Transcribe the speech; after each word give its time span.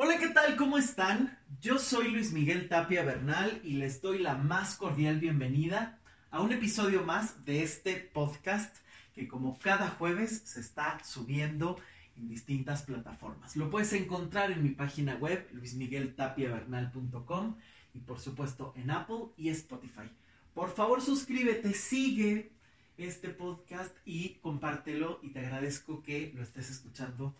Hola, 0.00 0.16
¿qué 0.16 0.28
tal? 0.28 0.54
¿Cómo 0.54 0.78
están? 0.78 1.36
Yo 1.60 1.80
soy 1.80 2.12
Luis 2.12 2.32
Miguel 2.32 2.68
Tapia 2.68 3.02
Bernal 3.02 3.60
y 3.64 3.72
les 3.72 4.00
doy 4.00 4.20
la 4.20 4.36
más 4.36 4.76
cordial 4.76 5.18
bienvenida 5.18 5.98
a 6.30 6.40
un 6.40 6.52
episodio 6.52 7.04
más 7.04 7.44
de 7.44 7.64
este 7.64 7.96
podcast 7.96 8.76
que 9.12 9.26
como 9.26 9.58
cada 9.58 9.88
jueves 9.88 10.42
se 10.44 10.60
está 10.60 11.02
subiendo 11.02 11.80
en 12.16 12.28
distintas 12.28 12.84
plataformas. 12.84 13.56
Lo 13.56 13.70
puedes 13.70 13.92
encontrar 13.92 14.52
en 14.52 14.62
mi 14.62 14.68
página 14.68 15.16
web 15.16 15.48
luismigueltapiavernal.com 15.52 17.56
y 17.92 17.98
por 17.98 18.20
supuesto 18.20 18.72
en 18.76 18.92
Apple 18.92 19.32
y 19.36 19.48
Spotify. 19.48 20.08
Por 20.54 20.72
favor 20.72 21.02
suscríbete, 21.02 21.74
sigue 21.74 22.52
este 22.98 23.30
podcast 23.30 23.96
y 24.04 24.34
compártelo 24.34 25.18
y 25.24 25.30
te 25.30 25.40
agradezco 25.40 26.04
que 26.04 26.30
lo 26.36 26.44
estés 26.44 26.70
escuchando 26.70 27.34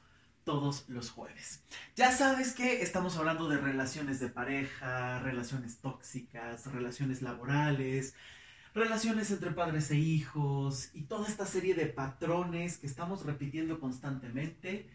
todos 0.48 0.86
los 0.88 1.10
jueves. 1.10 1.60
Ya 1.94 2.10
sabes 2.10 2.54
que 2.54 2.80
estamos 2.80 3.18
hablando 3.18 3.50
de 3.50 3.58
relaciones 3.58 4.18
de 4.18 4.30
pareja, 4.30 5.18
relaciones 5.18 5.76
tóxicas, 5.76 6.64
relaciones 6.72 7.20
laborales, 7.20 8.14
relaciones 8.74 9.30
entre 9.30 9.50
padres 9.50 9.90
e 9.90 9.98
hijos 9.98 10.88
y 10.94 11.02
toda 11.02 11.28
esta 11.28 11.44
serie 11.44 11.74
de 11.74 11.84
patrones 11.84 12.78
que 12.78 12.86
estamos 12.86 13.26
repitiendo 13.26 13.78
constantemente 13.78 14.88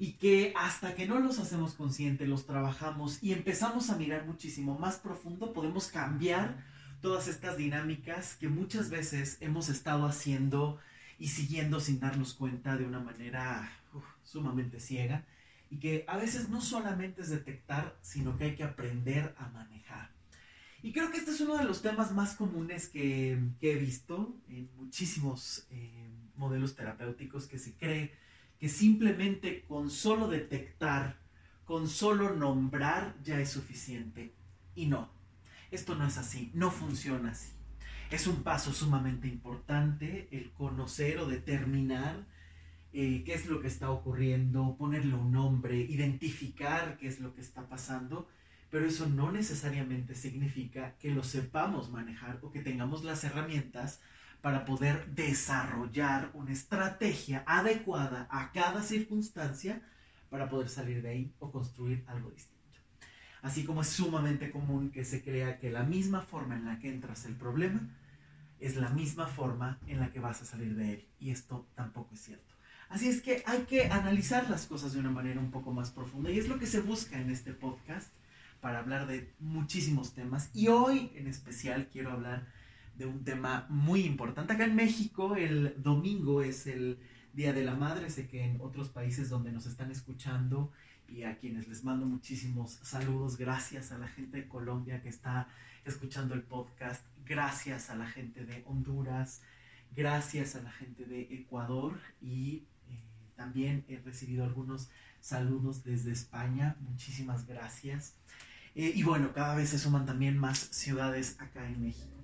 y 0.00 0.14
que 0.14 0.52
hasta 0.56 0.96
que 0.96 1.06
no 1.06 1.20
los 1.20 1.38
hacemos 1.38 1.74
conscientes, 1.74 2.28
los 2.28 2.44
trabajamos 2.44 3.22
y 3.22 3.32
empezamos 3.32 3.90
a 3.90 3.96
mirar 3.96 4.26
muchísimo 4.26 4.76
más 4.80 4.96
profundo, 4.96 5.52
podemos 5.52 5.86
cambiar 5.86 6.56
todas 7.00 7.28
estas 7.28 7.56
dinámicas 7.56 8.34
que 8.34 8.48
muchas 8.48 8.90
veces 8.90 9.36
hemos 9.42 9.68
estado 9.68 10.06
haciendo 10.06 10.80
y 11.20 11.28
siguiendo 11.28 11.78
sin 11.78 12.00
darnos 12.00 12.34
cuenta 12.34 12.76
de 12.76 12.84
una 12.84 12.98
manera 12.98 13.70
sumamente 14.22 14.80
ciega 14.80 15.26
y 15.70 15.78
que 15.78 16.04
a 16.08 16.16
veces 16.16 16.48
no 16.48 16.60
solamente 16.60 17.22
es 17.22 17.30
detectar, 17.30 17.96
sino 18.00 18.36
que 18.36 18.44
hay 18.44 18.56
que 18.56 18.64
aprender 18.64 19.34
a 19.38 19.48
manejar. 19.48 20.10
Y 20.82 20.92
creo 20.92 21.10
que 21.10 21.18
este 21.18 21.32
es 21.32 21.40
uno 21.40 21.56
de 21.56 21.64
los 21.64 21.82
temas 21.82 22.12
más 22.12 22.34
comunes 22.34 22.88
que, 22.88 23.32
he 23.60 23.74
visto 23.74 24.36
en 24.48 24.70
muchísimos 24.76 25.66
eh, 25.70 26.10
modelos 26.36 26.76
terapéuticos 26.76 27.46
que 27.46 27.58
se 27.58 27.74
cree 27.74 28.14
que 28.58 28.68
simplemente 28.68 29.64
con 29.66 29.90
solo 29.90 30.28
detectar, 30.28 31.18
con 31.64 31.88
solo 31.88 32.34
nombrar 32.34 33.16
ya 33.22 33.40
es 33.40 33.50
suficiente. 33.50 34.32
Y 34.74 34.86
no, 34.86 35.10
esto 35.70 35.94
no 35.96 36.06
es 36.06 36.16
así, 36.16 36.50
no 36.54 36.70
funciona 36.70 37.32
así. 37.32 37.52
Es 38.10 38.26
un 38.26 38.42
paso 38.42 38.72
sumamente 38.72 39.28
importante 39.28 40.28
el 40.30 40.50
conocer 40.52 41.18
o 41.18 41.26
determinar 41.26 42.24
eh, 42.92 43.22
qué 43.24 43.34
es 43.34 43.46
lo 43.46 43.60
que 43.60 43.68
está 43.68 43.90
ocurriendo, 43.90 44.76
ponerle 44.76 45.14
un 45.14 45.32
nombre, 45.32 45.76
identificar 45.76 46.96
qué 46.98 47.08
es 47.08 47.20
lo 47.20 47.34
que 47.34 47.40
está 47.40 47.68
pasando, 47.68 48.28
pero 48.70 48.86
eso 48.86 49.08
no 49.08 49.32
necesariamente 49.32 50.14
significa 50.14 50.94
que 50.98 51.10
lo 51.10 51.22
sepamos 51.22 51.90
manejar 51.90 52.38
o 52.42 52.50
que 52.50 52.60
tengamos 52.60 53.04
las 53.04 53.24
herramientas 53.24 54.00
para 54.40 54.64
poder 54.64 55.06
desarrollar 55.14 56.30
una 56.34 56.52
estrategia 56.52 57.42
adecuada 57.46 58.28
a 58.30 58.52
cada 58.52 58.82
circunstancia 58.82 59.82
para 60.30 60.48
poder 60.48 60.68
salir 60.68 61.02
de 61.02 61.08
ahí 61.08 61.32
o 61.38 61.50
construir 61.50 62.04
algo 62.06 62.30
distinto. 62.30 62.58
Así 63.42 63.64
como 63.64 63.82
es 63.82 63.88
sumamente 63.88 64.50
común 64.50 64.90
que 64.90 65.04
se 65.04 65.22
crea 65.22 65.58
que 65.58 65.70
la 65.70 65.84
misma 65.84 66.22
forma 66.22 66.56
en 66.56 66.64
la 66.66 66.78
que 66.78 66.88
entras 66.88 67.24
el 67.24 67.34
problema 67.34 67.80
es 68.60 68.76
la 68.76 68.90
misma 68.90 69.26
forma 69.26 69.78
en 69.86 70.00
la 70.00 70.10
que 70.10 70.20
vas 70.20 70.42
a 70.42 70.44
salir 70.44 70.74
de 70.74 70.94
él. 70.94 71.08
Y 71.20 71.30
esto 71.30 71.66
tampoco 71.74 72.14
es 72.14 72.20
cierto. 72.20 72.57
Así 72.88 73.08
es 73.08 73.20
que 73.20 73.42
hay 73.46 73.64
que 73.64 73.84
analizar 73.86 74.48
las 74.48 74.66
cosas 74.66 74.94
de 74.94 75.00
una 75.00 75.10
manera 75.10 75.40
un 75.40 75.50
poco 75.50 75.72
más 75.72 75.90
profunda. 75.90 76.30
Y 76.30 76.38
es 76.38 76.48
lo 76.48 76.58
que 76.58 76.66
se 76.66 76.80
busca 76.80 77.20
en 77.20 77.30
este 77.30 77.52
podcast 77.52 78.08
para 78.60 78.78
hablar 78.78 79.06
de 79.06 79.30
muchísimos 79.40 80.14
temas. 80.14 80.50
Y 80.54 80.68
hoy 80.68 81.12
en 81.14 81.26
especial 81.26 81.88
quiero 81.92 82.12
hablar 82.12 82.46
de 82.96 83.06
un 83.06 83.24
tema 83.24 83.66
muy 83.68 84.00
importante. 84.00 84.54
Acá 84.54 84.64
en 84.64 84.74
México 84.74 85.36
el 85.36 85.74
domingo 85.82 86.42
es 86.42 86.66
el 86.66 86.98
Día 87.34 87.52
de 87.52 87.64
la 87.64 87.74
Madre. 87.74 88.10
Sé 88.10 88.26
que 88.26 88.42
en 88.42 88.60
otros 88.60 88.88
países 88.88 89.28
donde 89.28 89.52
nos 89.52 89.66
están 89.66 89.90
escuchando 89.90 90.72
y 91.08 91.22
a 91.22 91.38
quienes 91.38 91.68
les 91.68 91.84
mando 91.84 92.06
muchísimos 92.06 92.80
saludos. 92.82 93.36
Gracias 93.36 93.92
a 93.92 93.98
la 93.98 94.08
gente 94.08 94.38
de 94.38 94.48
Colombia 94.48 95.02
que 95.02 95.10
está 95.10 95.48
escuchando 95.84 96.34
el 96.34 96.42
podcast. 96.42 97.04
Gracias 97.26 97.90
a 97.90 97.96
la 97.96 98.06
gente 98.06 98.44
de 98.44 98.64
Honduras. 98.66 99.42
Gracias 99.94 100.56
a 100.56 100.62
la 100.62 100.70
gente 100.72 101.04
de 101.04 101.22
Ecuador 101.30 101.98
y 102.20 102.64
también 103.38 103.84
he 103.88 103.98
recibido 103.98 104.44
algunos 104.44 104.90
saludos 105.20 105.84
desde 105.84 106.10
España. 106.10 106.76
Muchísimas 106.80 107.46
gracias. 107.46 108.16
Eh, 108.74 108.92
y 108.94 109.04
bueno, 109.04 109.32
cada 109.32 109.54
vez 109.54 109.70
se 109.70 109.78
suman 109.78 110.04
también 110.04 110.36
más 110.36 110.58
ciudades 110.58 111.36
acá 111.38 111.66
en 111.66 111.80
México. 111.80 112.18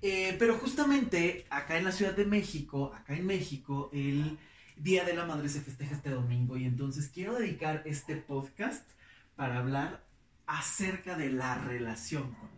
Eh, 0.00 0.36
pero 0.38 0.56
justamente 0.56 1.44
acá 1.50 1.76
en 1.78 1.84
la 1.84 1.92
Ciudad 1.92 2.14
de 2.14 2.24
México, 2.24 2.92
acá 2.94 3.14
en 3.14 3.26
México, 3.26 3.90
el 3.92 4.38
Día 4.76 5.04
de 5.04 5.14
la 5.14 5.26
Madre 5.26 5.48
se 5.48 5.60
festeja 5.60 5.96
este 5.96 6.10
domingo 6.10 6.56
y 6.56 6.64
entonces 6.64 7.08
quiero 7.08 7.34
dedicar 7.34 7.82
este 7.84 8.16
podcast 8.16 8.88
para 9.34 9.58
hablar 9.58 10.04
acerca 10.46 11.16
de 11.16 11.32
la 11.32 11.56
relación 11.56 12.32
con. 12.34 12.51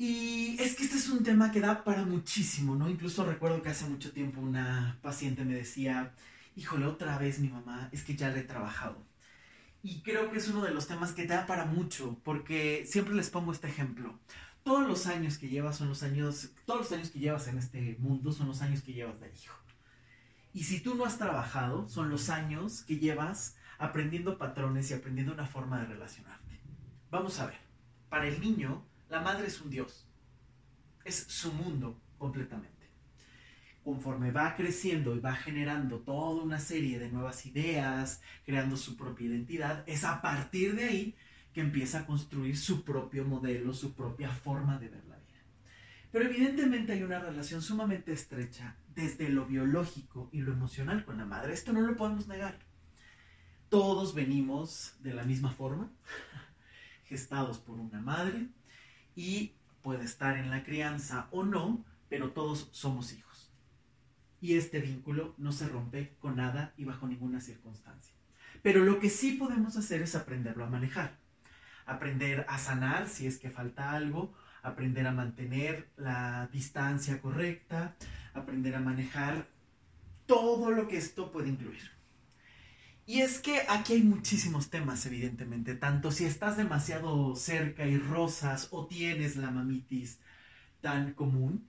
Y 0.00 0.56
es 0.60 0.76
que 0.76 0.84
este 0.84 0.96
es 0.96 1.08
un 1.08 1.24
tema 1.24 1.50
que 1.50 1.60
da 1.60 1.82
para 1.82 2.04
muchísimo, 2.04 2.76
¿no? 2.76 2.88
Incluso 2.88 3.24
recuerdo 3.24 3.62
que 3.62 3.70
hace 3.70 3.84
mucho 3.88 4.12
tiempo 4.12 4.40
una 4.40 4.96
paciente 5.02 5.44
me 5.44 5.56
decía, 5.56 6.14
híjole, 6.54 6.86
otra 6.86 7.18
vez 7.18 7.40
mi 7.40 7.48
mamá, 7.48 7.88
es 7.90 8.04
que 8.04 8.14
ya 8.14 8.30
le 8.30 8.40
he 8.40 8.44
trabajado. 8.44 9.04
Y 9.82 10.02
creo 10.02 10.30
que 10.30 10.38
es 10.38 10.46
uno 10.48 10.62
de 10.62 10.70
los 10.70 10.86
temas 10.86 11.12
que 11.12 11.26
da 11.26 11.46
para 11.46 11.64
mucho, 11.64 12.20
porque 12.22 12.84
siempre 12.86 13.12
les 13.12 13.28
pongo 13.28 13.50
este 13.50 13.66
ejemplo. 13.66 14.16
Todos 14.62 14.86
los 14.86 15.08
años 15.08 15.36
que 15.36 15.48
llevas 15.48 15.76
son 15.76 15.88
los 15.88 16.04
años, 16.04 16.50
todos 16.64 16.80
los 16.80 16.92
años 16.92 17.10
que 17.10 17.18
llevas 17.18 17.48
en 17.48 17.58
este 17.58 17.96
mundo 17.98 18.30
son 18.30 18.46
los 18.46 18.62
años 18.62 18.82
que 18.82 18.92
llevas 18.92 19.18
de 19.18 19.32
hijo. 19.34 19.58
Y 20.54 20.62
si 20.62 20.80
tú 20.80 20.94
no 20.94 21.06
has 21.06 21.18
trabajado, 21.18 21.88
son 21.88 22.08
los 22.08 22.30
años 22.30 22.84
que 22.84 22.98
llevas 22.98 23.56
aprendiendo 23.78 24.38
patrones 24.38 24.92
y 24.92 24.94
aprendiendo 24.94 25.32
una 25.32 25.46
forma 25.46 25.80
de 25.80 25.86
relacionarte. 25.86 26.60
Vamos 27.10 27.40
a 27.40 27.46
ver, 27.46 27.58
para 28.08 28.28
el 28.28 28.40
niño, 28.40 28.86
la 29.08 29.20
madre 29.20 29.46
es 29.46 29.60
un 29.60 29.70
dios. 29.70 30.06
Es 31.04 31.16
su 31.16 31.52
mundo 31.52 32.00
completamente. 32.18 32.76
Conforme 33.82 34.32
va 34.32 34.54
creciendo 34.54 35.16
y 35.16 35.20
va 35.20 35.34
generando 35.34 36.00
toda 36.00 36.42
una 36.42 36.58
serie 36.58 36.98
de 36.98 37.08
nuevas 37.08 37.46
ideas, 37.46 38.20
creando 38.44 38.76
su 38.76 38.96
propia 38.96 39.28
identidad, 39.28 39.82
es 39.86 40.04
a 40.04 40.20
partir 40.20 40.74
de 40.74 40.84
ahí 40.84 41.16
que 41.54 41.62
empieza 41.62 42.00
a 42.00 42.06
construir 42.06 42.58
su 42.58 42.84
propio 42.84 43.24
modelo, 43.24 43.72
su 43.72 43.94
propia 43.94 44.28
forma 44.28 44.78
de 44.78 44.90
ver 44.90 45.04
la 45.06 45.16
vida. 45.16 45.40
Pero 46.12 46.26
evidentemente 46.26 46.92
hay 46.92 47.02
una 47.02 47.18
relación 47.18 47.62
sumamente 47.62 48.12
estrecha 48.12 48.76
desde 48.94 49.30
lo 49.30 49.46
biológico 49.46 50.28
y 50.32 50.42
lo 50.42 50.52
emocional 50.52 51.04
con 51.04 51.16
la 51.16 51.24
madre. 51.24 51.54
Esto 51.54 51.72
no 51.72 51.80
lo 51.80 51.96
podemos 51.96 52.28
negar. 52.28 52.58
Todos 53.70 54.14
venimos 54.14 54.96
de 55.00 55.14
la 55.14 55.24
misma 55.24 55.50
forma, 55.50 55.90
gestados 57.04 57.58
por 57.58 57.78
una 57.78 58.00
madre, 58.00 58.48
y 59.18 59.56
puede 59.82 60.04
estar 60.04 60.38
en 60.38 60.48
la 60.48 60.62
crianza 60.62 61.26
o 61.32 61.42
no, 61.42 61.84
pero 62.08 62.30
todos 62.30 62.68
somos 62.70 63.12
hijos. 63.12 63.50
Y 64.40 64.56
este 64.56 64.78
vínculo 64.78 65.34
no 65.38 65.50
se 65.50 65.66
rompe 65.66 66.14
con 66.20 66.36
nada 66.36 66.72
y 66.76 66.84
bajo 66.84 67.08
ninguna 67.08 67.40
circunstancia. 67.40 68.14
Pero 68.62 68.84
lo 68.84 69.00
que 69.00 69.10
sí 69.10 69.32
podemos 69.32 69.76
hacer 69.76 70.02
es 70.02 70.14
aprenderlo 70.14 70.64
a 70.64 70.70
manejar. 70.70 71.18
Aprender 71.84 72.46
a 72.48 72.58
sanar 72.58 73.08
si 73.08 73.26
es 73.26 73.38
que 73.38 73.50
falta 73.50 73.90
algo, 73.90 74.32
aprender 74.62 75.04
a 75.08 75.12
mantener 75.12 75.88
la 75.96 76.48
distancia 76.52 77.20
correcta, 77.20 77.96
aprender 78.34 78.76
a 78.76 78.80
manejar 78.80 79.48
todo 80.26 80.70
lo 80.70 80.86
que 80.86 80.96
esto 80.96 81.32
puede 81.32 81.48
incluir. 81.48 81.97
Y 83.08 83.22
es 83.22 83.38
que 83.38 83.62
aquí 83.70 83.94
hay 83.94 84.02
muchísimos 84.02 84.68
temas, 84.68 85.06
evidentemente, 85.06 85.74
tanto 85.74 86.10
si 86.10 86.26
estás 86.26 86.58
demasiado 86.58 87.34
cerca 87.36 87.86
y 87.86 87.96
rosas 87.96 88.68
o 88.70 88.86
tienes 88.86 89.36
la 89.36 89.50
mamitis 89.50 90.18
tan 90.82 91.14
común 91.14 91.66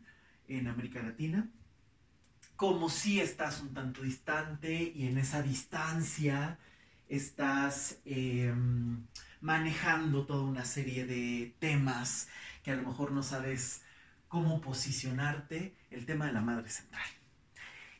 en 0.49 0.67
América 0.67 1.01
Latina, 1.01 1.49
como 2.57 2.89
si 2.89 3.21
estás 3.21 3.61
un 3.61 3.73
tanto 3.73 4.01
distante 4.01 4.91
y 4.93 5.07
en 5.07 5.17
esa 5.17 5.41
distancia 5.41 6.59
estás 7.07 7.99
em, 8.03 9.05
manejando 9.39 10.25
toda 10.25 10.43
una 10.43 10.65
serie 10.65 11.05
de 11.05 11.55
temas 11.59 12.27
que 12.63 12.71
a 12.71 12.75
lo 12.75 12.85
mejor 12.85 13.13
no 13.13 13.23
sabes 13.23 13.81
cómo 14.27 14.59
posicionarte, 14.59 15.73
el 15.89 16.05
tema 16.05 16.25
de 16.25 16.33
la 16.33 16.41
madre 16.41 16.69
central. 16.69 17.07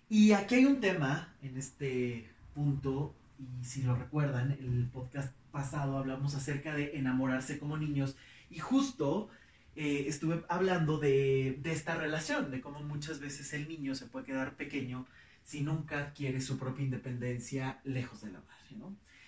Y 0.10 0.34
aquí 0.34 0.56
hay 0.56 0.66
un 0.66 0.82
tema 0.82 1.34
en 1.42 1.58
este 1.58 2.30
punto, 2.54 3.16
y 3.40 3.64
si 3.64 3.84
lo 3.84 3.96
recuerdan, 3.96 4.52
el 4.52 4.88
podcast 4.92 5.34
pasado 5.52 5.98
hablamos 5.98 6.36
acerca 6.36 6.76
de 6.76 6.98
enamorarse 6.98 7.58
como 7.58 7.78
niños, 7.78 8.16
y 8.50 8.60
justo 8.60 9.30
eh, 9.76 10.06
estuve 10.08 10.44
hablando 10.50 10.98
de, 10.98 11.58
de 11.62 11.72
esta 11.72 11.96
relación, 11.96 12.52
de 12.52 12.62
cómo 12.62 12.82
muchas 12.82 13.20
veces 13.20 13.54
el 13.54 13.68
niño 13.68 13.96
se 13.96 14.06
puede 14.06 14.26
quedar 14.26 14.56
pequeño 14.56 15.08
si 15.44 15.62
nunca 15.62 16.14
quiere 16.14 16.42
su 16.42 16.60
propia 16.60 16.86
independencia 16.86 17.80
lejos 17.84 18.22
de 18.22 18.32
la 18.32 18.40
madre. 18.40 18.60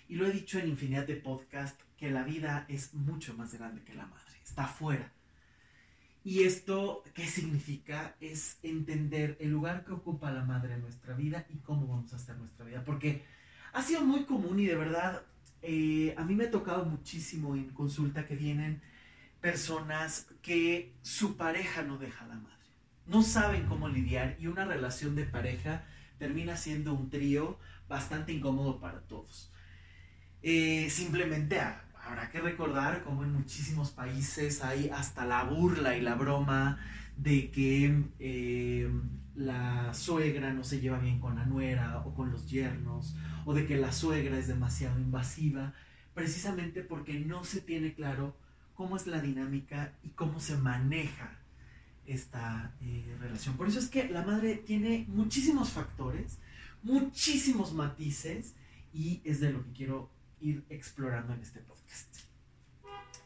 Y 0.08 0.16
lo 0.16 0.26
he 0.26 0.30
dicho 0.30 0.58
en 0.58 0.68
infinidad 0.68 1.06
de 1.06 1.16
podcasts, 1.16 1.82
que 1.96 2.10
la 2.10 2.22
vida 2.22 2.66
es 2.68 2.94
mucho 2.94 3.34
más 3.34 3.54
grande 3.54 3.82
que 3.82 3.94
la 3.94 4.06
madre, 4.06 4.36
está 4.44 4.64
afuera. 4.64 5.10
Y 6.24 6.42
esto, 6.42 7.02
¿qué 7.14 7.26
significa? 7.26 8.14
Es 8.20 8.58
entender 8.62 9.36
el 9.40 9.50
lugar 9.50 9.84
que 9.84 9.92
ocupa 9.92 10.30
la 10.30 10.44
madre 10.44 10.74
en 10.74 10.82
nuestra 10.82 11.14
vida 11.14 11.46
y 11.48 11.58
cómo 11.58 11.86
vamos 11.86 12.12
a 12.12 12.16
hacer 12.16 12.36
nuestra 12.36 12.64
vida. 12.64 12.84
Porque 12.84 13.24
ha 13.72 13.82
sido 13.82 14.02
muy 14.02 14.24
común 14.24 14.60
y 14.60 14.66
de 14.66 14.76
verdad, 14.76 15.22
eh, 15.62 16.14
a 16.18 16.24
mí 16.24 16.34
me 16.34 16.44
ha 16.44 16.50
tocado 16.50 16.84
muchísimo 16.84 17.54
en 17.54 17.70
consulta 17.70 18.26
que 18.26 18.36
vienen 18.36 18.82
personas 19.40 20.26
que 20.42 20.92
su 21.02 21.36
pareja 21.36 21.82
no 21.82 21.98
deja 21.98 22.24
a 22.24 22.28
la 22.28 22.34
madre. 22.34 22.52
No 23.06 23.22
saben 23.22 23.66
cómo 23.66 23.88
lidiar 23.88 24.36
y 24.38 24.46
una 24.46 24.64
relación 24.64 25.16
de 25.16 25.24
pareja 25.24 25.84
termina 26.18 26.56
siendo 26.56 26.94
un 26.94 27.10
trío 27.10 27.58
bastante 27.88 28.32
incómodo 28.32 28.78
para 28.78 29.00
todos. 29.00 29.50
Eh, 30.42 30.88
simplemente 30.90 31.60
habrá 32.04 32.30
que 32.30 32.40
recordar 32.40 33.02
cómo 33.04 33.24
en 33.24 33.32
muchísimos 33.32 33.90
países 33.90 34.62
hay 34.62 34.90
hasta 34.90 35.24
la 35.24 35.44
burla 35.44 35.96
y 35.96 36.00
la 36.00 36.14
broma 36.14 36.78
de 37.16 37.50
que 37.50 38.04
eh, 38.18 38.90
la 39.34 39.94
suegra 39.94 40.52
no 40.52 40.64
se 40.64 40.80
lleva 40.80 40.98
bien 40.98 41.18
con 41.18 41.36
la 41.36 41.46
nuera 41.46 42.02
o 42.04 42.14
con 42.14 42.30
los 42.30 42.50
yernos, 42.50 43.14
o 43.44 43.54
de 43.54 43.66
que 43.66 43.76
la 43.76 43.92
suegra 43.92 44.38
es 44.38 44.48
demasiado 44.48 44.98
invasiva, 44.98 45.74
precisamente 46.14 46.82
porque 46.82 47.18
no 47.18 47.44
se 47.44 47.60
tiene 47.60 47.94
claro 47.94 48.36
cómo 48.74 48.96
es 48.96 49.06
la 49.06 49.20
dinámica 49.20 49.92
y 50.02 50.10
cómo 50.10 50.40
se 50.40 50.56
maneja 50.56 51.38
esta 52.06 52.74
eh, 52.80 53.16
relación. 53.20 53.56
Por 53.56 53.68
eso 53.68 53.78
es 53.78 53.88
que 53.88 54.08
la 54.08 54.22
madre 54.22 54.56
tiene 54.56 55.06
muchísimos 55.08 55.70
factores, 55.70 56.38
muchísimos 56.82 57.72
matices 57.72 58.54
y 58.92 59.20
es 59.24 59.40
de 59.40 59.52
lo 59.52 59.64
que 59.64 59.72
quiero 59.72 60.10
ir 60.40 60.64
explorando 60.68 61.32
en 61.32 61.40
este 61.40 61.60
podcast. 61.60 62.16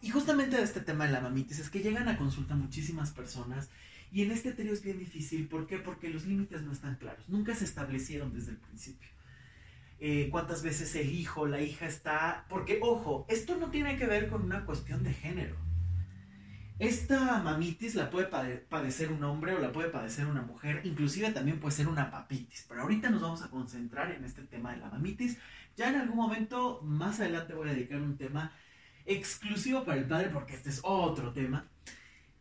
Y 0.03 0.11
justamente 0.11 0.57
de 0.57 0.63
este 0.63 0.81
tema 0.81 1.07
de 1.07 1.13
la 1.13 1.21
mamitis 1.21 1.59
es 1.59 1.71
que 1.71 1.81
llegan 1.81 2.09
a 2.09 2.19
consulta 2.19 2.55
muchísimas 2.55 3.11
personas 3.11 3.71
y 4.17 4.23
en 4.23 4.31
este 4.31 4.53
trío 4.53 4.73
es 4.73 4.83
bien 4.83 4.99
difícil. 4.99 5.47
¿Por 5.47 5.67
qué? 5.67 5.77
Porque 5.77 6.09
los 6.09 6.25
límites 6.25 6.63
no 6.63 6.73
están 6.73 6.95
claros, 6.95 7.29
nunca 7.29 7.55
se 7.55 7.67
establecieron 7.67 8.33
desde 8.33 8.53
el 8.53 8.57
principio. 8.57 9.11
Eh, 9.99 10.29
cuántas 10.31 10.63
veces 10.63 10.95
el 10.97 11.13
hijo, 11.13 11.47
la 11.47 11.61
hija 11.61 11.87
está... 11.87 12.47
Porque, 12.49 12.79
ojo, 12.81 13.27
esto 13.29 13.59
no 13.59 13.71
tiene 13.71 13.99
que 13.99 14.07
ver 14.07 14.31
con 14.31 14.41
una 14.41 14.65
cuestión 14.65 15.05
de 15.05 15.13
género. 15.13 15.57
Esta 16.79 17.43
mamitis 17.43 17.95
la 17.95 18.09
puede 18.09 18.27
padecer 18.57 19.13
un 19.13 19.23
hombre 19.23 19.53
o 19.53 19.59
la 19.59 19.71
puede 19.71 19.91
padecer 19.91 20.25
una 20.25 20.41
mujer, 20.41 20.81
inclusive 20.85 21.31
también 21.33 21.61
puede 21.61 21.77
ser 21.77 21.87
una 21.87 22.11
papitis, 22.11 22.65
pero 22.67 22.83
ahorita 22.83 23.11
nos 23.11 23.21
vamos 23.21 23.43
a 23.43 23.51
concentrar 23.51 24.13
en 24.13 24.25
este 24.25 24.45
tema 24.45 24.73
de 24.73 24.79
la 24.79 24.89
mamitis. 24.89 25.37
Ya 25.77 25.91
en 25.91 25.97
algún 25.97 26.17
momento, 26.17 26.81
más 26.83 27.21
adelante 27.21 27.53
voy 27.53 27.69
a 27.69 27.75
dedicar 27.75 28.01
un 28.01 28.17
tema 28.17 28.51
exclusivo 29.05 29.85
para 29.85 29.99
el 29.99 30.07
padre 30.07 30.31
porque 30.31 30.55
este 30.55 30.71
es 30.71 30.81
otro 30.83 31.35
tema. 31.35 31.69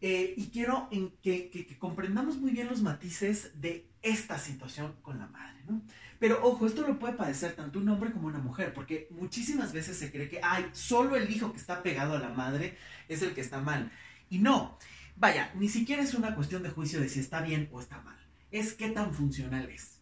Eh, 0.02 0.34
y 0.38 0.48
quiero 0.48 0.90
que, 1.24 1.78
comprendamos 1.80 2.38
muy 2.38 2.52
bien 2.52 2.68
los 2.68 2.82
matices 2.82 3.52
de 3.60 3.88
esta 4.02 4.38
situación 4.38 4.94
con 5.02 5.18
la 5.20 5.28
madre, 5.28 5.64
¿no? 5.68 5.82
Pero 6.20 6.40
ojo, 6.44 6.66
esto 6.66 6.86
lo 6.88 7.00
puede 7.00 7.14
padecer 7.14 7.54
tanto 7.54 7.80
un 7.80 7.90
hombre 7.90 8.12
como 8.12 8.28
una 8.28 8.40
mujer, 8.40 8.74
porque 8.74 9.08
muchísimas 9.12 9.74
veces 9.74 9.98
se 9.98 10.12
cree 10.12 10.30
que, 10.30 10.40
ay, 10.42 10.66
solo 10.74 11.16
el 11.16 11.30
hijo 11.30 11.52
que 11.52 11.60
está 11.60 11.84
pegado 11.84 12.16
a 12.16 12.20
la 12.20 12.30
madre 12.30 12.78
es 13.08 13.22
el 13.22 13.34
que 13.34 13.42
está 13.42 13.62
mal. 13.62 13.92
Y 14.30 14.40
no, 14.40 14.78
vaya, 15.16 15.52
ni 15.56 15.70
siquiera 15.70 16.04
es 16.04 16.14
una 16.14 16.36
cuestión 16.36 16.64
de 16.64 16.70
juicio 16.70 17.00
de 17.00 17.10
si 17.10 17.20
está 17.20 17.42
bien 17.42 17.70
o 17.72 17.82
está 17.82 18.02
mal, 18.02 18.18
es 18.52 18.74
qué 18.74 18.90
tan 18.90 19.14
funcional 19.14 19.70
es. 19.70 20.00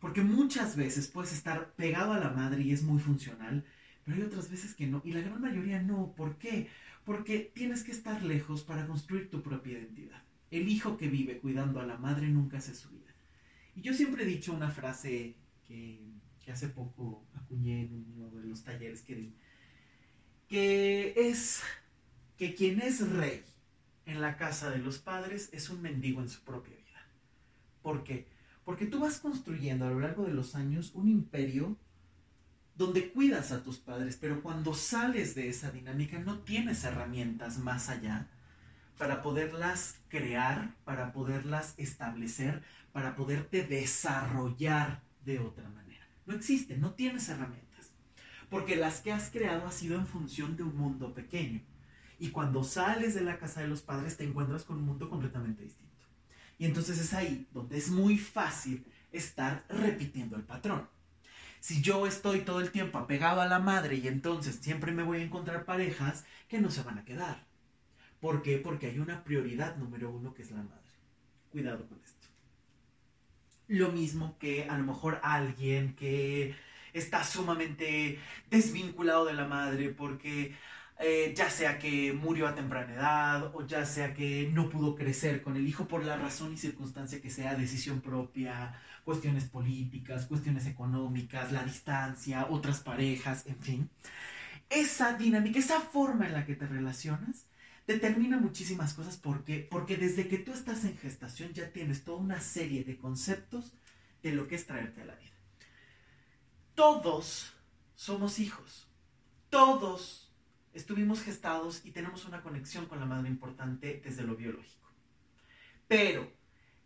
Porque 0.00 0.22
muchas 0.22 0.76
veces 0.76 1.06
puedes 1.06 1.32
estar 1.32 1.72
pegado 1.74 2.12
a 2.12 2.18
la 2.18 2.30
madre 2.30 2.62
y 2.62 2.72
es 2.72 2.82
muy 2.82 3.00
funcional, 3.00 3.64
pero 4.04 4.16
hay 4.16 4.24
otras 4.24 4.50
veces 4.50 4.74
que 4.74 4.86
no, 4.86 5.00
y 5.04 5.12
la 5.12 5.20
gran 5.20 5.40
mayoría 5.40 5.80
no. 5.80 6.12
¿Por 6.16 6.36
qué? 6.38 6.68
Porque 7.04 7.50
tienes 7.54 7.82
que 7.82 7.92
estar 7.92 8.22
lejos 8.22 8.62
para 8.62 8.86
construir 8.86 9.30
tu 9.30 9.42
propia 9.42 9.78
identidad. 9.78 10.22
El 10.50 10.68
hijo 10.68 10.96
que 10.96 11.08
vive 11.08 11.38
cuidando 11.38 11.80
a 11.80 11.86
la 11.86 11.96
madre 11.96 12.28
nunca 12.28 12.58
hace 12.58 12.74
su 12.74 12.90
vida. 12.90 13.14
Y 13.74 13.80
yo 13.80 13.94
siempre 13.94 14.24
he 14.24 14.26
dicho 14.26 14.52
una 14.52 14.70
frase 14.70 15.34
que, 15.66 16.00
hace 16.50 16.68
poco 16.68 17.24
acuñé 17.34 17.82
en 17.82 18.04
uno 18.14 18.30
de 18.30 18.46
los 18.46 18.62
talleres 18.62 19.00
que 19.00 19.14
di, 19.14 19.34
que 20.48 21.14
es 21.16 21.62
que 22.36 22.54
quien 22.54 22.82
es 22.82 23.08
rey 23.08 23.42
en 24.04 24.20
la 24.20 24.36
casa 24.36 24.68
de 24.70 24.78
los 24.78 24.98
padres 24.98 25.48
es 25.52 25.70
un 25.70 25.80
mendigo 25.80 26.20
en 26.20 26.28
su 26.28 26.42
propia 26.42 26.76
vida. 26.76 27.06
¿Por 27.80 28.04
qué? 28.04 28.26
Porque 28.64 28.86
tú 28.86 29.00
vas 29.00 29.18
construyendo 29.18 29.86
a 29.86 29.90
lo 29.90 30.00
largo 30.00 30.24
de 30.24 30.34
los 30.34 30.54
años 30.54 30.92
un 30.94 31.08
imperio 31.08 31.78
donde 32.82 33.12
cuidas 33.12 33.52
a 33.52 33.62
tus 33.62 33.78
padres, 33.78 34.18
pero 34.20 34.42
cuando 34.42 34.74
sales 34.74 35.36
de 35.36 35.48
esa 35.48 35.70
dinámica 35.70 36.18
no 36.18 36.40
tienes 36.40 36.82
herramientas 36.82 37.58
más 37.58 37.88
allá 37.88 38.26
para 38.98 39.22
poderlas 39.22 40.00
crear, 40.08 40.74
para 40.84 41.12
poderlas 41.12 41.74
establecer, 41.76 42.62
para 42.92 43.14
poderte 43.14 43.64
desarrollar 43.64 45.00
de 45.24 45.38
otra 45.38 45.68
manera. 45.68 46.04
No 46.26 46.34
existe, 46.34 46.76
no 46.76 46.94
tienes 46.94 47.28
herramientas, 47.28 47.92
porque 48.50 48.74
las 48.74 49.00
que 49.00 49.12
has 49.12 49.30
creado 49.30 49.66
ha 49.66 49.72
sido 49.72 49.96
en 49.96 50.08
función 50.08 50.56
de 50.56 50.64
un 50.64 50.76
mundo 50.76 51.14
pequeño. 51.14 51.60
Y 52.18 52.30
cuando 52.30 52.64
sales 52.64 53.14
de 53.14 53.22
la 53.22 53.38
casa 53.38 53.60
de 53.60 53.68
los 53.68 53.82
padres 53.82 54.16
te 54.16 54.24
encuentras 54.24 54.64
con 54.64 54.78
un 54.78 54.86
mundo 54.86 55.08
completamente 55.08 55.62
distinto. 55.62 56.04
Y 56.58 56.66
entonces 56.66 56.98
es 56.98 57.14
ahí 57.14 57.46
donde 57.52 57.78
es 57.78 57.90
muy 57.90 58.18
fácil 58.18 58.84
estar 59.12 59.64
repitiendo 59.68 60.34
el 60.34 60.42
patrón. 60.42 60.88
Si 61.62 61.80
yo 61.80 62.08
estoy 62.08 62.40
todo 62.40 62.60
el 62.60 62.72
tiempo 62.72 62.98
apegado 62.98 63.40
a 63.40 63.46
la 63.46 63.60
madre 63.60 63.94
y 63.94 64.08
entonces 64.08 64.56
siempre 64.56 64.90
me 64.90 65.04
voy 65.04 65.18
a 65.18 65.22
encontrar 65.22 65.64
parejas 65.64 66.24
que 66.48 66.60
no 66.60 66.72
se 66.72 66.82
van 66.82 66.98
a 66.98 67.04
quedar. 67.04 67.46
¿Por 68.18 68.42
qué? 68.42 68.58
Porque 68.58 68.88
hay 68.88 68.98
una 68.98 69.22
prioridad 69.22 69.76
número 69.76 70.10
uno 70.10 70.34
que 70.34 70.42
es 70.42 70.50
la 70.50 70.64
madre. 70.64 70.90
Cuidado 71.52 71.86
con 71.86 72.00
esto. 72.02 72.26
Lo 73.68 73.92
mismo 73.92 74.36
que 74.40 74.64
a 74.68 74.76
lo 74.76 74.82
mejor 74.82 75.20
alguien 75.22 75.94
que 75.94 76.56
está 76.92 77.22
sumamente 77.22 78.18
desvinculado 78.50 79.24
de 79.26 79.34
la 79.34 79.46
madre 79.46 79.90
porque 79.90 80.56
eh, 80.98 81.32
ya 81.36 81.48
sea 81.48 81.78
que 81.78 82.12
murió 82.12 82.48
a 82.48 82.56
temprana 82.56 82.92
edad 82.92 83.54
o 83.54 83.64
ya 83.64 83.86
sea 83.86 84.14
que 84.14 84.50
no 84.52 84.68
pudo 84.68 84.96
crecer 84.96 85.42
con 85.42 85.56
el 85.56 85.68
hijo 85.68 85.86
por 85.86 86.04
la 86.04 86.16
razón 86.16 86.54
y 86.54 86.56
circunstancia 86.56 87.22
que 87.22 87.30
sea, 87.30 87.54
decisión 87.54 88.00
propia, 88.00 88.74
cuestiones 89.04 89.44
políticas, 89.44 90.26
cuestiones 90.26 90.66
económicas, 90.66 91.52
la 91.52 91.64
distancia, 91.64 92.46
otras 92.50 92.80
parejas, 92.80 93.46
en 93.46 93.58
fin. 93.58 93.90
Esa 94.70 95.16
dinámica, 95.16 95.58
esa 95.58 95.80
forma 95.80 96.26
en 96.26 96.32
la 96.32 96.46
que 96.46 96.54
te 96.54 96.66
relacionas, 96.66 97.46
determina 97.86 98.38
muchísimas 98.38 98.94
cosas. 98.94 99.16
¿Por 99.16 99.44
qué? 99.44 99.66
Porque 99.70 99.96
desde 99.96 100.28
que 100.28 100.38
tú 100.38 100.52
estás 100.52 100.84
en 100.84 100.96
gestación 100.96 101.52
ya 101.52 101.72
tienes 101.72 102.04
toda 102.04 102.18
una 102.18 102.40
serie 102.40 102.84
de 102.84 102.96
conceptos 102.96 103.72
de 104.22 104.32
lo 104.32 104.46
que 104.46 104.54
es 104.54 104.66
traerte 104.66 105.02
a 105.02 105.06
la 105.06 105.16
vida. 105.16 105.32
Todos 106.74 107.52
somos 107.96 108.38
hijos. 108.38 108.88
Todos 109.50 110.32
estuvimos 110.72 111.20
gestados 111.20 111.84
y 111.84 111.90
tenemos 111.90 112.24
una 112.24 112.42
conexión 112.42 112.86
con 112.86 113.00
la 113.00 113.06
madre 113.06 113.28
importante 113.28 114.00
desde 114.02 114.22
lo 114.22 114.36
biológico. 114.36 114.88
Pero 115.88 116.32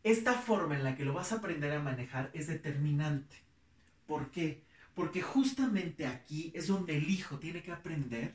esta 0.06 0.34
forma 0.34 0.76
en 0.76 0.84
la 0.84 0.94
que 0.94 1.04
lo 1.04 1.14
vas 1.14 1.32
a 1.32 1.36
aprender 1.36 1.72
a 1.72 1.82
manejar 1.82 2.30
es 2.32 2.46
determinante. 2.46 3.42
¿Por 4.06 4.30
qué? 4.30 4.62
Porque 4.94 5.20
justamente 5.20 6.06
aquí 6.06 6.52
es 6.54 6.68
donde 6.68 6.96
el 6.96 7.10
hijo 7.10 7.40
tiene 7.40 7.60
que 7.60 7.72
aprender 7.72 8.32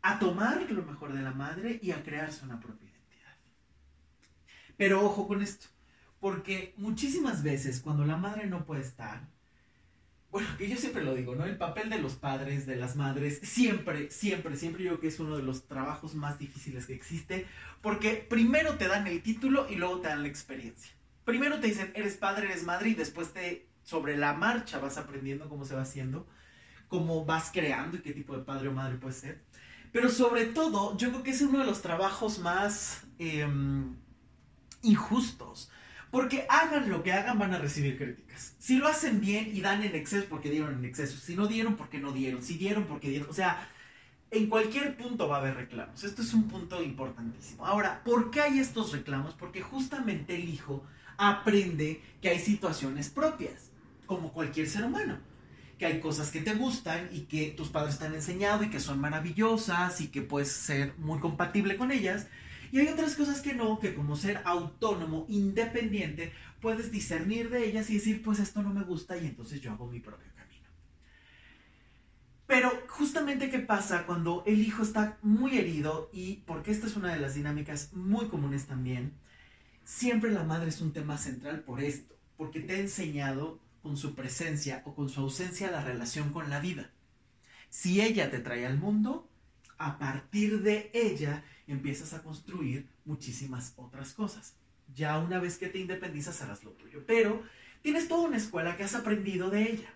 a 0.00 0.18
tomar 0.18 0.70
lo 0.70 0.84
mejor 0.84 1.12
de 1.12 1.20
la 1.20 1.32
madre 1.32 1.78
y 1.82 1.90
a 1.90 2.02
crearse 2.02 2.46
una 2.46 2.58
propia 2.58 2.88
identidad. 2.88 3.36
Pero 4.78 5.04
ojo 5.04 5.28
con 5.28 5.42
esto, 5.42 5.66
porque 6.18 6.72
muchísimas 6.78 7.42
veces 7.42 7.82
cuando 7.82 8.06
la 8.06 8.16
madre 8.16 8.46
no 8.46 8.64
puede 8.64 8.80
estar, 8.80 9.28
bueno, 10.32 10.48
que 10.56 10.66
yo 10.66 10.78
siempre 10.78 11.04
lo 11.04 11.14
digo, 11.14 11.34
¿no? 11.34 11.44
El 11.44 11.58
papel 11.58 11.90
de 11.90 11.98
los 11.98 12.14
padres, 12.14 12.64
de 12.64 12.76
las 12.76 12.96
madres, 12.96 13.38
siempre, 13.42 14.10
siempre, 14.10 14.56
siempre 14.56 14.82
yo 14.82 14.92
creo 14.92 15.00
que 15.00 15.08
es 15.08 15.20
uno 15.20 15.36
de 15.36 15.42
los 15.42 15.68
trabajos 15.68 16.14
más 16.14 16.38
difíciles 16.38 16.86
que 16.86 16.94
existe, 16.94 17.46
porque 17.82 18.26
primero 18.30 18.78
te 18.78 18.88
dan 18.88 19.06
el 19.06 19.22
título 19.22 19.66
y 19.68 19.76
luego 19.76 20.00
te 20.00 20.08
dan 20.08 20.22
la 20.22 20.28
experiencia. 20.28 20.90
Primero 21.26 21.60
te 21.60 21.66
dicen, 21.66 21.92
eres 21.94 22.16
padre, 22.16 22.46
eres 22.46 22.64
madre, 22.64 22.88
y 22.88 22.94
después 22.94 23.34
te, 23.34 23.68
sobre 23.82 24.16
la 24.16 24.32
marcha 24.32 24.78
vas 24.78 24.96
aprendiendo 24.96 25.50
cómo 25.50 25.66
se 25.66 25.74
va 25.74 25.82
haciendo, 25.82 26.26
cómo 26.88 27.26
vas 27.26 27.50
creando 27.52 27.98
y 27.98 28.00
qué 28.00 28.14
tipo 28.14 28.34
de 28.34 28.42
padre 28.42 28.68
o 28.68 28.72
madre 28.72 28.96
puedes 28.96 29.18
ser. 29.18 29.42
Pero 29.92 30.08
sobre 30.08 30.46
todo, 30.46 30.96
yo 30.96 31.10
creo 31.10 31.22
que 31.22 31.32
es 31.32 31.42
uno 31.42 31.58
de 31.58 31.66
los 31.66 31.82
trabajos 31.82 32.38
más 32.38 33.02
em, 33.18 33.96
injustos, 34.80 35.70
porque 36.12 36.44
hagan 36.50 36.90
lo 36.90 37.02
que 37.02 37.10
hagan, 37.10 37.38
van 37.38 37.54
a 37.54 37.58
recibir 37.58 37.96
críticas. 37.96 38.54
Si 38.58 38.76
lo 38.76 38.86
hacen 38.86 39.18
bien 39.18 39.50
y 39.56 39.62
dan 39.62 39.82
en 39.82 39.94
exceso, 39.96 40.26
porque 40.28 40.50
dieron 40.50 40.74
en 40.74 40.84
exceso. 40.84 41.16
Si 41.16 41.34
no 41.34 41.46
dieron, 41.46 41.74
porque 41.74 41.98
no 41.98 42.12
dieron. 42.12 42.42
Si 42.42 42.58
dieron, 42.58 42.84
porque 42.84 43.08
dieron. 43.08 43.30
O 43.30 43.32
sea, 43.32 43.66
en 44.30 44.50
cualquier 44.50 44.94
punto 44.98 45.26
va 45.26 45.36
a 45.36 45.40
haber 45.40 45.54
reclamos. 45.54 46.04
Esto 46.04 46.20
es 46.20 46.34
un 46.34 46.48
punto 46.48 46.82
importantísimo. 46.82 47.64
Ahora, 47.64 48.02
¿por 48.04 48.30
qué 48.30 48.42
hay 48.42 48.58
estos 48.58 48.92
reclamos? 48.92 49.32
Porque 49.32 49.62
justamente 49.62 50.34
el 50.34 50.50
hijo 50.50 50.84
aprende 51.16 52.02
que 52.20 52.28
hay 52.28 52.38
situaciones 52.38 53.08
propias, 53.08 53.70
como 54.04 54.34
cualquier 54.34 54.68
ser 54.68 54.84
humano. 54.84 55.18
Que 55.78 55.86
hay 55.86 55.98
cosas 55.98 56.30
que 56.30 56.42
te 56.42 56.52
gustan 56.52 57.08
y 57.10 57.20
que 57.22 57.52
tus 57.52 57.70
padres 57.70 57.98
te 57.98 58.04
han 58.04 58.14
enseñado 58.14 58.64
y 58.64 58.68
que 58.68 58.80
son 58.80 59.00
maravillosas 59.00 60.02
y 60.02 60.08
que 60.08 60.20
puedes 60.20 60.52
ser 60.52 60.92
muy 60.98 61.20
compatible 61.20 61.78
con 61.78 61.90
ellas. 61.90 62.26
Y 62.72 62.80
hay 62.80 62.88
otras 62.88 63.14
cosas 63.14 63.42
que 63.42 63.52
no, 63.52 63.78
que 63.78 63.94
como 63.94 64.16
ser 64.16 64.40
autónomo, 64.46 65.26
independiente, 65.28 66.32
puedes 66.62 66.90
discernir 66.90 67.50
de 67.50 67.66
ellas 67.66 67.90
y 67.90 67.94
decir, 67.94 68.22
pues 68.22 68.38
esto 68.38 68.62
no 68.62 68.72
me 68.72 68.82
gusta 68.82 69.18
y 69.18 69.26
entonces 69.26 69.60
yo 69.60 69.72
hago 69.72 69.86
mi 69.86 70.00
propio 70.00 70.32
camino. 70.34 70.68
Pero 72.46 72.72
justamente 72.88 73.50
qué 73.50 73.58
pasa 73.58 74.06
cuando 74.06 74.42
el 74.46 74.62
hijo 74.62 74.82
está 74.82 75.18
muy 75.20 75.58
herido 75.58 76.08
y 76.14 76.36
porque 76.46 76.70
esta 76.70 76.86
es 76.86 76.96
una 76.96 77.12
de 77.12 77.20
las 77.20 77.34
dinámicas 77.34 77.92
muy 77.92 78.28
comunes 78.28 78.66
también, 78.66 79.12
siempre 79.84 80.30
la 80.30 80.44
madre 80.44 80.70
es 80.70 80.80
un 80.80 80.94
tema 80.94 81.18
central 81.18 81.60
por 81.60 81.82
esto, 81.82 82.14
porque 82.38 82.60
te 82.60 82.76
ha 82.76 82.78
enseñado 82.78 83.60
con 83.82 83.98
su 83.98 84.14
presencia 84.14 84.82
o 84.86 84.94
con 84.94 85.10
su 85.10 85.20
ausencia 85.20 85.70
la 85.70 85.84
relación 85.84 86.32
con 86.32 86.48
la 86.48 86.58
vida. 86.58 86.90
Si 87.68 88.00
ella 88.00 88.30
te 88.30 88.38
trae 88.38 88.64
al 88.64 88.78
mundo, 88.78 89.28
a 89.76 89.98
partir 89.98 90.62
de 90.62 90.90
ella 90.94 91.44
empiezas 91.72 92.12
a 92.12 92.22
construir 92.22 92.88
muchísimas 93.04 93.74
otras 93.76 94.12
cosas. 94.12 94.54
Ya 94.94 95.18
una 95.18 95.38
vez 95.38 95.58
que 95.58 95.68
te 95.68 95.78
independizas 95.78 96.42
harás 96.42 96.64
lo 96.64 96.70
tuyo, 96.72 97.04
pero 97.06 97.42
tienes 97.82 98.08
toda 98.08 98.28
una 98.28 98.36
escuela 98.36 98.76
que 98.76 98.84
has 98.84 98.94
aprendido 98.94 99.50
de 99.50 99.62
ella. 99.62 99.94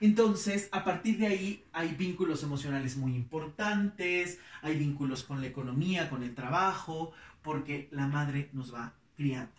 Entonces, 0.00 0.68
a 0.72 0.84
partir 0.84 1.18
de 1.18 1.26
ahí 1.26 1.64
hay 1.72 1.94
vínculos 1.94 2.42
emocionales 2.42 2.96
muy 2.96 3.14
importantes, 3.14 4.38
hay 4.60 4.76
vínculos 4.76 5.24
con 5.24 5.40
la 5.40 5.46
economía, 5.46 6.10
con 6.10 6.22
el 6.22 6.34
trabajo, 6.34 7.12
porque 7.42 7.88
la 7.90 8.06
madre 8.06 8.50
nos 8.52 8.74
va 8.74 8.92
criando, 9.16 9.52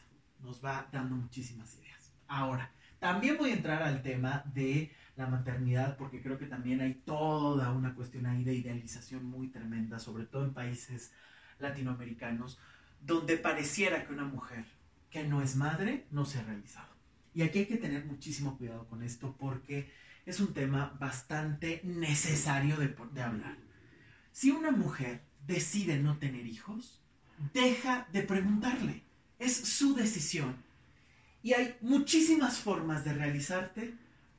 nos 0.44 0.64
va 0.64 0.88
dando 0.92 1.16
muchísimas 1.16 1.76
ideas. 1.76 2.12
Ahora, 2.28 2.72
también 3.00 3.38
voy 3.38 3.52
a 3.52 3.56
entrar 3.56 3.84
al 3.84 4.02
tema 4.02 4.44
de 4.54 4.92
la 5.16 5.28
maternidad, 5.28 5.98
porque 5.98 6.22
creo 6.22 6.38
que 6.38 6.46
también 6.46 6.82
hay 6.82 6.94
toda 6.94 7.72
una 7.72 7.96
cuestión 7.96 8.26
ahí 8.26 8.44
de 8.44 8.54
idealización 8.54 9.26
muy 9.26 9.48
tremenda, 9.48 10.00
sobre 10.00 10.26
todo 10.26 10.44
en 10.44 10.54
países 10.54 11.14
latinoamericanos, 11.60 12.60
donde 13.02 13.38
pareciera 13.38 14.06
que 14.06 14.14
una 14.14 14.26
mujer 14.26 14.66
que 15.10 15.24
no 15.24 15.42
es 15.42 15.56
madre 15.56 16.06
no 16.12 16.26
se 16.26 16.40
ha 16.40 16.44
realizado. 16.44 16.94
Y 17.34 17.44
aquí 17.44 17.60
hay 17.60 17.66
que 17.66 17.78
tener 17.78 18.06
muchísimo 18.06 18.58
cuidado 18.58 18.88
con 18.88 19.04
esto 19.04 19.36
porque 19.40 19.92
es 20.26 20.40
un 20.40 20.54
tema 20.54 20.96
bastante 21.00 21.82
necesario 21.84 22.78
de, 22.78 22.96
de 23.14 23.22
hablar. 23.22 23.58
Si 24.32 24.52
una 24.52 24.72
mujer 24.72 25.22
decide 25.46 26.00
no 26.00 26.18
tener 26.18 26.46
hijos, 26.46 27.02
deja 27.54 28.08
de 28.12 28.24
preguntarle. 28.24 29.04
Es 29.40 29.56
su 29.56 29.96
decisión. 29.96 30.56
Y 31.44 31.54
hay 31.54 31.78
muchísimas 31.82 32.60
formas 32.60 33.06
de 33.06 33.14
realizarte 33.14 33.94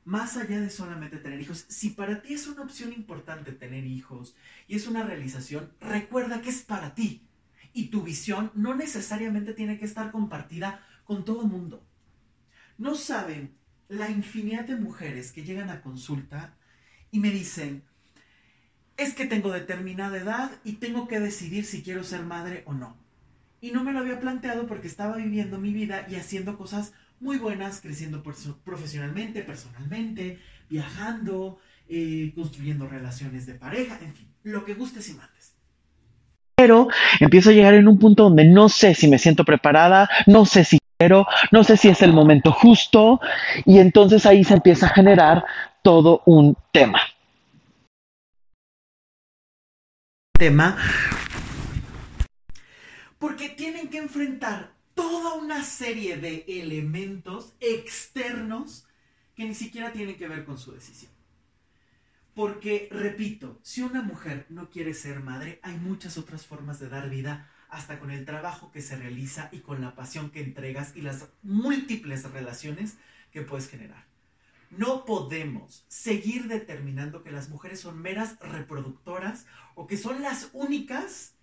más 0.07 0.37
allá 0.37 0.61
de 0.61 0.69
solamente 0.69 1.17
tener 1.17 1.41
hijos. 1.41 1.65
Si 1.67 1.89
para 1.89 2.21
ti 2.21 2.33
es 2.33 2.47
una 2.47 2.61
opción 2.61 2.93
importante 2.93 3.51
tener 3.51 3.85
hijos 3.85 4.37
y 4.65 4.77
es 4.77 4.87
una 4.87 5.03
realización, 5.03 5.73
recuerda 5.81 6.41
que 6.41 6.49
es 6.49 6.61
para 6.61 6.95
ti. 6.95 7.27
Y 7.73 7.87
tu 7.87 8.03
visión 8.03 8.49
no 8.55 8.73
necesariamente 8.73 9.53
tiene 9.53 9.77
que 9.77 9.83
estar 9.83 10.09
compartida 10.11 10.81
con 11.03 11.25
todo 11.25 11.41
el 11.41 11.49
mundo. 11.49 11.85
No 12.77 12.95
saben 12.95 13.57
la 13.89 14.09
infinidad 14.09 14.63
de 14.63 14.77
mujeres 14.77 15.33
que 15.33 15.43
llegan 15.43 15.69
a 15.69 15.81
consulta 15.81 16.55
y 17.11 17.19
me 17.19 17.29
dicen, 17.29 17.83
es 18.95 19.13
que 19.13 19.25
tengo 19.25 19.51
determinada 19.51 20.17
edad 20.17 20.51
y 20.63 20.73
tengo 20.73 21.09
que 21.09 21.19
decidir 21.19 21.65
si 21.65 21.83
quiero 21.83 22.05
ser 22.05 22.23
madre 22.23 22.63
o 22.65 22.73
no. 22.73 22.95
Y 23.59 23.71
no 23.71 23.83
me 23.83 23.91
lo 23.91 23.99
había 23.99 24.21
planteado 24.21 24.67
porque 24.67 24.87
estaba 24.87 25.17
viviendo 25.17 25.59
mi 25.59 25.73
vida 25.73 26.07
y 26.09 26.15
haciendo 26.15 26.57
cosas 26.57 26.93
muy 27.19 27.37
buenas, 27.37 27.81
creciendo 27.81 28.23
profesionalmente, 28.63 29.41
personalmente, 29.43 30.39
viajando, 30.69 31.59
eh, 31.89 32.31
construyendo 32.35 32.87
relaciones 32.87 33.45
de 33.45 33.55
pareja, 33.55 33.97
en 34.01 34.13
fin, 34.13 34.27
lo 34.43 34.65
que 34.65 34.73
gustes 34.73 35.09
y 35.09 35.13
mandes. 35.13 35.55
Pero 36.55 36.87
empiezo 37.19 37.49
a 37.51 37.53
llegar 37.53 37.73
en 37.73 37.87
un 37.87 37.99
punto 37.99 38.23
donde 38.23 38.45
no 38.45 38.69
sé 38.69 38.93
si 38.93 39.07
me 39.07 39.19
siento 39.19 39.45
preparada, 39.45 40.09
no 40.25 40.45
sé 40.45 40.63
si 40.63 40.79
quiero, 40.97 41.27
no 41.51 41.63
sé 41.63 41.77
si 41.77 41.89
es 41.89 42.01
el 42.01 42.13
momento 42.13 42.51
justo, 42.51 43.19
y 43.65 43.79
entonces 43.79 44.25
ahí 44.25 44.43
se 44.43 44.55
empieza 44.55 44.87
a 44.87 44.93
generar 44.93 45.45
todo 45.83 46.23
un 46.25 46.57
tema. 46.71 46.99
tema 50.37 50.77
porque 53.17 53.49
tienen 53.49 53.89
que 53.89 53.97
enfrentar 53.97 54.76
toda 54.97 55.35
una 55.35 55.63
serie 55.63 56.17
de 56.17 56.43
elementos 56.47 57.53
externos 57.59 58.87
que 59.35 59.45
ni 59.45 59.53
siquiera 59.53 59.93
tienen 59.93 60.17
que 60.17 60.27
ver 60.27 60.43
con 60.43 60.57
su 60.57 60.71
decisión. 60.71 61.11
Porque, 62.33 62.89
repito, 62.91 63.59
si 63.61 63.83
una 63.83 64.01
mujer 64.01 64.47
no 64.49 64.71
quiere 64.71 64.95
ser 64.95 65.21
madre, 65.21 65.59
hay 65.61 65.77
muchas 65.77 66.17
otras 66.17 66.47
formas 66.47 66.79
de 66.79 66.89
dar 66.89 67.09
vida, 67.09 67.49
hasta 67.69 67.99
con 67.99 68.11
el 68.11 68.25
trabajo 68.25 68.71
que 68.71 68.81
se 68.81 68.95
realiza 68.95 69.49
y 69.51 69.59
con 69.59 69.81
la 69.81 69.93
pasión 69.93 70.31
que 70.31 70.41
entregas 70.41 70.95
y 70.95 71.01
las 71.01 71.27
múltiples 71.43 72.23
relaciones 72.31 72.97
que 73.31 73.43
puedes 73.43 73.69
generar. 73.69 74.05
No 74.71 75.05
podemos 75.05 75.85
seguir 75.87 76.47
determinando 76.47 77.23
que 77.23 77.31
las 77.31 77.49
mujeres 77.49 77.81
son 77.81 78.01
meras 78.01 78.39
reproductoras 78.39 79.45
o 79.75 79.85
que 79.85 79.97
son 79.97 80.21
las 80.23 80.49
únicas, 80.53 81.33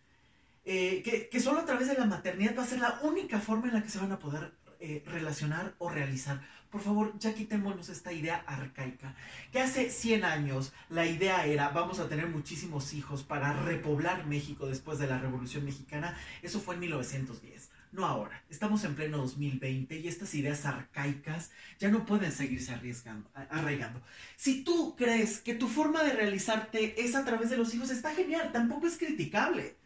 eh, 0.65 1.29
que, 1.31 1.41
solo 1.41 1.61
a 1.61 1.67
través 1.67 1.89
de 1.89 1.95
la 1.95 2.07
maternidad 2.07 2.57
va 2.57 2.63
a 2.63 2.67
ser 2.67 2.81
la 2.81 3.01
única 3.03 3.39
forma 3.41 3.69
en 3.69 3.75
la 3.75 3.83
que 3.83 3.91
se 3.91 3.99
van 3.99 4.13
a 4.13 4.19
poder 4.19 4.53
eh, 4.81 5.03
relacionar 5.07 5.75
o 5.79 5.91
realizar. 5.91 6.41
Por 6.71 6.81
favor, 6.81 7.17
ya 7.19 7.35
quitémonos 7.35 7.89
esta 7.89 8.13
idea 8.13 8.43
arcaica, 8.47 9.15
que 9.53 9.61
hace 9.61 9.91
100 9.91 10.25
años 10.25 10.73
la 10.89 11.07
idea 11.07 11.47
era 11.47 11.69
vamos 11.69 12.01
a 12.01 12.09
tener 12.09 12.29
muchísimos 12.29 12.95
hijos 12.95 13.23
para 13.23 13.53
repoblar 13.53 14.27
México 14.27 14.67
después 14.67 14.99
de 14.99 15.07
la 15.07 15.19
Revolución 15.19 15.65
Mexicana. 15.65 16.17
Eso 16.43 16.61
fue 16.61 16.75
en 16.75 16.81
1910 16.81 17.71
no 17.95 18.05
ahora. 18.05 18.43
Estamos 18.51 18.83
en 18.85 18.97
pleno 18.97 19.19
2020 19.19 19.99
y 19.99 20.09
estas 20.09 20.35
ideas 20.35 20.67
arcaicas 20.67 21.51
ya 21.79 21.89
no 21.91 22.05
pueden 22.05 22.33
seguirse 22.33 22.73
arriesgando, 22.73 23.31
arraigando. 23.35 24.03
Si 24.37 24.65
tú 24.65 24.97
crees 24.97 25.39
que 25.39 25.55
tu 25.55 25.69
forma 25.69 26.03
de 26.03 26.13
realizarte 26.13 27.01
es 27.01 27.15
a 27.15 27.25
través 27.25 27.51
de 27.51 27.57
los 27.57 27.73
hijos, 27.73 27.91
está 27.91 28.13
genial, 28.13 28.51
tampoco 28.53 28.89
es 28.89 28.99
criticable. 28.99 29.77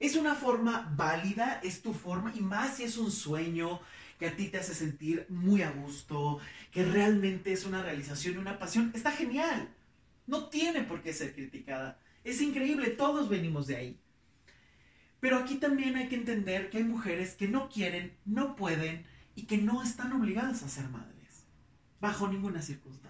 Es 0.00 0.16
una 0.16 0.34
forma 0.34 0.92
válida, 0.96 1.60
es 1.62 1.82
tu 1.82 1.92
forma, 1.92 2.32
y 2.34 2.40
más 2.40 2.76
si 2.76 2.84
es 2.84 2.96
un 2.96 3.12
sueño 3.12 3.80
que 4.18 4.28
a 4.28 4.34
ti 4.34 4.48
te 4.48 4.58
hace 4.58 4.74
sentir 4.74 5.26
muy 5.28 5.60
a 5.60 5.70
gusto, 5.70 6.40
que 6.72 6.84
realmente 6.84 7.52
es 7.52 7.66
una 7.66 7.82
realización 7.82 8.34
y 8.34 8.38
una 8.38 8.58
pasión, 8.58 8.90
está 8.94 9.12
genial. 9.12 9.68
No 10.26 10.48
tiene 10.48 10.84
por 10.84 11.02
qué 11.02 11.12
ser 11.12 11.34
criticada. 11.34 11.98
Es 12.24 12.40
increíble, 12.40 12.88
todos 12.88 13.28
venimos 13.28 13.66
de 13.66 13.76
ahí. 13.76 14.00
Pero 15.20 15.36
aquí 15.36 15.56
también 15.56 15.96
hay 15.96 16.08
que 16.08 16.16
entender 16.16 16.70
que 16.70 16.78
hay 16.78 16.84
mujeres 16.84 17.34
que 17.34 17.48
no 17.48 17.68
quieren, 17.68 18.16
no 18.24 18.56
pueden 18.56 19.04
y 19.34 19.42
que 19.42 19.58
no 19.58 19.82
están 19.82 20.12
obligadas 20.12 20.62
a 20.62 20.68
ser 20.70 20.88
madres, 20.88 21.44
bajo 22.00 22.26
ninguna 22.26 22.62
circunstancia 22.62 23.09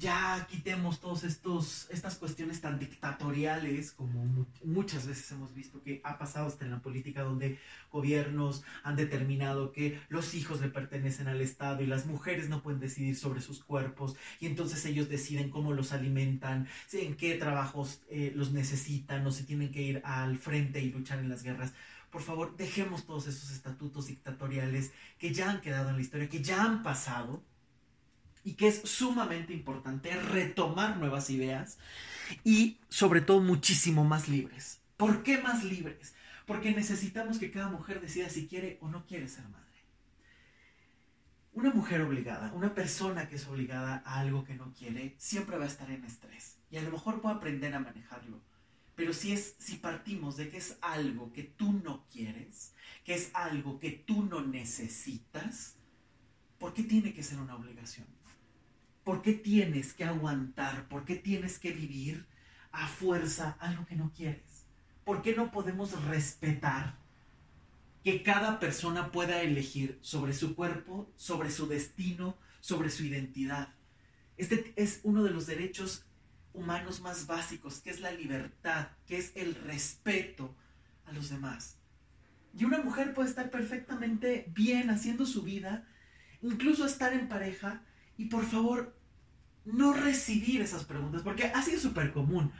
ya 0.00 0.46
quitemos 0.48 0.98
todas 0.98 1.24
estas 1.24 2.14
cuestiones 2.16 2.62
tan 2.62 2.78
dictatoriales 2.78 3.92
como 3.92 4.46
muchas 4.64 5.06
veces 5.06 5.30
hemos 5.32 5.54
visto 5.54 5.82
que 5.82 6.00
ha 6.04 6.18
pasado 6.18 6.46
hasta 6.46 6.64
en 6.64 6.70
la 6.70 6.80
política 6.80 7.22
donde 7.22 7.58
gobiernos 7.92 8.64
han 8.82 8.96
determinado 8.96 9.72
que 9.72 10.00
los 10.08 10.32
hijos 10.34 10.62
le 10.62 10.70
pertenecen 10.70 11.28
al 11.28 11.42
Estado 11.42 11.82
y 11.82 11.86
las 11.86 12.06
mujeres 12.06 12.48
no 12.48 12.62
pueden 12.62 12.80
decidir 12.80 13.14
sobre 13.14 13.42
sus 13.42 13.62
cuerpos 13.62 14.16
y 14.40 14.46
entonces 14.46 14.86
ellos 14.86 15.10
deciden 15.10 15.50
cómo 15.50 15.74
los 15.74 15.92
alimentan, 15.92 16.66
en 16.92 17.14
qué 17.14 17.34
trabajos 17.34 18.00
eh, 18.08 18.32
los 18.34 18.52
necesitan 18.52 19.26
o 19.26 19.30
si 19.30 19.44
tienen 19.44 19.70
que 19.70 19.82
ir 19.82 20.00
al 20.02 20.38
frente 20.38 20.80
y 20.80 20.90
luchar 20.90 21.18
en 21.18 21.28
las 21.28 21.42
guerras. 21.42 21.74
Por 22.10 22.22
favor, 22.22 22.56
dejemos 22.56 23.04
todos 23.04 23.26
esos 23.26 23.50
estatutos 23.50 24.06
dictatoriales 24.06 24.92
que 25.18 25.34
ya 25.34 25.50
han 25.50 25.60
quedado 25.60 25.90
en 25.90 25.96
la 25.96 26.02
historia, 26.02 26.28
que 26.28 26.42
ya 26.42 26.64
han 26.64 26.82
pasado 26.82 27.42
y 28.44 28.54
que 28.54 28.68
es 28.68 28.82
sumamente 28.82 29.52
importante 29.52 30.14
retomar 30.14 30.96
nuevas 30.96 31.30
ideas 31.30 31.78
y 32.44 32.78
sobre 32.88 33.20
todo 33.20 33.40
muchísimo 33.40 34.04
más 34.04 34.28
libres. 34.28 34.80
¿Por 34.96 35.22
qué 35.22 35.38
más 35.38 35.64
libres? 35.64 36.14
Porque 36.46 36.72
necesitamos 36.72 37.38
que 37.38 37.50
cada 37.50 37.68
mujer 37.68 38.00
decida 38.00 38.28
si 38.28 38.46
quiere 38.46 38.78
o 38.80 38.88
no 38.88 39.06
quiere 39.06 39.28
ser 39.28 39.44
madre. 39.48 39.60
Una 41.52 41.70
mujer 41.70 42.00
obligada, 42.02 42.52
una 42.52 42.74
persona 42.74 43.28
que 43.28 43.36
es 43.36 43.46
obligada 43.46 44.02
a 44.04 44.20
algo 44.20 44.44
que 44.44 44.54
no 44.54 44.72
quiere, 44.72 45.14
siempre 45.18 45.58
va 45.58 45.64
a 45.64 45.68
estar 45.68 45.90
en 45.90 46.04
estrés 46.04 46.58
y 46.70 46.76
a 46.76 46.82
lo 46.82 46.90
mejor 46.90 47.20
puede 47.20 47.36
aprender 47.36 47.74
a 47.74 47.80
manejarlo. 47.80 48.40
Pero 48.94 49.12
si 49.12 49.32
es 49.32 49.56
si 49.58 49.76
partimos 49.76 50.36
de 50.36 50.48
que 50.48 50.58
es 50.58 50.76
algo 50.80 51.32
que 51.32 51.42
tú 51.42 51.72
no 51.72 52.06
quieres, 52.12 52.74
que 53.04 53.14
es 53.14 53.30
algo 53.34 53.80
que 53.80 53.90
tú 53.90 54.24
no 54.24 54.42
necesitas, 54.42 55.76
¿por 56.58 56.74
qué 56.74 56.82
tiene 56.82 57.12
que 57.12 57.22
ser 57.22 57.38
una 57.38 57.56
obligación? 57.56 58.06
¿Por 59.04 59.22
qué 59.22 59.32
tienes 59.32 59.92
que 59.92 60.04
aguantar? 60.04 60.88
¿Por 60.88 61.04
qué 61.04 61.16
tienes 61.16 61.58
que 61.58 61.72
vivir 61.72 62.26
a 62.72 62.86
fuerza 62.86 63.56
algo 63.60 63.86
que 63.86 63.96
no 63.96 64.12
quieres? 64.14 64.66
¿Por 65.04 65.22
qué 65.22 65.34
no 65.34 65.50
podemos 65.50 66.04
respetar 66.04 67.00
que 68.04 68.22
cada 68.22 68.58
persona 68.58 69.12
pueda 69.12 69.42
elegir 69.42 69.98
sobre 70.00 70.32
su 70.32 70.54
cuerpo, 70.54 71.12
sobre 71.16 71.50
su 71.50 71.66
destino, 71.66 72.36
sobre 72.60 72.90
su 72.90 73.04
identidad. 73.04 73.68
Este 74.36 74.72
es 74.76 75.00
uno 75.02 75.22
de 75.22 75.30
los 75.30 75.46
derechos 75.46 76.04
humanos 76.54 77.00
más 77.00 77.26
básicos, 77.26 77.80
que 77.80 77.90
es 77.90 78.00
la 78.00 78.10
libertad, 78.12 78.88
que 79.06 79.18
es 79.18 79.32
el 79.34 79.54
respeto 79.54 80.54
a 81.06 81.12
los 81.12 81.28
demás. 81.28 81.76
Y 82.56 82.64
una 82.64 82.78
mujer 82.78 83.12
puede 83.14 83.28
estar 83.28 83.50
perfectamente 83.50 84.46
bien 84.54 84.90
haciendo 84.90 85.26
su 85.26 85.42
vida, 85.42 85.86
incluso 86.42 86.86
estar 86.86 87.12
en 87.12 87.28
pareja, 87.28 87.84
y 88.20 88.26
por 88.26 88.44
favor, 88.44 88.94
no 89.64 89.94
recibir 89.94 90.60
esas 90.60 90.84
preguntas, 90.84 91.22
porque 91.22 91.44
ha 91.44 91.62
sido 91.62 91.80
súper 91.80 92.12
común. 92.12 92.52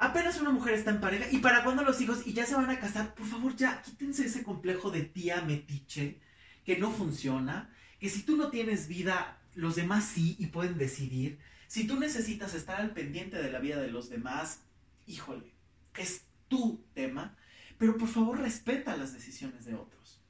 Apenas 0.00 0.40
una 0.40 0.50
mujer 0.50 0.74
está 0.74 0.90
en 0.90 1.00
pareja, 1.00 1.26
y 1.30 1.38
para 1.38 1.62
cuando 1.62 1.84
los 1.84 2.00
hijos, 2.00 2.26
y 2.26 2.32
ya 2.32 2.44
se 2.44 2.56
van 2.56 2.70
a 2.70 2.80
casar, 2.80 3.14
por 3.14 3.24
favor, 3.24 3.54
ya 3.54 3.82
quítense 3.82 4.26
ese 4.26 4.42
complejo 4.42 4.90
de 4.90 5.02
tía 5.02 5.42
metiche, 5.42 6.18
que 6.64 6.76
no 6.78 6.90
funciona, 6.90 7.72
que 8.00 8.08
si 8.08 8.22
tú 8.22 8.36
no 8.36 8.50
tienes 8.50 8.88
vida, 8.88 9.38
los 9.54 9.76
demás 9.76 10.04
sí, 10.04 10.34
y 10.40 10.46
pueden 10.46 10.76
decidir. 10.76 11.38
Si 11.68 11.86
tú 11.86 12.00
necesitas 12.00 12.54
estar 12.54 12.80
al 12.80 12.90
pendiente 12.90 13.40
de 13.40 13.52
la 13.52 13.60
vida 13.60 13.80
de 13.80 13.92
los 13.92 14.10
demás, 14.10 14.62
híjole, 15.06 15.52
es 15.96 16.24
tu 16.48 16.84
tema, 16.94 17.36
pero 17.78 17.96
por 17.96 18.08
favor 18.08 18.40
respeta 18.40 18.96
las 18.96 19.12
decisiones 19.12 19.66
de 19.66 19.74
otros. 19.74 20.20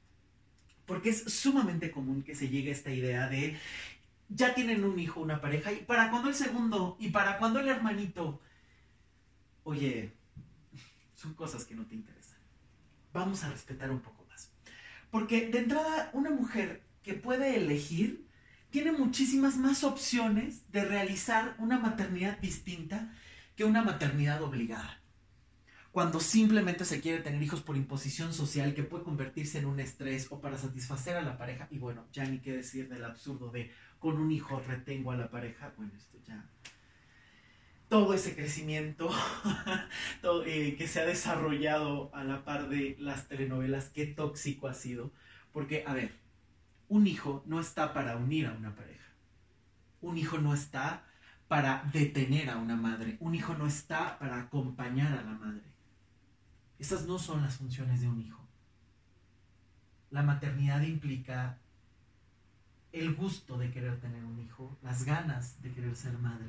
Porque 0.85 1.09
es 1.09 1.23
sumamente 1.23 1.89
común 1.89 2.21
que 2.21 2.35
se 2.35 2.47
llegue 2.47 2.69
a 2.69 2.73
esta 2.73 2.93
idea 2.93 3.27
de 3.27 3.57
ya 4.29 4.53
tienen 4.53 4.83
un 4.83 4.99
hijo, 4.99 5.21
una 5.21 5.41
pareja, 5.41 5.71
y 5.71 5.77
para 5.77 6.09
cuando 6.09 6.29
el 6.29 6.35
segundo, 6.35 6.97
y 6.99 7.09
para 7.09 7.37
cuando 7.37 7.59
el 7.59 7.67
hermanito. 7.67 8.41
Oye, 9.63 10.13
son 11.13 11.33
cosas 11.33 11.65
que 11.65 11.75
no 11.75 11.85
te 11.85 11.95
interesan. 11.95 12.37
Vamos 13.13 13.43
a 13.43 13.49
respetar 13.49 13.89
un 13.91 14.01
poco 14.01 14.25
más. 14.25 14.51
Porque 15.09 15.49
de 15.49 15.59
entrada, 15.59 16.09
una 16.13 16.29
mujer 16.29 16.83
que 17.03 17.13
puede 17.13 17.55
elegir 17.55 18.27
tiene 18.69 18.91
muchísimas 18.91 19.57
más 19.57 19.83
opciones 19.83 20.69
de 20.71 20.83
realizar 20.83 21.55
una 21.57 21.79
maternidad 21.79 22.37
distinta 22.39 23.13
que 23.55 23.63
una 23.63 23.81
maternidad 23.81 24.41
obligada. 24.43 25.01
Cuando 25.91 26.19
simplemente 26.19 26.85
se 26.85 27.01
quiere 27.01 27.23
tener 27.23 27.41
hijos 27.41 27.61
por 27.61 27.75
imposición 27.75 28.33
social 28.33 28.75
que 28.75 28.83
puede 28.83 29.03
convertirse 29.03 29.57
en 29.57 29.65
un 29.65 29.79
estrés 29.79 30.27
o 30.29 30.39
para 30.41 30.57
satisfacer 30.57 31.15
a 31.15 31.23
la 31.23 31.37
pareja, 31.37 31.67
y 31.71 31.79
bueno, 31.79 32.05
ya 32.11 32.25
ni 32.25 32.39
qué 32.39 32.51
decir 32.51 32.87
del 32.87 33.03
absurdo 33.03 33.49
de 33.49 33.71
con 33.99 34.17
un 34.17 34.31
hijo 34.31 34.61
retengo 34.65 35.11
a 35.11 35.17
la 35.17 35.29
pareja, 35.29 35.73
bueno, 35.77 35.91
esto 35.95 36.17
ya... 36.25 36.45
Todo 37.89 38.13
ese 38.13 38.35
crecimiento 38.35 39.09
eh, 40.45 40.75
que 40.77 40.87
se 40.87 40.99
ha 40.99 41.05
desarrollado 41.05 42.13
a 42.13 42.25
la 42.25 42.43
par 42.43 42.67
de 42.67 42.97
las 42.99 43.29
telenovelas, 43.29 43.89
qué 43.89 44.05
tóxico 44.05 44.67
ha 44.67 44.73
sido. 44.73 45.13
Porque, 45.53 45.85
a 45.87 45.93
ver, 45.93 46.11
un 46.89 47.07
hijo 47.07 47.43
no 47.45 47.61
está 47.61 47.93
para 47.93 48.17
unir 48.17 48.47
a 48.47 48.51
una 48.51 48.75
pareja. 48.75 49.07
Un 50.01 50.17
hijo 50.17 50.37
no 50.37 50.53
está 50.53 51.05
para 51.47 51.89
detener 51.93 52.49
a 52.49 52.57
una 52.57 52.75
madre. 52.75 53.17
Un 53.21 53.35
hijo 53.35 53.55
no 53.55 53.67
está 53.67 54.19
para 54.19 54.41
acompañar 54.41 55.13
a 55.13 55.23
la 55.23 55.33
madre. 55.33 55.63
Esas 56.79 57.05
no 57.05 57.19
son 57.19 57.41
las 57.41 57.55
funciones 57.55 58.01
de 58.01 58.09
un 58.09 58.21
hijo. 58.21 58.45
La 60.11 60.23
maternidad 60.23 60.81
implica 60.81 61.57
el 62.99 63.15
gusto 63.15 63.57
de 63.57 63.71
querer 63.71 63.99
tener 63.99 64.23
un 64.23 64.39
hijo, 64.39 64.77
las 64.83 65.03
ganas 65.03 65.61
de 65.61 65.71
querer 65.71 65.95
ser 65.95 66.17
madre, 66.17 66.47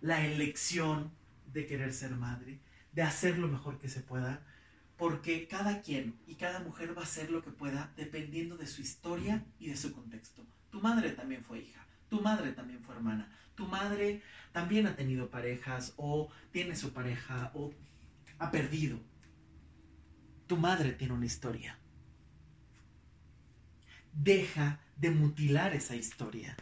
la 0.00 0.24
elección 0.24 1.10
de 1.52 1.66
querer 1.66 1.92
ser 1.92 2.12
madre, 2.12 2.58
de 2.92 3.02
hacer 3.02 3.38
lo 3.38 3.48
mejor 3.48 3.78
que 3.78 3.88
se 3.88 4.00
pueda, 4.00 4.40
porque 4.96 5.48
cada 5.48 5.82
quien 5.82 6.14
y 6.26 6.36
cada 6.36 6.60
mujer 6.60 6.96
va 6.96 7.02
a 7.02 7.04
hacer 7.04 7.30
lo 7.30 7.42
que 7.42 7.50
pueda 7.50 7.92
dependiendo 7.96 8.56
de 8.56 8.66
su 8.66 8.82
historia 8.82 9.44
y 9.58 9.68
de 9.68 9.76
su 9.76 9.92
contexto. 9.92 10.44
Tu 10.70 10.80
madre 10.80 11.10
también 11.10 11.44
fue 11.44 11.60
hija, 11.60 11.86
tu 12.08 12.20
madre 12.20 12.52
también 12.52 12.82
fue 12.82 12.94
hermana, 12.94 13.30
tu 13.54 13.66
madre 13.66 14.22
también 14.52 14.86
ha 14.86 14.96
tenido 14.96 15.28
parejas 15.28 15.94
o 15.96 16.30
tiene 16.52 16.76
su 16.76 16.92
pareja 16.92 17.50
o 17.54 17.72
ha 18.38 18.50
perdido. 18.50 18.98
Tu 20.46 20.56
madre 20.56 20.92
tiene 20.92 21.14
una 21.14 21.26
historia. 21.26 21.78
Deja 24.12 24.80
de 24.96 25.10
mutilar 25.10 25.74
esa 25.74 25.96
historia. 25.96 26.56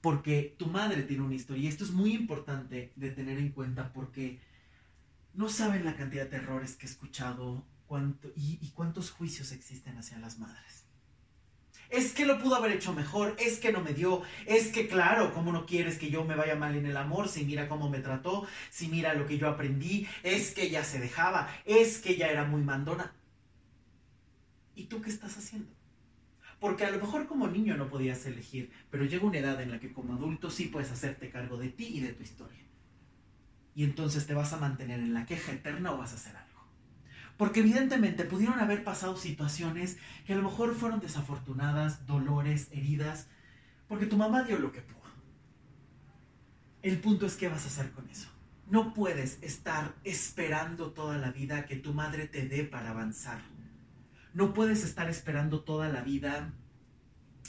Porque 0.00 0.54
tu 0.58 0.66
madre 0.66 1.02
tiene 1.02 1.24
una 1.24 1.34
historia. 1.34 1.64
Y 1.64 1.66
esto 1.68 1.84
es 1.84 1.90
muy 1.90 2.14
importante 2.14 2.92
de 2.96 3.10
tener 3.10 3.38
en 3.38 3.50
cuenta 3.50 3.92
porque 3.92 4.38
no 5.34 5.48
saben 5.48 5.84
la 5.84 5.96
cantidad 5.96 6.28
de 6.28 6.36
errores 6.36 6.76
que 6.76 6.86
he 6.86 6.88
escuchado 6.88 7.64
cuánto, 7.86 8.32
y, 8.36 8.58
y 8.60 8.70
cuántos 8.70 9.10
juicios 9.10 9.52
existen 9.52 9.98
hacia 9.98 10.18
las 10.18 10.38
madres. 10.38 10.86
Es 11.88 12.12
que 12.12 12.26
lo 12.26 12.40
pudo 12.40 12.56
haber 12.56 12.72
hecho 12.72 12.92
mejor, 12.92 13.36
es 13.38 13.58
que 13.58 13.70
no 13.70 13.80
me 13.80 13.92
dio, 13.92 14.22
es 14.46 14.68
que 14.68 14.88
claro, 14.88 15.32
¿cómo 15.32 15.52
no 15.52 15.66
quieres 15.66 15.98
que 15.98 16.10
yo 16.10 16.24
me 16.24 16.34
vaya 16.34 16.56
mal 16.56 16.74
en 16.74 16.86
el 16.86 16.96
amor? 16.96 17.28
Si 17.28 17.44
mira 17.44 17.68
cómo 17.68 17.88
me 17.88 18.00
trató, 18.00 18.46
si 18.70 18.88
mira 18.88 19.14
lo 19.14 19.26
que 19.26 19.38
yo 19.38 19.48
aprendí, 19.48 20.08
es 20.22 20.50
que 20.52 20.64
ella 20.64 20.82
se 20.82 20.98
dejaba, 20.98 21.48
es 21.64 21.98
que 21.98 22.10
ella 22.10 22.28
era 22.28 22.44
muy 22.44 22.62
mandona. 22.62 23.14
¿Y 24.74 24.84
tú 24.84 25.00
qué 25.00 25.10
estás 25.10 25.36
haciendo? 25.38 25.70
Porque 26.60 26.84
a 26.84 26.90
lo 26.90 26.98
mejor 26.98 27.26
como 27.26 27.48
niño 27.48 27.76
no 27.76 27.88
podías 27.88 28.24
elegir, 28.26 28.70
pero 28.90 29.04
llega 29.04 29.26
una 29.26 29.38
edad 29.38 29.60
en 29.60 29.70
la 29.70 29.78
que 29.78 29.92
como 29.92 30.14
adulto 30.14 30.50
sí 30.50 30.66
puedes 30.66 30.90
hacerte 30.90 31.30
cargo 31.30 31.58
de 31.58 31.68
ti 31.68 31.86
y 31.86 32.00
de 32.00 32.12
tu 32.12 32.22
historia. 32.22 32.60
Y 33.74 33.84
entonces 33.84 34.26
te 34.26 34.34
vas 34.34 34.52
a 34.54 34.56
mantener 34.56 35.00
en 35.00 35.12
la 35.12 35.26
queja 35.26 35.52
eterna 35.52 35.92
o 35.92 35.98
vas 35.98 36.12
a 36.12 36.16
hacer 36.16 36.34
algo. 36.34 36.46
Porque 37.36 37.60
evidentemente 37.60 38.24
pudieron 38.24 38.58
haber 38.58 38.84
pasado 38.84 39.16
situaciones 39.16 39.98
que 40.26 40.32
a 40.32 40.36
lo 40.36 40.42
mejor 40.42 40.74
fueron 40.74 41.00
desafortunadas, 41.00 42.06
dolores, 42.06 42.68
heridas, 42.72 43.28
porque 43.86 44.06
tu 44.06 44.16
mamá 44.16 44.42
dio 44.44 44.58
lo 44.58 44.72
que 44.72 44.80
pudo. 44.80 44.96
El 46.82 46.98
punto 47.00 47.26
es 47.26 47.36
qué 47.36 47.48
vas 47.48 47.64
a 47.64 47.68
hacer 47.68 47.90
con 47.90 48.08
eso. 48.08 48.28
No 48.70 48.94
puedes 48.94 49.42
estar 49.42 49.94
esperando 50.04 50.92
toda 50.92 51.18
la 51.18 51.30
vida 51.30 51.66
que 51.66 51.76
tu 51.76 51.92
madre 51.92 52.26
te 52.26 52.48
dé 52.48 52.64
para 52.64 52.90
avanzar 52.90 53.40
no 54.36 54.52
puedes 54.52 54.84
estar 54.84 55.08
esperando 55.08 55.62
toda 55.62 55.88
la 55.88 56.02
vida 56.02 56.52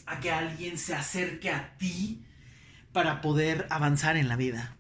a 0.05 0.21
que 0.21 0.31
alguien 0.31 0.77
se 0.77 0.95
acerque 0.95 1.49
a 1.49 1.75
ti 1.77 2.23
para 2.93 3.19
poder 3.19 3.67
avanzar 3.69 4.15
en 4.15 4.29
la 4.29 4.37
vida. 4.37 4.77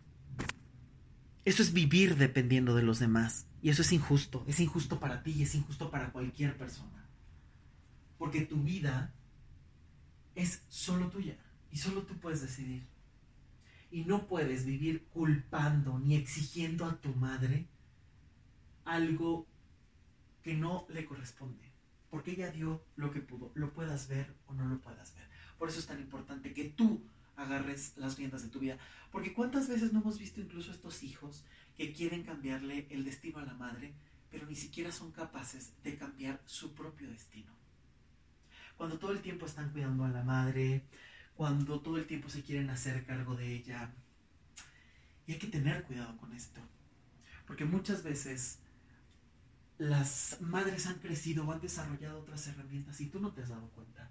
Eso 1.43 1.61
es 1.61 1.73
vivir 1.73 2.15
dependiendo 2.15 2.75
de 2.75 2.83
los 2.83 2.99
demás. 2.99 3.45
Y 3.61 3.71
eso 3.71 3.81
es 3.81 3.91
injusto. 3.91 4.45
Es 4.47 4.61
injusto 4.61 5.01
para 5.01 5.21
ti 5.21 5.31
y 5.31 5.43
es 5.43 5.53
injusto 5.53 5.91
para 5.91 6.13
cualquier 6.13 6.57
persona. 6.57 7.09
Porque 8.17 8.39
tu 8.39 8.63
vida 8.63 9.13
es 10.33 10.63
solo 10.69 11.09
tuya 11.09 11.35
y 11.73 11.77
solo 11.77 12.03
tú 12.03 12.17
puedes 12.19 12.41
decidir. 12.41 12.87
Y 13.91 14.05
no 14.05 14.27
puedes 14.27 14.65
vivir 14.65 15.07
culpando 15.07 15.99
ni 15.99 16.15
exigiendo 16.15 16.85
a 16.85 17.01
tu 17.01 17.13
madre 17.15 17.67
algo 18.85 19.45
que 20.41 20.53
no 20.53 20.85
le 20.87 21.03
corresponde 21.03 21.66
porque 22.09 22.31
ella 22.31 22.51
dio 22.51 22.83
lo 22.95 23.11
que 23.11 23.21
pudo, 23.21 23.51
lo 23.55 23.73
puedas 23.73 24.07
ver 24.07 24.33
o 24.47 24.53
no 24.53 24.67
lo 24.67 24.79
puedas 24.79 25.15
ver. 25.15 25.27
Por 25.57 25.69
eso 25.69 25.79
es 25.79 25.87
tan 25.87 25.99
importante 25.99 26.53
que 26.53 26.65
tú 26.65 27.03
agarres 27.35 27.93
las 27.97 28.17
riendas 28.17 28.43
de 28.43 28.49
tu 28.49 28.59
vida. 28.59 28.77
Porque 29.11 29.33
cuántas 29.33 29.67
veces 29.67 29.93
no 29.93 30.01
hemos 30.01 30.19
visto 30.19 30.41
incluso 30.41 30.71
estos 30.71 31.03
hijos 31.03 31.45
que 31.75 31.93
quieren 31.93 32.23
cambiarle 32.23 32.87
el 32.89 33.05
destino 33.05 33.39
a 33.39 33.45
la 33.45 33.53
madre, 33.53 33.93
pero 34.29 34.45
ni 34.47 34.55
siquiera 34.55 34.91
son 34.91 35.11
capaces 35.11 35.73
de 35.83 35.97
cambiar 35.97 36.41
su 36.45 36.73
propio 36.73 37.09
destino. 37.09 37.53
Cuando 38.75 38.99
todo 38.99 39.11
el 39.11 39.21
tiempo 39.21 39.45
están 39.45 39.71
cuidando 39.71 40.03
a 40.03 40.09
la 40.09 40.23
madre, 40.23 40.83
cuando 41.35 41.79
todo 41.79 41.97
el 41.97 42.07
tiempo 42.07 42.29
se 42.29 42.43
quieren 42.43 42.69
hacer 42.69 43.05
cargo 43.05 43.35
de 43.35 43.55
ella. 43.55 43.93
Y 45.25 45.33
hay 45.33 45.39
que 45.39 45.47
tener 45.47 45.83
cuidado 45.83 46.17
con 46.17 46.33
esto. 46.33 46.61
Porque 47.45 47.65
muchas 47.65 48.03
veces 48.03 48.59
las 49.77 50.37
madres 50.41 50.87
han 50.87 50.99
crecido 50.99 51.45
o 51.45 51.51
han 51.51 51.61
desarrollado 51.61 52.19
otras 52.19 52.47
herramientas 52.47 52.99
y 53.01 53.07
tú 53.07 53.19
no 53.19 53.31
te 53.31 53.43
has 53.43 53.49
dado 53.49 53.69
cuenta. 53.69 54.09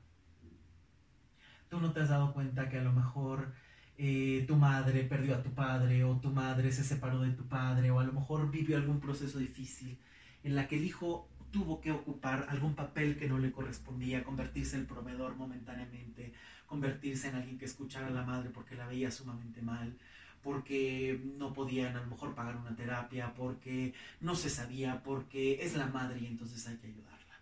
Tú 1.68 1.80
no 1.80 1.92
te 1.92 2.00
has 2.00 2.08
dado 2.08 2.32
cuenta 2.32 2.68
que 2.68 2.78
a 2.78 2.82
lo 2.82 2.92
mejor 2.92 3.52
eh, 3.98 4.44
tu 4.46 4.56
madre 4.56 5.02
perdió 5.04 5.34
a 5.34 5.42
tu 5.42 5.50
padre 5.52 6.04
o 6.04 6.16
tu 6.20 6.30
madre 6.30 6.70
se 6.70 6.84
separó 6.84 7.20
de 7.20 7.32
tu 7.32 7.48
padre 7.48 7.90
o 7.90 7.98
a 7.98 8.04
lo 8.04 8.12
mejor 8.12 8.50
vivió 8.50 8.76
algún 8.76 9.00
proceso 9.00 9.38
difícil 9.38 9.98
en 10.44 10.54
la 10.54 10.68
que 10.68 10.76
el 10.76 10.84
hijo 10.84 11.28
tuvo 11.50 11.80
que 11.80 11.90
ocupar 11.90 12.46
algún 12.50 12.74
papel 12.74 13.16
que 13.16 13.28
no 13.28 13.38
le 13.38 13.50
correspondía, 13.50 14.22
convertirse 14.22 14.76
en 14.76 14.86
proveedor 14.86 15.36
momentáneamente, 15.36 16.34
convertirse 16.66 17.28
en 17.28 17.36
alguien 17.36 17.58
que 17.58 17.64
escuchara 17.64 18.08
a 18.08 18.10
la 18.10 18.24
madre 18.24 18.50
porque 18.50 18.76
la 18.76 18.86
veía 18.86 19.10
sumamente 19.10 19.62
mal, 19.62 19.96
porque 20.46 21.20
no 21.38 21.52
podían 21.52 21.96
a 21.96 22.02
lo 22.02 22.06
mejor 22.06 22.36
pagar 22.36 22.54
una 22.56 22.76
terapia, 22.76 23.34
porque 23.34 23.94
no 24.20 24.36
se 24.36 24.48
sabía, 24.48 25.02
porque 25.02 25.64
es 25.64 25.74
la 25.74 25.88
madre 25.88 26.20
y 26.20 26.26
entonces 26.26 26.64
hay 26.68 26.76
que 26.76 26.86
ayudarla. 26.86 27.40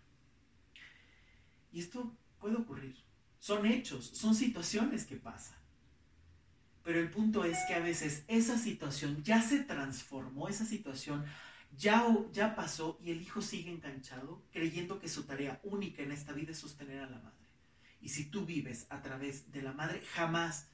Y 1.71 1.81
esto 1.81 2.11
puede 2.39 2.55
ocurrir. 2.55 2.95
Son 3.37 3.67
hechos, 3.67 4.07
son 4.07 4.33
situaciones 4.33 5.05
que 5.05 5.17
pasan. 5.17 5.59
Pero 6.83 6.99
el 6.99 7.11
punto 7.11 7.45
es 7.45 7.59
que 7.67 7.75
a 7.75 7.79
veces 7.79 8.23
esa 8.27 8.57
situación 8.57 9.21
ya 9.23 9.39
se 9.39 9.59
transformó, 9.59 10.49
esa 10.49 10.65
situación 10.65 11.25
ya, 11.77 12.07
ya 12.33 12.55
pasó 12.55 12.97
y 13.03 13.11
el 13.11 13.21
hijo 13.21 13.43
sigue 13.43 13.69
enganchado, 13.69 14.41
creyendo 14.51 14.97
que 14.97 15.09
su 15.09 15.25
tarea 15.25 15.59
única 15.61 16.01
en 16.01 16.11
esta 16.11 16.33
vida 16.33 16.53
es 16.53 16.57
sostener 16.57 17.03
a 17.03 17.09
la 17.11 17.19
madre. 17.19 17.45
Y 18.01 18.09
si 18.09 18.25
tú 18.25 18.47
vives 18.47 18.87
a 18.89 19.03
través 19.03 19.51
de 19.51 19.61
la 19.61 19.73
madre, 19.73 20.01
jamás 20.15 20.69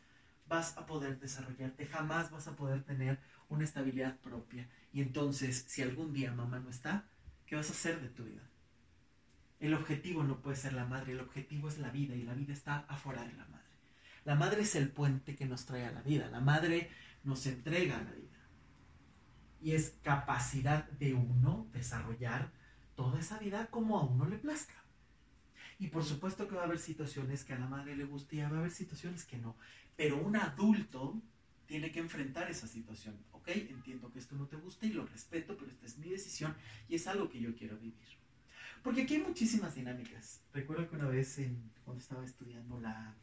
vas 0.52 0.78
a 0.78 0.86
poder 0.86 1.18
desarrollarte, 1.18 1.86
jamás 1.86 2.30
vas 2.30 2.46
a 2.50 2.58
poder 2.58 2.84
tener 2.84 3.18
una 3.48 3.64
estabilidad 3.64 4.18
propia. 4.18 4.68
Y 4.92 5.02
entonces, 5.02 5.64
si 5.70 5.82
algún 5.82 6.12
día 6.12 6.34
mamá 6.34 6.60
no 6.60 6.70
está, 6.70 7.06
¿qué 7.46 7.56
vas 7.56 7.70
a 7.70 7.72
hacer 7.72 8.02
de 8.02 8.10
tu 8.10 8.26
vida? 8.26 8.42
El 9.62 9.74
objetivo 9.74 10.24
no 10.24 10.42
puede 10.42 10.58
ser 10.58 10.74
la 10.74 10.86
madre, 10.86 11.14
el 11.14 11.22
objetivo 11.22 11.70
es 11.70 11.78
la 11.78 11.90
vida 11.90 12.16
y 12.16 12.24
la 12.24 12.34
vida 12.34 12.52
está 12.52 12.80
afuera 12.90 13.24
de 13.24 13.32
la 13.32 13.46
madre. 13.46 13.72
La 14.26 14.36
madre 14.36 14.64
es 14.64 14.76
el 14.76 14.90
puente 14.90 15.38
que 15.38 15.46
nos 15.46 15.66
trae 15.66 15.86
a 15.86 15.92
la 15.94 16.02
vida, 16.02 16.28
la 16.28 16.42
madre 16.42 16.90
nos 17.24 17.46
entrega 17.46 17.98
a 17.98 18.04
la 18.04 18.12
vida 18.12 18.40
y 19.62 19.72
es 19.72 19.96
capacidad 20.04 20.90
de 21.00 21.14
uno 21.14 21.68
desarrollar 21.72 22.52
toda 22.96 23.22
esa 23.22 23.38
vida 23.40 23.68
como 23.68 23.98
a 23.98 24.04
uno 24.04 24.26
le 24.26 24.38
plazca. 24.38 24.74
Y 25.80 25.88
por 25.88 26.04
supuesto 26.04 26.48
que 26.48 26.56
va 26.56 26.64
a 26.64 26.66
haber 26.66 26.80
situaciones 26.80 27.44
que 27.46 27.54
a 27.54 27.60
la 27.60 27.68
madre 27.68 27.96
le 27.96 28.04
guste 28.04 28.36
y 28.36 28.42
va 28.42 28.48
a 28.48 28.60
haber 28.60 28.72
situaciones 28.72 29.24
que 29.24 29.38
no. 29.38 29.56
Pero 30.02 30.18
un 30.18 30.36
adulto 30.36 31.22
tiene 31.68 31.92
que 31.92 32.00
enfrentar 32.00 32.50
esa 32.50 32.68
situación. 32.68 33.16
Ok, 33.34 33.50
entiendo 33.50 34.12
que 34.12 34.18
esto 34.18 34.36
no 34.36 34.48
te 34.48 34.56
gusta 34.56 34.88
y 34.88 34.94
lo 34.94 35.06
respeto, 35.06 35.56
pero 35.56 35.70
esta 35.70 35.86
es 35.86 36.00
mi 36.00 36.10
decisión 36.10 36.56
y 36.90 36.96
es 36.96 37.06
algo 37.06 37.30
que 37.30 37.40
yo 37.40 37.56
quiero 37.56 37.78
vivir. 37.78 38.10
Porque 38.82 39.04
aquí 39.04 39.14
hay 39.18 39.22
muchísimas 39.22 39.76
dinámicas. 39.76 40.42
Recuerdo 40.54 40.90
que 40.90 40.96
una 40.96 41.08
vez 41.08 41.40
cuando 41.86 42.02
estaba 42.02 42.26
estudiando 42.26 42.80
la, 42.80 43.16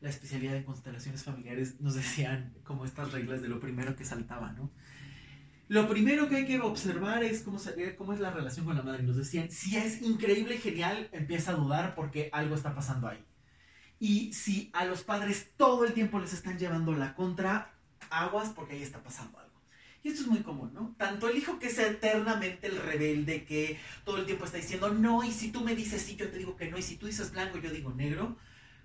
la 0.00 0.08
especialidad 0.08 0.52
de 0.52 0.64
constelaciones 0.64 1.24
familiares 1.24 1.80
nos 1.80 1.96
decían 1.96 2.54
como 2.62 2.84
estas 2.84 3.10
reglas 3.10 3.42
de 3.42 3.48
lo 3.48 3.58
primero 3.58 3.96
que 3.96 4.04
saltaba, 4.04 4.52
¿no? 4.52 4.70
Lo 5.66 5.88
primero 5.88 6.28
que 6.28 6.36
hay 6.36 6.46
que 6.46 6.60
observar 6.60 7.24
es 7.24 7.42
cómo, 7.42 7.58
cómo 7.96 8.12
es 8.12 8.20
la 8.20 8.30
relación 8.30 8.64
con 8.64 8.76
la 8.76 8.84
madre. 8.84 9.02
Nos 9.02 9.16
decían, 9.16 9.50
si 9.50 9.76
es 9.76 10.00
increíble, 10.00 10.58
genial, 10.58 11.08
empieza 11.10 11.50
a 11.50 11.56
dudar 11.56 11.96
porque 11.96 12.30
algo 12.32 12.54
está 12.54 12.72
pasando 12.72 13.08
ahí. 13.08 13.27
Y 14.00 14.32
si 14.32 14.70
a 14.72 14.84
los 14.84 15.02
padres 15.02 15.50
todo 15.56 15.84
el 15.84 15.92
tiempo 15.92 16.18
les 16.20 16.32
están 16.32 16.58
llevando 16.58 16.92
la 16.94 17.14
contra, 17.14 17.72
aguas 18.10 18.50
porque 18.50 18.74
ahí 18.74 18.82
está 18.82 19.02
pasando 19.02 19.38
algo. 19.38 19.48
Y 20.02 20.08
esto 20.08 20.22
es 20.22 20.28
muy 20.28 20.40
común, 20.40 20.72
¿no? 20.72 20.94
Tanto 20.96 21.28
el 21.28 21.36
hijo 21.36 21.58
que 21.58 21.66
es 21.66 21.78
eternamente 21.78 22.68
el 22.68 22.80
rebelde, 22.80 23.44
que 23.44 23.78
todo 24.04 24.18
el 24.18 24.26
tiempo 24.26 24.44
está 24.44 24.58
diciendo 24.58 24.90
no, 24.90 25.24
y 25.24 25.32
si 25.32 25.50
tú 25.50 25.62
me 25.62 25.74
dices 25.74 26.02
sí, 26.02 26.14
yo 26.14 26.30
te 26.30 26.38
digo 26.38 26.56
que 26.56 26.70
no, 26.70 26.78
y 26.78 26.82
si 26.82 26.96
tú 26.96 27.06
dices 27.06 27.32
blanco, 27.32 27.58
yo 27.58 27.70
digo 27.70 27.92
negro, 27.92 28.36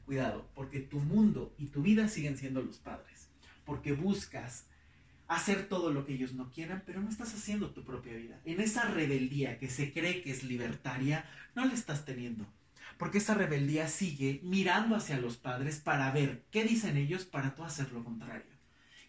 Cuidado, 0.05 0.49
porque 0.53 0.79
tu 0.79 0.99
mundo 0.99 1.55
y 1.57 1.67
tu 1.67 1.81
vida 1.81 2.07
siguen 2.07 2.37
siendo 2.37 2.61
los 2.61 2.77
padres. 2.77 3.29
Porque 3.65 3.93
buscas 3.93 4.65
hacer 5.27 5.69
todo 5.69 5.93
lo 5.93 6.05
que 6.05 6.13
ellos 6.13 6.33
no 6.33 6.51
quieran, 6.51 6.83
pero 6.85 7.01
no 7.01 7.09
estás 7.09 7.33
haciendo 7.33 7.71
tu 7.71 7.83
propia 7.85 8.13
vida. 8.13 8.39
En 8.43 8.59
esa 8.59 8.83
rebeldía 8.89 9.57
que 9.57 9.69
se 9.69 9.93
cree 9.93 10.21
que 10.21 10.31
es 10.31 10.43
libertaria, 10.43 11.25
no 11.55 11.63
la 11.63 11.73
estás 11.73 12.03
teniendo. 12.03 12.45
Porque 12.97 13.17
esa 13.17 13.33
rebeldía 13.33 13.87
sigue 13.87 14.39
mirando 14.43 14.95
hacia 14.95 15.19
los 15.19 15.37
padres 15.37 15.79
para 15.79 16.11
ver 16.11 16.45
qué 16.51 16.63
dicen 16.63 16.97
ellos 16.97 17.25
para 17.25 17.55
tú 17.55 17.63
hacer 17.63 17.91
lo 17.91 18.03
contrario. 18.03 18.51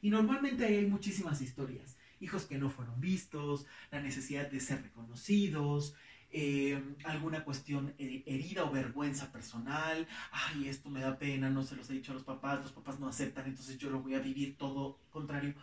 Y 0.01 0.11
normalmente 0.11 0.64
ahí 0.64 0.77
hay 0.77 0.87
muchísimas 0.87 1.40
historias. 1.40 1.97
Hijos 2.20 2.44
que 2.44 2.59
no 2.59 2.70
fueron 2.70 3.01
vistos, 3.01 3.66
la 3.90 4.01
necesidad 4.01 4.51
de 4.51 4.61
ser 4.61 4.83
reconocidos, 4.83 5.94
eh, 6.37 6.83
alguna 7.05 7.44
cuestión 7.44 7.94
herida 7.97 8.64
o 8.64 8.70
vergüenza 8.73 9.31
personal, 9.31 10.09
ay, 10.33 10.68
esto 10.68 10.90
me 10.90 11.01
da 11.01 11.16
pena, 11.16 11.49
no 11.49 11.62
se 11.62 11.77
los 11.77 11.88
he 11.88 11.92
dicho 11.92 12.11
a 12.11 12.16
los 12.16 12.25
papás, 12.25 12.61
los 12.61 12.73
papás 12.73 12.99
no 12.99 13.07
aceptan, 13.07 13.47
entonces 13.47 13.79
yo 13.79 13.88
lo 13.88 14.01
voy 14.01 14.14
a 14.14 14.18
vivir 14.18 14.59
todo 14.59 14.99
contrario. 15.11 15.55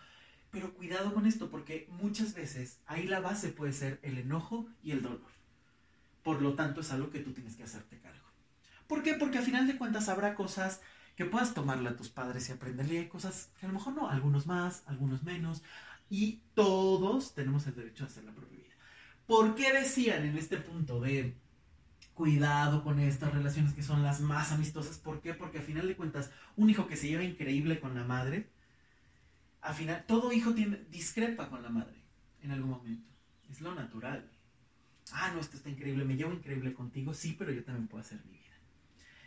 Pero 0.49 0.73
cuidado 0.73 1.13
con 1.13 1.25
esto, 1.25 1.49
porque 1.49 1.87
muchas 1.89 2.33
veces 2.33 2.79
ahí 2.85 3.05
la 3.05 3.19
base 3.19 3.49
puede 3.49 3.73
ser 3.73 3.99
el 4.01 4.17
enojo 4.17 4.65
y 4.81 4.91
el 4.91 5.01
dolor. 5.01 5.40
Por 6.23 6.41
lo 6.41 6.53
tanto, 6.53 6.81
es 6.81 6.91
algo 6.91 7.09
que 7.09 7.19
tú 7.19 7.33
tienes 7.33 7.55
que 7.55 7.63
hacerte 7.63 7.99
cargo. 7.99 8.25
¿Por 8.87 9.03
qué? 9.03 9.13
Porque 9.15 9.37
al 9.37 9.43
final 9.43 9.67
de 9.67 9.77
cuentas 9.77 10.09
habrá 10.09 10.35
cosas 10.35 10.81
que 11.15 11.25
puedas 11.25 11.53
tomarle 11.53 11.89
a 11.89 11.95
tus 11.95 12.09
padres 12.09 12.49
y 12.49 12.51
aprenderle. 12.51 12.99
Hay 12.99 13.07
cosas 13.07 13.51
que 13.59 13.65
a 13.65 13.69
lo 13.69 13.75
mejor 13.75 13.93
no, 13.93 14.09
algunos 14.09 14.47
más, 14.47 14.83
algunos 14.85 15.23
menos. 15.23 15.63
Y 16.09 16.41
todos 16.55 17.33
tenemos 17.33 17.65
el 17.67 17.75
derecho 17.75 18.03
a 18.03 18.07
hacer 18.07 18.23
la 18.23 18.33
propia 18.33 18.59
¿Por 19.31 19.55
qué 19.55 19.71
decían 19.71 20.25
en 20.25 20.37
este 20.37 20.57
punto 20.57 20.99
de 20.99 21.37
cuidado 22.13 22.83
con 22.83 22.99
estas 22.99 23.33
relaciones 23.33 23.73
que 23.73 23.81
son 23.81 24.03
las 24.03 24.19
más 24.19 24.51
amistosas? 24.51 24.97
¿Por 24.97 25.21
qué? 25.21 25.33
Porque 25.33 25.59
al 25.59 25.63
final 25.63 25.87
de 25.87 25.95
cuentas, 25.95 26.31
un 26.57 26.69
hijo 26.69 26.85
que 26.85 26.97
se 26.97 27.07
lleva 27.07 27.23
increíble 27.23 27.79
con 27.79 27.95
la 27.95 28.03
madre, 28.03 28.49
al 29.61 29.73
final, 29.73 30.03
todo 30.05 30.33
hijo 30.33 30.53
tiene, 30.53 30.83
discrepa 30.89 31.49
con 31.49 31.63
la 31.63 31.69
madre 31.69 31.95
en 32.41 32.51
algún 32.51 32.71
momento. 32.71 33.09
Es 33.49 33.61
lo 33.61 33.73
natural. 33.73 34.29
Ah, 35.13 35.31
no, 35.33 35.39
esto 35.39 35.57
está 35.57 35.69
increíble, 35.69 36.05
me 36.05 36.15
llevo 36.15 36.33
increíble 36.33 36.73
contigo, 36.73 37.13
sí, 37.13 37.35
pero 37.37 37.51
yo 37.51 37.63
también 37.63 37.87
puedo 37.87 38.01
hacer 38.01 38.19
mi 38.25 38.31
vida. 38.31 38.41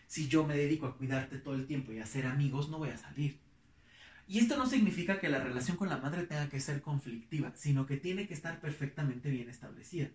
Si 0.06 0.28
yo 0.28 0.46
me 0.46 0.56
dedico 0.56 0.86
a 0.86 0.96
cuidarte 0.96 1.38
todo 1.38 1.54
el 1.54 1.66
tiempo 1.66 1.92
y 1.92 1.98
a 1.98 2.06
ser 2.06 2.26
amigos, 2.26 2.68
no 2.68 2.78
voy 2.78 2.90
a 2.90 2.96
salir. 2.96 3.38
Y 4.26 4.38
esto 4.38 4.56
no 4.56 4.66
significa 4.66 5.20
que 5.20 5.28
la 5.28 5.42
relación 5.42 5.76
con 5.76 5.88
la 5.88 5.98
madre 5.98 6.24
tenga 6.24 6.48
que 6.48 6.60
ser 6.60 6.80
conflictiva, 6.80 7.52
sino 7.54 7.86
que 7.86 7.98
tiene 7.98 8.26
que 8.26 8.34
estar 8.34 8.60
perfectamente 8.60 9.30
bien 9.30 9.50
establecida. 9.50 10.08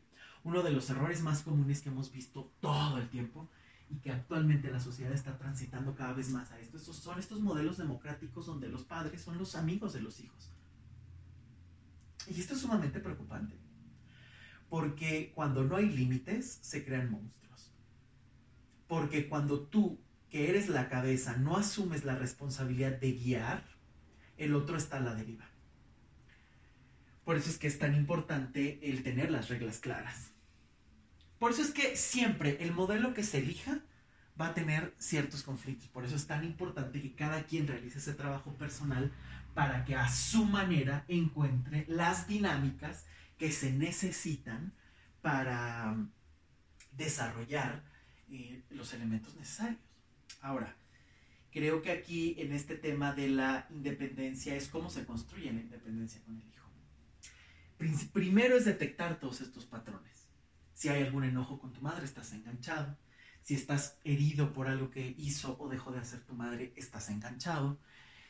Uno 0.43 0.63
de 0.63 0.71
los 0.71 0.89
errores 0.89 1.21
más 1.21 1.43
comunes 1.43 1.81
que 1.81 1.89
hemos 1.89 2.11
visto 2.11 2.51
todo 2.59 2.97
el 2.97 3.09
tiempo 3.09 3.47
y 3.89 3.97
que 3.97 4.11
actualmente 4.11 4.71
la 4.71 4.79
sociedad 4.79 5.13
está 5.13 5.37
transitando 5.37 5.95
cada 5.95 6.13
vez 6.13 6.29
más 6.29 6.51
a 6.51 6.59
esto, 6.59 6.79
son 6.79 7.19
estos 7.19 7.41
modelos 7.41 7.77
democráticos 7.77 8.45
donde 8.45 8.69
los 8.69 8.83
padres 8.83 9.21
son 9.21 9.37
los 9.37 9.55
amigos 9.55 9.93
de 9.93 10.01
los 10.01 10.19
hijos. 10.19 10.51
Y 12.27 12.39
esto 12.39 12.53
es 12.53 12.61
sumamente 12.61 12.99
preocupante, 12.99 13.55
porque 14.69 15.31
cuando 15.35 15.63
no 15.63 15.75
hay 15.75 15.89
límites 15.89 16.59
se 16.61 16.85
crean 16.85 17.11
monstruos. 17.11 17.73
Porque 18.87 19.27
cuando 19.27 19.61
tú, 19.61 19.99
que 20.29 20.49
eres 20.49 20.69
la 20.69 20.89
cabeza, 20.89 21.37
no 21.37 21.57
asumes 21.57 22.05
la 22.05 22.15
responsabilidad 22.15 22.99
de 22.99 23.13
guiar, 23.13 23.63
el 24.37 24.55
otro 24.55 24.77
está 24.77 24.97
a 24.97 25.01
la 25.01 25.15
deriva. 25.15 25.45
Por 27.25 27.35
eso 27.35 27.49
es 27.49 27.57
que 27.57 27.67
es 27.67 27.77
tan 27.77 27.95
importante 27.95 28.79
el 28.81 29.03
tener 29.03 29.29
las 29.29 29.49
reglas 29.49 29.79
claras. 29.79 30.31
Por 31.37 31.51
eso 31.51 31.61
es 31.61 31.71
que 31.71 31.95
siempre 31.95 32.57
el 32.61 32.73
modelo 32.73 33.13
que 33.13 33.23
se 33.23 33.39
elija 33.39 33.79
va 34.39 34.47
a 34.47 34.53
tener 34.53 34.93
ciertos 34.97 35.43
conflictos. 35.43 35.89
Por 35.89 36.05
eso 36.05 36.15
es 36.15 36.27
tan 36.27 36.43
importante 36.43 37.01
que 37.01 37.13
cada 37.13 37.43
quien 37.43 37.67
realice 37.67 37.99
ese 37.99 38.13
trabajo 38.13 38.53
personal 38.53 39.11
para 39.53 39.85
que 39.85 39.95
a 39.95 40.09
su 40.09 40.45
manera 40.45 41.05
encuentre 41.07 41.85
las 41.87 42.27
dinámicas 42.27 43.05
que 43.39 43.51
se 43.51 43.71
necesitan 43.71 44.73
para 45.21 45.97
desarrollar 46.91 47.83
eh, 48.29 48.61
los 48.69 48.93
elementos 48.93 49.35
necesarios. 49.35 49.79
Ahora, 50.41 50.75
creo 51.51 51.81
que 51.81 51.91
aquí 51.91 52.35
en 52.37 52.51
este 52.51 52.75
tema 52.75 53.13
de 53.13 53.29
la 53.29 53.65
independencia 53.71 54.55
es 54.55 54.67
cómo 54.67 54.89
se 54.89 55.05
construye 55.05 55.51
la 55.51 55.61
independencia 55.61 56.21
con 56.23 56.35
el 56.35 56.47
hijo. 56.47 56.69
Primero 58.11 58.57
es 58.57 58.65
detectar 58.65 59.19
todos 59.19 59.39
estos 59.39 59.65
patrones. 59.65 60.27
Si 60.73 60.89
hay 60.89 61.03
algún 61.03 61.23
enojo 61.23 61.59
con 61.59 61.71
tu 61.71 61.81
madre, 61.81 62.05
estás 62.05 62.33
enganchado. 62.33 62.97
Si 63.41 63.55
estás 63.55 63.97
herido 64.03 64.51
por 64.51 64.67
algo 64.67 64.91
que 64.91 65.15
hizo 65.17 65.57
o 65.59 65.69
dejó 65.69 65.91
de 65.93 65.99
hacer 65.99 66.19
tu 66.25 66.33
madre, 66.33 66.73
estás 66.75 67.09
enganchado. 67.09 67.79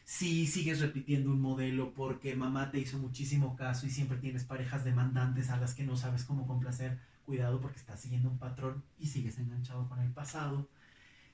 Si 0.10 0.48
sigues 0.48 0.80
repitiendo 0.80 1.30
un 1.30 1.40
modelo 1.40 1.94
porque 1.94 2.36
mamá 2.36 2.72
te 2.72 2.80
hizo 2.80 2.98
muchísimo 2.98 3.56
caso 3.56 3.86
y 3.86 3.92
siempre 3.92 4.18
tienes 4.18 4.44
parejas 4.44 4.84
demandantes 4.84 5.52
a 5.52 5.58
las 5.58 5.76
que 5.76 5.84
no 5.84 5.96
sabes 5.96 6.24
cómo 6.24 6.48
complacer, 6.48 6.98
cuidado 7.28 7.62
porque 7.62 7.78
estás 7.78 8.02
siguiendo 8.02 8.28
un 8.28 8.40
patrón 8.40 8.84
y 8.98 9.06
sigues 9.06 9.38
enganchado 9.38 9.88
con 9.88 10.00
el 10.00 10.10
pasado 10.10 10.68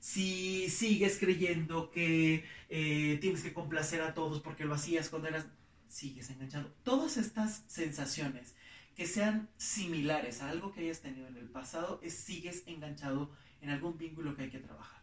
si 0.01 0.69
sigues 0.69 1.17
creyendo 1.17 1.89
que 1.89 2.43
eh, 2.67 3.17
tienes 3.21 3.41
que 3.41 3.53
complacer 3.53 4.01
a 4.01 4.13
todos 4.13 4.41
porque 4.41 4.65
lo 4.65 4.73
hacías 4.73 5.07
cuando 5.07 5.29
eras, 5.29 5.47
sigues 5.87 6.29
enganchado. 6.29 6.69
Todas 6.83 7.15
estas 7.15 7.63
sensaciones 7.67 8.55
que 8.97 9.07
sean 9.07 9.47
similares 9.55 10.41
a 10.41 10.49
algo 10.49 10.73
que 10.73 10.81
hayas 10.81 10.99
tenido 10.99 11.27
en 11.29 11.37
el 11.37 11.49
pasado, 11.49 12.01
es, 12.03 12.13
sigues 12.13 12.63
enganchado 12.67 13.31
en 13.61 13.69
algún 13.69 13.97
vínculo 13.97 14.35
que 14.35 14.43
hay 14.43 14.49
que 14.49 14.59
trabajar. 14.59 15.01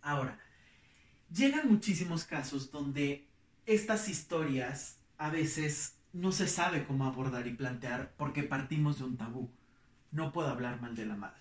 Ahora, 0.00 0.38
llegan 1.32 1.68
muchísimos 1.68 2.24
casos 2.24 2.70
donde 2.70 3.26
estas 3.66 4.08
historias 4.08 4.98
a 5.18 5.30
veces 5.30 5.96
no 6.12 6.32
se 6.32 6.48
sabe 6.48 6.84
cómo 6.84 7.04
abordar 7.04 7.46
y 7.46 7.54
plantear 7.54 8.12
porque 8.16 8.42
partimos 8.42 8.98
de 8.98 9.04
un 9.04 9.16
tabú. 9.16 9.50
No 10.10 10.32
puedo 10.32 10.48
hablar 10.48 10.80
mal 10.80 10.96
de 10.96 11.06
la 11.06 11.16
madre. 11.16 11.40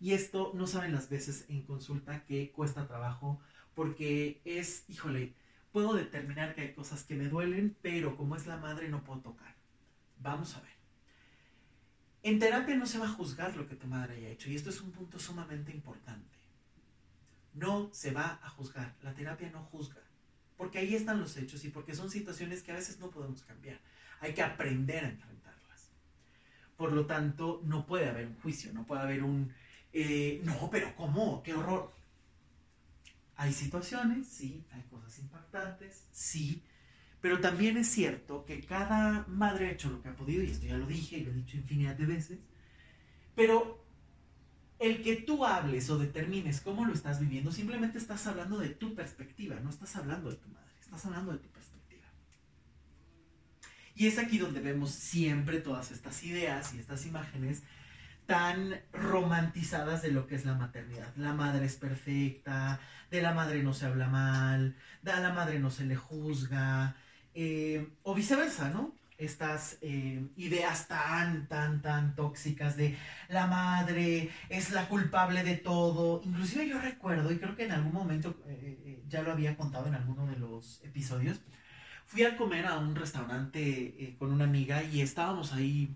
Y 0.00 0.12
esto 0.12 0.52
no 0.54 0.66
saben 0.66 0.92
las 0.92 1.10
veces 1.10 1.44
en 1.48 1.62
consulta 1.62 2.24
que 2.24 2.50
cuesta 2.52 2.86
trabajo 2.86 3.40
porque 3.74 4.40
es, 4.44 4.84
híjole, 4.88 5.34
puedo 5.72 5.94
determinar 5.94 6.54
que 6.54 6.62
hay 6.62 6.72
cosas 6.72 7.04
que 7.04 7.14
me 7.14 7.28
duelen, 7.28 7.76
pero 7.82 8.16
como 8.16 8.36
es 8.36 8.46
la 8.46 8.56
madre 8.56 8.88
no 8.88 9.04
puedo 9.04 9.20
tocar. 9.20 9.54
Vamos 10.20 10.56
a 10.56 10.60
ver. 10.60 10.72
En 12.22 12.38
terapia 12.38 12.76
no 12.76 12.86
se 12.86 12.98
va 12.98 13.06
a 13.06 13.10
juzgar 13.12 13.56
lo 13.56 13.68
que 13.68 13.76
tu 13.76 13.86
madre 13.86 14.16
haya 14.16 14.30
hecho 14.30 14.50
y 14.50 14.56
esto 14.56 14.70
es 14.70 14.80
un 14.80 14.90
punto 14.90 15.18
sumamente 15.18 15.72
importante. 15.72 16.37
No 17.58 17.90
se 17.92 18.12
va 18.12 18.38
a 18.42 18.48
juzgar. 18.50 18.94
La 19.02 19.14
terapia 19.14 19.50
no 19.50 19.62
juzga. 19.64 20.02
porque 20.56 20.78
ahí 20.78 20.94
están 20.94 21.20
los 21.20 21.36
hechos 21.36 21.64
y 21.64 21.68
porque 21.70 21.94
son 21.94 22.10
situaciones 22.10 22.62
que 22.62 22.72
a 22.72 22.74
veces 22.74 22.98
no 22.98 23.10
podemos 23.10 23.42
cambiar. 23.42 23.78
Hay 24.20 24.34
que 24.34 24.42
aprender 24.42 25.04
a 25.04 25.08
enfrentarlas. 25.08 25.90
Por 26.76 26.92
lo 26.92 27.06
tanto, 27.06 27.62
no 27.64 27.86
puede 27.86 28.08
haber 28.08 28.26
un 28.26 28.34
juicio, 28.40 28.72
no 28.72 28.84
puede 28.84 29.02
haber 29.02 29.22
un, 29.22 29.52
eh, 29.92 30.40
no, 30.44 30.68
pero 30.70 30.94
¿cómo? 30.96 31.42
¡Qué 31.44 31.54
horror! 31.54 31.92
Hay 33.36 33.52
situaciones, 33.52 34.26
sí, 34.26 34.64
hay 34.72 34.82
cosas 34.90 35.16
impactantes, 35.20 36.08
sí, 36.10 36.60
pero 37.20 37.40
también 37.40 37.76
es 37.76 37.88
cierto 37.88 38.44
que 38.44 38.60
cada 38.60 39.24
madre 39.28 39.68
ha 39.68 39.72
hecho 39.72 39.90
lo 39.90 40.02
que 40.02 40.08
ha 40.08 40.16
podido, 40.16 40.42
y 40.42 40.50
esto 40.50 40.66
ya 40.66 40.76
lo 40.76 40.86
dije 40.86 41.18
y 41.18 41.24
lo 41.24 41.30
he 41.30 41.34
dicho 41.34 41.56
infinidad 41.56 41.94
de 41.94 42.06
veces, 42.06 42.38
pero 43.36 43.86
el 44.78 45.02
que 45.02 45.16
tú 45.16 45.44
hables 45.44 45.90
o 45.90 45.98
determines 45.98 46.60
cómo 46.60 46.84
lo 46.84 46.92
estás 46.92 47.20
viviendo, 47.20 47.50
simplemente 47.50 47.98
estás 47.98 48.26
hablando 48.26 48.58
de 48.58 48.70
tu 48.70 48.94
perspectiva, 48.94 49.56
no 49.60 49.70
estás 49.70 49.96
hablando 49.96 50.30
de 50.30 50.36
tu 50.36 50.48
madre, 50.48 50.72
estás 50.80 51.04
hablando 51.06 51.32
de 51.32 51.38
tu 51.38 51.48
perspectiva. 51.48 52.06
Y 53.94 54.06
es 54.06 54.18
aquí 54.18 54.38
donde 54.38 54.60
vemos 54.60 54.90
siempre 54.90 55.60
todas 55.60 55.90
estas 55.90 56.22
ideas 56.22 56.74
y 56.74 56.78
estas 56.78 57.04
imágenes 57.06 57.62
tan 58.26 58.78
romantizadas 58.92 60.02
de 60.02 60.12
lo 60.12 60.26
que 60.26 60.34
es 60.34 60.44
la 60.44 60.54
maternidad. 60.54 61.14
La 61.16 61.32
madre 61.32 61.64
es 61.64 61.76
perfecta, 61.76 62.78
de 63.10 63.22
la 63.22 63.32
madre 63.32 63.62
no 63.62 63.72
se 63.72 63.86
habla 63.86 64.08
mal, 64.08 64.76
de 65.02 65.10
a 65.12 65.20
la 65.20 65.32
madre 65.32 65.58
no 65.58 65.70
se 65.70 65.86
le 65.86 65.96
juzga, 65.96 66.94
eh, 67.34 67.88
o 68.02 68.14
viceversa, 68.14 68.68
¿no? 68.68 68.97
Estas 69.18 69.78
eh, 69.82 70.26
ideas 70.36 70.88
tan, 70.88 71.48
tan, 71.48 71.82
tan 71.82 72.14
tóxicas 72.14 72.76
de 72.76 72.96
la 73.28 73.46
madre 73.46 74.30
es 74.48 74.70
la 74.70 74.88
culpable 74.88 75.42
de 75.42 75.56
todo. 75.56 76.22
Inclusive 76.24 76.68
yo 76.68 76.80
recuerdo, 76.80 77.30
y 77.32 77.38
creo 77.38 77.56
que 77.56 77.64
en 77.64 77.72
algún 77.72 77.92
momento 77.92 78.40
eh, 78.46 79.02
ya 79.08 79.22
lo 79.22 79.32
había 79.32 79.56
contado 79.56 79.88
en 79.88 79.94
alguno 79.94 80.26
de 80.26 80.36
los 80.36 80.80
episodios, 80.84 81.40
fui 82.06 82.22
a 82.22 82.36
comer 82.36 82.66
a 82.66 82.78
un 82.78 82.94
restaurante 82.94 84.16
con 84.18 84.32
una 84.32 84.44
amiga 84.44 84.82
y 84.82 85.02
estábamos 85.02 85.52
ahí 85.52 85.94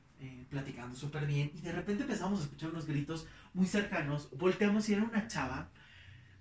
platicando 0.50 0.94
súper 0.94 1.26
bien 1.26 1.50
y 1.54 1.62
de 1.62 1.72
repente 1.72 2.02
empezamos 2.02 2.40
a 2.40 2.42
escuchar 2.42 2.70
unos 2.70 2.87
gritos 2.87 3.26
muy 3.54 3.66
cercanos. 3.66 4.28
Volteamos 4.37 4.88
y 4.88 4.94
era 4.94 5.04
una 5.04 5.26
chava, 5.26 5.70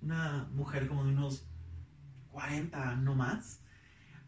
una 0.02 0.50
mujer 0.52 0.88
como 0.88 1.06
de 1.06 1.12
unos 1.12 1.46
40 2.32 2.96
no 2.98 3.15
más, 3.15 3.62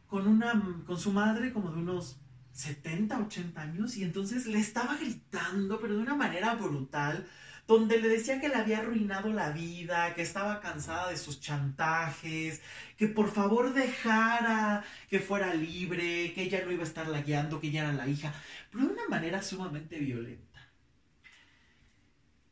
con, 0.07 0.27
una, 0.27 0.61
con 0.85 0.97
su 0.97 1.11
madre 1.11 1.51
como 1.51 1.71
de 1.71 1.79
unos 1.79 2.22
70, 2.53 3.19
80 3.19 3.61
años 3.61 3.97
y 3.97 4.03
entonces 4.03 4.45
le 4.45 4.59
estaba 4.59 4.95
gritando, 4.95 5.79
pero 5.79 5.95
de 5.95 6.01
una 6.01 6.15
manera 6.15 6.55
brutal, 6.55 7.27
donde 7.67 7.99
le 7.99 8.09
decía 8.09 8.39
que 8.39 8.49
le 8.49 8.55
había 8.55 8.79
arruinado 8.79 9.31
la 9.31 9.51
vida, 9.51 10.13
que 10.13 10.21
estaba 10.21 10.59
cansada 10.59 11.09
de 11.09 11.17
sus 11.17 11.39
chantajes, 11.39 12.61
que 12.97 13.07
por 13.07 13.31
favor 13.31 13.73
dejara 13.73 14.83
que 15.09 15.19
fuera 15.19 15.53
libre, 15.53 16.33
que 16.33 16.43
ella 16.43 16.63
no 16.65 16.71
iba 16.71 16.83
a 16.83 16.87
estarla 16.87 17.21
guiando, 17.21 17.59
que 17.59 17.67
ella 17.67 17.83
era 17.83 17.93
la 17.93 18.07
hija, 18.07 18.33
pero 18.71 18.85
de 18.85 18.93
una 18.93 19.07
manera 19.07 19.41
sumamente 19.41 19.97
violenta. 19.97 20.53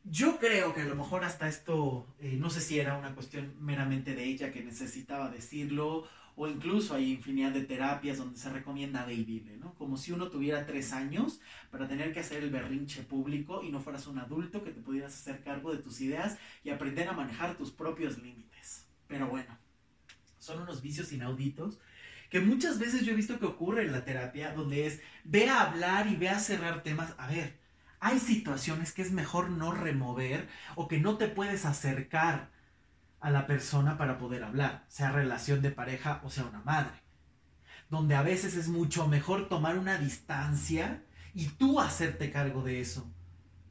Yo 0.04 0.38
creo 0.38 0.74
que 0.74 0.80
a 0.80 0.86
lo 0.86 0.96
mejor 0.96 1.24
hasta 1.24 1.46
esto, 1.46 2.12
eh, 2.18 2.36
no 2.36 2.50
sé 2.50 2.60
si 2.60 2.80
era 2.80 2.98
una 2.98 3.14
cuestión 3.14 3.54
meramente 3.60 4.16
de 4.16 4.24
ella 4.24 4.50
que 4.50 4.64
necesitaba 4.64 5.30
decirlo 5.30 6.08
o 6.36 6.48
incluso 6.48 6.94
hay 6.94 7.12
infinidad 7.12 7.52
de 7.52 7.62
terapias 7.62 8.18
donde 8.18 8.38
se 8.38 8.50
recomienda 8.50 9.04
baby, 9.04 9.56
¿no? 9.60 9.74
Como 9.74 9.96
si 9.96 10.12
uno 10.12 10.28
tuviera 10.28 10.66
tres 10.66 10.92
años 10.92 11.40
para 11.70 11.88
tener 11.88 12.12
que 12.12 12.20
hacer 12.20 12.42
el 12.42 12.50
berrinche 12.50 13.02
público 13.02 13.62
y 13.62 13.70
no 13.70 13.80
fueras 13.80 14.06
un 14.06 14.18
adulto 14.18 14.64
que 14.64 14.70
te 14.70 14.80
pudieras 14.80 15.14
hacer 15.14 15.42
cargo 15.42 15.72
de 15.72 15.82
tus 15.82 16.00
ideas 16.00 16.38
y 16.64 16.70
aprender 16.70 17.08
a 17.08 17.12
manejar 17.12 17.56
tus 17.56 17.70
propios 17.70 18.18
límites. 18.18 18.86
Pero 19.08 19.28
bueno, 19.28 19.58
son 20.38 20.62
unos 20.62 20.82
vicios 20.82 21.12
inauditos 21.12 21.78
que 22.30 22.40
muchas 22.40 22.78
veces 22.78 23.04
yo 23.04 23.12
he 23.12 23.16
visto 23.16 23.38
que 23.38 23.44
ocurre 23.44 23.84
en 23.84 23.92
la 23.92 24.04
terapia, 24.04 24.54
donde 24.54 24.86
es 24.86 25.02
ve 25.24 25.50
a 25.50 25.60
hablar 25.60 26.06
y 26.06 26.16
ve 26.16 26.30
a 26.30 26.38
cerrar 26.38 26.82
temas. 26.82 27.14
A 27.18 27.26
ver, 27.26 27.60
hay 28.00 28.18
situaciones 28.18 28.92
que 28.92 29.02
es 29.02 29.12
mejor 29.12 29.50
no 29.50 29.72
remover 29.72 30.48
o 30.74 30.88
que 30.88 30.98
no 30.98 31.18
te 31.18 31.28
puedes 31.28 31.66
acercar 31.66 32.50
a 33.22 33.30
la 33.30 33.46
persona 33.46 33.96
para 33.96 34.18
poder 34.18 34.42
hablar, 34.42 34.84
sea 34.88 35.12
relación 35.12 35.62
de 35.62 35.70
pareja 35.70 36.20
o 36.24 36.30
sea 36.30 36.44
una 36.44 36.60
madre. 36.60 37.00
Donde 37.88 38.16
a 38.16 38.22
veces 38.22 38.56
es 38.56 38.68
mucho 38.68 39.06
mejor 39.06 39.48
tomar 39.48 39.78
una 39.78 39.96
distancia 39.96 41.02
y 41.32 41.46
tú 41.46 41.80
hacerte 41.80 42.32
cargo 42.32 42.62
de 42.62 42.80
eso. 42.80 43.08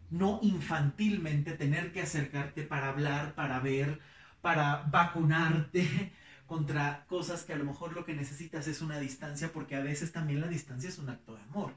No 0.09 0.39
infantilmente 0.41 1.51
tener 1.51 1.91
que 1.91 2.01
acercarte 2.01 2.63
para 2.63 2.89
hablar, 2.89 3.35
para 3.35 3.59
ver, 3.59 3.99
para 4.41 4.83
vacunarte 4.89 6.13
contra 6.47 7.05
cosas 7.07 7.43
que 7.43 7.53
a 7.53 7.57
lo 7.57 7.65
mejor 7.65 7.93
lo 7.93 8.05
que 8.05 8.13
necesitas 8.13 8.67
es 8.67 8.81
una 8.81 8.99
distancia, 8.99 9.51
porque 9.53 9.75
a 9.75 9.81
veces 9.81 10.13
también 10.13 10.41
la 10.41 10.47
distancia 10.47 10.89
es 10.89 10.97
un 10.97 11.09
acto 11.09 11.35
de 11.35 11.41
amor. 11.43 11.75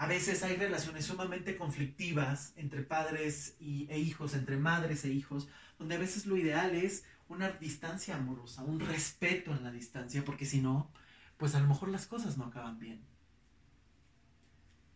A 0.00 0.06
veces 0.06 0.42
hay 0.42 0.56
relaciones 0.56 1.04
sumamente 1.04 1.58
conflictivas 1.58 2.54
entre 2.56 2.82
padres 2.82 3.54
e 3.60 3.98
hijos, 3.98 4.32
entre 4.32 4.56
madres 4.56 5.04
e 5.04 5.10
hijos, 5.10 5.46
donde 5.78 5.96
a 5.96 5.98
veces 5.98 6.24
lo 6.24 6.38
ideal 6.38 6.74
es 6.74 7.04
una 7.28 7.50
distancia 7.50 8.16
amorosa, 8.16 8.62
un 8.62 8.80
respeto 8.80 9.52
en 9.52 9.62
la 9.62 9.70
distancia, 9.70 10.24
porque 10.24 10.46
si 10.46 10.62
no, 10.62 10.90
pues 11.36 11.54
a 11.54 11.60
lo 11.60 11.68
mejor 11.68 11.90
las 11.90 12.06
cosas 12.06 12.38
no 12.38 12.46
acaban 12.46 12.78
bien. 12.78 13.02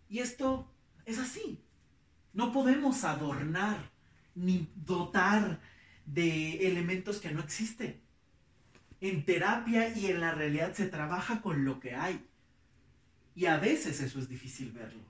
Y 0.08 0.20
esto 0.20 0.72
es 1.04 1.18
así. 1.18 1.62
No 2.32 2.50
podemos 2.50 3.04
adornar 3.04 3.90
ni 4.34 4.70
dotar 4.74 5.60
de 6.06 6.66
elementos 6.66 7.18
que 7.18 7.30
no 7.30 7.40
existen. 7.40 8.00
En 9.02 9.26
terapia 9.26 9.94
y 9.94 10.06
en 10.06 10.22
la 10.22 10.32
realidad 10.32 10.72
se 10.72 10.86
trabaja 10.86 11.42
con 11.42 11.66
lo 11.66 11.78
que 11.78 11.94
hay. 11.94 12.26
Y 13.34 13.46
a 13.46 13.58
veces 13.58 14.00
eso 14.00 14.18
es 14.18 14.28
difícil 14.28 14.72
verlo. 14.72 15.02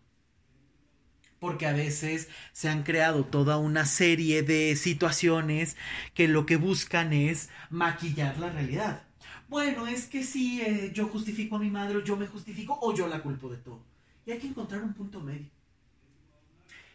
Porque 1.38 1.66
a 1.66 1.72
veces 1.72 2.28
se 2.52 2.68
han 2.68 2.84
creado 2.84 3.24
toda 3.24 3.58
una 3.58 3.84
serie 3.84 4.42
de 4.42 4.76
situaciones 4.76 5.76
que 6.14 6.26
lo 6.26 6.46
que 6.46 6.56
buscan 6.56 7.12
es 7.12 7.50
maquillar 7.68 8.38
la 8.38 8.50
realidad. 8.50 9.02
Bueno, 9.48 9.86
es 9.86 10.06
que 10.06 10.22
si 10.22 10.62
eh, 10.62 10.90
yo 10.94 11.08
justifico 11.08 11.56
a 11.56 11.58
mi 11.58 11.70
madre, 11.70 11.98
o 11.98 12.04
yo 12.04 12.16
me 12.16 12.26
justifico, 12.26 12.78
o 12.80 12.94
yo 12.94 13.08
la 13.08 13.22
culpo 13.22 13.50
de 13.50 13.58
todo. 13.58 13.84
Y 14.24 14.30
hay 14.30 14.38
que 14.38 14.46
encontrar 14.46 14.82
un 14.82 14.94
punto 14.94 15.20
medio. 15.20 15.50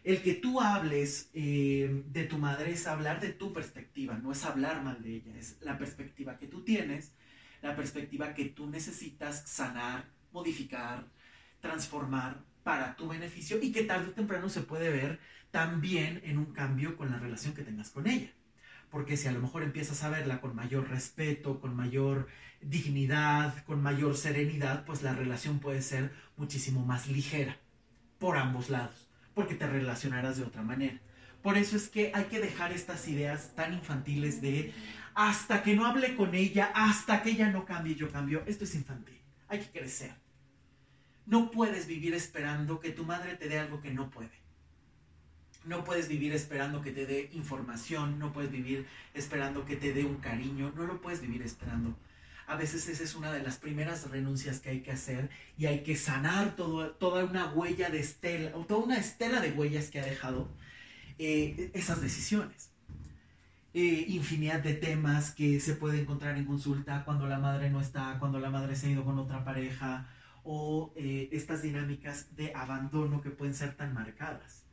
El 0.02 0.22
que 0.22 0.34
tú 0.34 0.60
hables 0.60 1.30
eh, 1.34 2.02
de 2.06 2.24
tu 2.24 2.38
madre 2.38 2.72
es 2.72 2.86
hablar 2.86 3.20
de 3.20 3.32
tu 3.32 3.52
perspectiva, 3.52 4.16
no 4.16 4.32
es 4.32 4.44
hablar 4.44 4.82
mal 4.82 5.02
de 5.02 5.16
ella, 5.16 5.36
es 5.38 5.58
la 5.60 5.78
perspectiva 5.78 6.38
que 6.38 6.46
tú 6.46 6.62
tienes, 6.62 7.12
la 7.60 7.76
perspectiva 7.76 8.32
que 8.32 8.46
tú 8.46 8.66
necesitas 8.66 9.42
sanar, 9.46 10.08
modificar, 10.32 11.06
transformar 11.60 12.42
para 12.62 12.96
tu 12.96 13.08
beneficio 13.08 13.58
y 13.60 13.72
que 13.72 13.84
tarde 13.84 14.08
o 14.08 14.12
temprano 14.12 14.48
se 14.48 14.60
puede 14.60 14.90
ver 14.90 15.20
también 15.50 16.20
en 16.24 16.38
un 16.38 16.52
cambio 16.52 16.96
con 16.96 17.10
la 17.10 17.18
relación 17.18 17.54
que 17.54 17.62
tengas 17.62 17.90
con 17.90 18.06
ella. 18.06 18.30
Porque 18.90 19.16
si 19.16 19.28
a 19.28 19.32
lo 19.32 19.40
mejor 19.40 19.62
empiezas 19.62 20.02
a 20.02 20.10
verla 20.10 20.40
con 20.40 20.54
mayor 20.54 20.88
respeto, 20.88 21.60
con 21.60 21.76
mayor 21.76 22.28
dignidad, 22.60 23.64
con 23.64 23.82
mayor 23.82 24.16
serenidad, 24.16 24.84
pues 24.84 25.02
la 25.02 25.14
relación 25.14 25.60
puede 25.60 25.82
ser 25.82 26.12
muchísimo 26.36 26.84
más 26.84 27.08
ligera 27.08 27.56
por 28.18 28.36
ambos 28.36 28.68
lados, 28.68 29.08
porque 29.34 29.54
te 29.54 29.66
relacionarás 29.66 30.36
de 30.36 30.44
otra 30.44 30.62
manera. 30.62 31.00
Por 31.42 31.56
eso 31.56 31.76
es 31.76 31.88
que 31.88 32.12
hay 32.14 32.24
que 32.24 32.40
dejar 32.40 32.72
estas 32.72 33.08
ideas 33.08 33.54
tan 33.54 33.72
infantiles 33.72 34.42
de 34.42 34.74
hasta 35.14 35.62
que 35.62 35.74
no 35.74 35.86
hable 35.86 36.14
con 36.16 36.34
ella, 36.34 36.70
hasta 36.74 37.22
que 37.22 37.30
ella 37.30 37.50
no 37.50 37.64
cambie, 37.64 37.94
yo 37.94 38.10
cambio. 38.10 38.42
Esto 38.46 38.64
es 38.64 38.74
infantil. 38.74 39.18
Hay 39.48 39.60
que 39.60 39.78
crecer. 39.78 40.12
No 41.30 41.52
puedes 41.52 41.86
vivir 41.86 42.12
esperando 42.12 42.80
que 42.80 42.90
tu 42.90 43.04
madre 43.04 43.36
te 43.36 43.48
dé 43.48 43.60
algo 43.60 43.80
que 43.80 43.92
no 43.92 44.10
puede. 44.10 44.32
No 45.64 45.84
puedes 45.84 46.08
vivir 46.08 46.32
esperando 46.32 46.82
que 46.82 46.90
te 46.90 47.06
dé 47.06 47.30
información, 47.32 48.18
no 48.18 48.32
puedes 48.32 48.50
vivir 48.50 48.88
esperando 49.14 49.64
que 49.64 49.76
te 49.76 49.92
dé 49.92 50.04
un 50.04 50.16
cariño, 50.16 50.72
no 50.74 50.86
lo 50.86 51.00
puedes 51.00 51.20
vivir 51.20 51.42
esperando. 51.42 51.96
A 52.48 52.56
veces 52.56 52.88
esa 52.88 53.04
es 53.04 53.14
una 53.14 53.30
de 53.30 53.44
las 53.44 53.58
primeras 53.58 54.10
renuncias 54.10 54.58
que 54.58 54.70
hay 54.70 54.80
que 54.80 54.90
hacer 54.90 55.30
y 55.56 55.66
hay 55.66 55.84
que 55.84 55.94
sanar 55.94 56.56
toda 56.56 57.24
una 57.24 57.52
huella 57.52 57.90
de 57.90 58.00
estela, 58.00 58.50
o 58.56 58.66
toda 58.66 58.82
una 58.84 58.98
estela 58.98 59.40
de 59.40 59.52
huellas 59.52 59.88
que 59.88 60.00
ha 60.00 60.04
dejado 60.04 60.48
eh, 61.20 61.70
esas 61.74 62.02
decisiones. 62.02 62.72
Eh, 63.72 64.04
infinidad 64.08 64.64
de 64.64 64.74
temas 64.74 65.30
que 65.30 65.60
se 65.60 65.76
puede 65.76 66.00
encontrar 66.00 66.36
en 66.36 66.44
consulta 66.44 67.04
cuando 67.04 67.28
la 67.28 67.38
madre 67.38 67.70
no 67.70 67.80
está, 67.80 68.16
cuando 68.18 68.40
la 68.40 68.50
madre 68.50 68.74
se 68.74 68.88
ha 68.88 68.90
ido 68.90 69.04
con 69.04 69.16
otra 69.16 69.44
pareja, 69.44 70.08
o 70.44 70.92
eh, 70.96 71.28
estas 71.32 71.62
dinámicas 71.62 72.34
de 72.36 72.52
abandono 72.54 73.20
que 73.20 73.30
pueden 73.30 73.54
ser 73.54 73.76
tan 73.76 73.94
marcadas, 73.94 74.64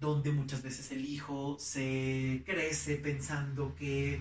donde 0.00 0.32
muchas 0.32 0.62
veces 0.62 0.90
el 0.92 1.04
hijo 1.04 1.56
se 1.58 2.42
crece 2.44 2.96
pensando 2.96 3.74
que 3.74 4.20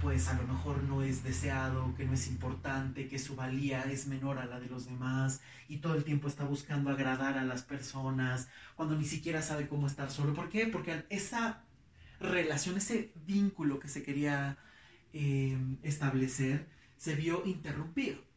pues 0.00 0.28
a 0.28 0.34
lo 0.34 0.46
mejor 0.46 0.82
no 0.84 1.02
es 1.02 1.22
deseado, 1.22 1.94
que 1.94 2.06
no 2.06 2.14
es 2.14 2.26
importante, 2.28 3.06
que 3.06 3.18
su 3.18 3.36
valía 3.36 3.82
es 3.82 4.06
menor 4.06 4.38
a 4.38 4.46
la 4.46 4.58
de 4.58 4.66
los 4.66 4.86
demás 4.86 5.42
y 5.68 5.78
todo 5.78 5.94
el 5.94 6.04
tiempo 6.04 6.26
está 6.26 6.44
buscando 6.44 6.90
agradar 6.90 7.36
a 7.36 7.44
las 7.44 7.62
personas 7.62 8.48
cuando 8.76 8.96
ni 8.96 9.04
siquiera 9.04 9.42
sabe 9.42 9.68
cómo 9.68 9.86
estar 9.86 10.10
solo. 10.10 10.32
¿Por 10.32 10.48
qué? 10.48 10.66
Porque 10.66 11.04
esa 11.10 11.64
relación, 12.18 12.78
ese 12.78 13.12
vínculo 13.26 13.78
que 13.78 13.88
se 13.88 14.02
quería 14.02 14.56
eh, 15.12 15.58
establecer, 15.82 16.66
se 16.96 17.14
vio 17.14 17.42
interrumpido. 17.44 18.29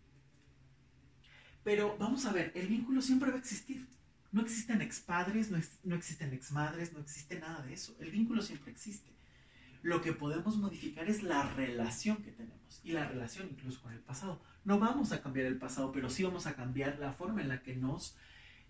Pero 1.63 1.95
vamos 1.97 2.25
a 2.25 2.33
ver, 2.33 2.51
el 2.55 2.67
vínculo 2.67 3.01
siempre 3.01 3.29
va 3.29 3.37
a 3.37 3.39
existir. 3.39 3.87
No 4.31 4.41
existen 4.41 4.81
expadres, 4.81 5.51
no, 5.51 5.59
no 5.83 5.95
existen 5.95 6.33
exmadres, 6.33 6.91
no 6.93 6.99
existe 6.99 7.39
nada 7.39 7.61
de 7.61 7.73
eso. 7.73 7.95
El 7.99 8.11
vínculo 8.11 8.41
siempre 8.41 8.71
existe. 8.71 9.11
Lo 9.81 10.01
que 10.01 10.13
podemos 10.13 10.57
modificar 10.57 11.09
es 11.09 11.23
la 11.23 11.43
relación 11.53 12.17
que 12.23 12.31
tenemos 12.31 12.81
y 12.83 12.93
la 12.93 13.07
relación 13.07 13.49
incluso 13.49 13.81
con 13.81 13.93
el 13.93 13.99
pasado. 13.99 14.41
No 14.63 14.79
vamos 14.79 15.11
a 15.11 15.21
cambiar 15.21 15.45
el 15.45 15.57
pasado, 15.57 15.91
pero 15.91 16.09
sí 16.09 16.23
vamos 16.23 16.47
a 16.47 16.55
cambiar 16.55 16.99
la 16.99 17.13
forma 17.13 17.41
en 17.41 17.49
la 17.49 17.61
que 17.61 17.75
nos 17.75 18.15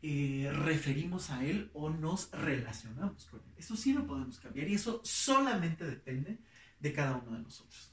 eh, 0.01 0.51
referimos 0.53 1.29
a 1.29 1.45
él 1.45 1.69
o 1.73 1.89
nos 1.89 2.32
relacionamos 2.32 3.25
con 3.27 3.39
él. 3.39 3.53
Eso 3.58 3.75
sí 3.75 3.93
lo 3.93 4.06
podemos 4.06 4.39
cambiar 4.39 4.67
y 4.67 4.73
eso 4.73 5.01
solamente 5.03 5.86
depende 5.86 6.39
de 6.79 6.93
cada 6.93 7.15
uno 7.15 7.38
de 7.38 7.43
nosotros. 7.43 7.91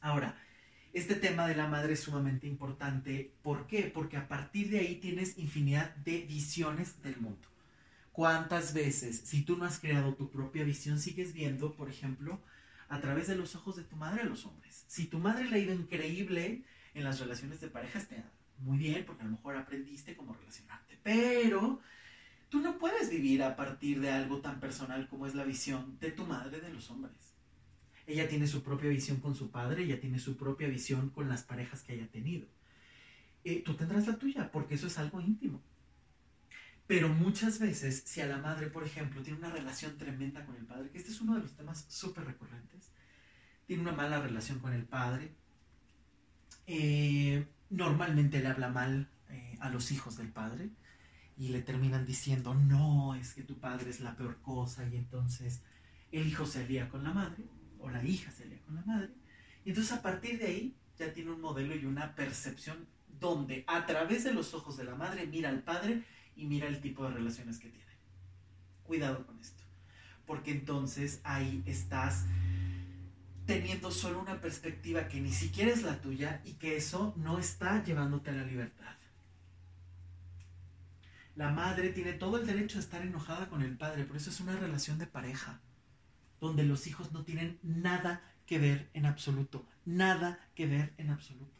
Ahora, 0.00 0.36
este 0.92 1.14
tema 1.14 1.46
de 1.46 1.56
la 1.56 1.68
madre 1.68 1.94
es 1.94 2.00
sumamente 2.00 2.46
importante. 2.46 3.32
¿Por 3.42 3.66
qué? 3.66 3.90
Porque 3.92 4.16
a 4.16 4.28
partir 4.28 4.70
de 4.70 4.80
ahí 4.80 4.96
tienes 4.96 5.38
infinidad 5.38 5.94
de 5.96 6.20
visiones 6.22 7.02
del 7.02 7.16
mundo. 7.16 7.48
¿Cuántas 8.12 8.74
veces, 8.74 9.22
si 9.24 9.42
tú 9.42 9.56
no 9.56 9.64
has 9.64 9.78
creado 9.78 10.14
tu 10.14 10.30
propia 10.30 10.64
visión, 10.64 11.00
sigues 11.00 11.32
viendo, 11.32 11.74
por 11.74 11.88
ejemplo, 11.88 12.40
a 12.90 13.00
través 13.00 13.26
de 13.26 13.36
los 13.36 13.56
ojos 13.56 13.76
de 13.76 13.84
tu 13.84 13.96
madre 13.96 14.20
a 14.20 14.24
los 14.24 14.44
hombres? 14.44 14.84
Si 14.86 15.06
tu 15.06 15.18
madre 15.18 15.48
le 15.48 15.56
ha 15.56 15.60
ido 15.60 15.72
increíble 15.72 16.62
en 16.92 17.04
las 17.04 17.20
relaciones 17.20 17.62
de 17.62 17.68
pareja, 17.68 17.98
está 17.98 18.16
muy 18.58 18.76
bien, 18.76 19.04
porque 19.06 19.22
a 19.22 19.24
lo 19.24 19.32
mejor 19.32 19.56
aprendiste 19.56 20.14
cómo 20.14 20.34
relacionarte. 20.34 20.98
Pero 21.02 21.80
tú 22.50 22.60
no 22.60 22.78
puedes 22.78 23.08
vivir 23.08 23.42
a 23.42 23.56
partir 23.56 23.98
de 23.98 24.10
algo 24.10 24.42
tan 24.42 24.60
personal 24.60 25.08
como 25.08 25.26
es 25.26 25.34
la 25.34 25.44
visión 25.44 25.98
de 26.00 26.10
tu 26.10 26.26
madre 26.26 26.60
de 26.60 26.70
los 26.70 26.90
hombres. 26.90 27.31
Ella 28.06 28.28
tiene 28.28 28.46
su 28.46 28.62
propia 28.62 28.90
visión 28.90 29.20
con 29.20 29.34
su 29.34 29.50
padre, 29.50 29.84
ella 29.84 30.00
tiene 30.00 30.18
su 30.18 30.36
propia 30.36 30.68
visión 30.68 31.10
con 31.10 31.28
las 31.28 31.42
parejas 31.42 31.82
que 31.82 31.92
haya 31.92 32.08
tenido. 32.08 32.46
Eh, 33.44 33.62
tú 33.64 33.74
tendrás 33.74 34.06
la 34.06 34.18
tuya, 34.18 34.50
porque 34.50 34.74
eso 34.74 34.86
es 34.86 34.98
algo 34.98 35.20
íntimo. 35.20 35.60
Pero 36.86 37.08
muchas 37.08 37.58
veces, 37.58 38.02
si 38.04 38.20
a 38.20 38.26
la 38.26 38.38
madre, 38.38 38.66
por 38.66 38.84
ejemplo, 38.84 39.22
tiene 39.22 39.38
una 39.38 39.50
relación 39.50 39.96
tremenda 39.98 40.44
con 40.44 40.56
el 40.56 40.66
padre, 40.66 40.90
que 40.90 40.98
este 40.98 41.10
es 41.10 41.20
uno 41.20 41.34
de 41.34 41.42
los 41.42 41.54
temas 41.54 41.86
súper 41.88 42.24
recurrentes, 42.24 42.90
tiene 43.66 43.82
una 43.82 43.92
mala 43.92 44.20
relación 44.20 44.58
con 44.58 44.72
el 44.72 44.84
padre, 44.84 45.32
eh, 46.66 47.46
normalmente 47.70 48.40
le 48.40 48.48
habla 48.48 48.68
mal 48.68 49.08
eh, 49.30 49.56
a 49.60 49.70
los 49.70 49.92
hijos 49.92 50.16
del 50.16 50.28
padre 50.28 50.70
y 51.36 51.48
le 51.48 51.62
terminan 51.62 52.04
diciendo, 52.04 52.54
no, 52.54 53.14
es 53.14 53.34
que 53.34 53.42
tu 53.42 53.58
padre 53.58 53.90
es 53.90 54.00
la 54.00 54.16
peor 54.16 54.40
cosa 54.42 54.86
y 54.86 54.96
entonces 54.96 55.62
el 56.10 56.26
hijo 56.26 56.46
se 56.46 56.64
alía 56.64 56.88
con 56.88 57.04
la 57.04 57.12
madre 57.12 57.44
o 57.82 57.90
la 57.90 58.02
hija 58.02 58.30
se 58.30 58.44
alía 58.44 58.60
con 58.62 58.76
la 58.76 58.82
madre. 58.82 59.10
Y 59.64 59.70
entonces 59.70 59.92
a 59.92 60.02
partir 60.02 60.38
de 60.38 60.46
ahí 60.46 60.76
ya 60.98 61.12
tiene 61.12 61.30
un 61.30 61.40
modelo 61.40 61.74
y 61.74 61.84
una 61.84 62.14
percepción 62.14 62.86
donde 63.20 63.64
a 63.66 63.86
través 63.86 64.24
de 64.24 64.32
los 64.32 64.54
ojos 64.54 64.76
de 64.76 64.84
la 64.84 64.94
madre 64.94 65.26
mira 65.26 65.48
al 65.48 65.62
padre 65.62 66.02
y 66.36 66.46
mira 66.46 66.66
el 66.66 66.80
tipo 66.80 67.04
de 67.04 67.14
relaciones 67.14 67.58
que 67.58 67.68
tiene. 67.68 67.92
Cuidado 68.84 69.26
con 69.26 69.38
esto, 69.38 69.62
porque 70.26 70.50
entonces 70.50 71.20
ahí 71.24 71.62
estás 71.66 72.24
teniendo 73.46 73.90
solo 73.90 74.20
una 74.20 74.40
perspectiva 74.40 75.08
que 75.08 75.20
ni 75.20 75.32
siquiera 75.32 75.72
es 75.72 75.82
la 75.82 76.00
tuya 76.00 76.40
y 76.44 76.54
que 76.54 76.76
eso 76.76 77.14
no 77.16 77.38
está 77.38 77.82
llevándote 77.84 78.30
a 78.30 78.34
la 78.34 78.44
libertad. 78.44 78.96
La 81.34 81.50
madre 81.50 81.90
tiene 81.90 82.12
todo 82.12 82.38
el 82.38 82.46
derecho 82.46 82.78
de 82.78 82.84
estar 82.84 83.02
enojada 83.02 83.48
con 83.48 83.62
el 83.62 83.76
padre, 83.76 84.04
por 84.04 84.16
eso 84.16 84.30
es 84.30 84.40
una 84.40 84.56
relación 84.56 84.98
de 84.98 85.06
pareja 85.06 85.60
donde 86.42 86.64
los 86.64 86.88
hijos 86.88 87.12
no 87.12 87.22
tienen 87.22 87.60
nada 87.62 88.20
que 88.46 88.58
ver 88.58 88.90
en 88.94 89.06
absoluto, 89.06 89.64
nada 89.84 90.40
que 90.56 90.66
ver 90.66 90.92
en 90.98 91.10
absoluto. 91.10 91.54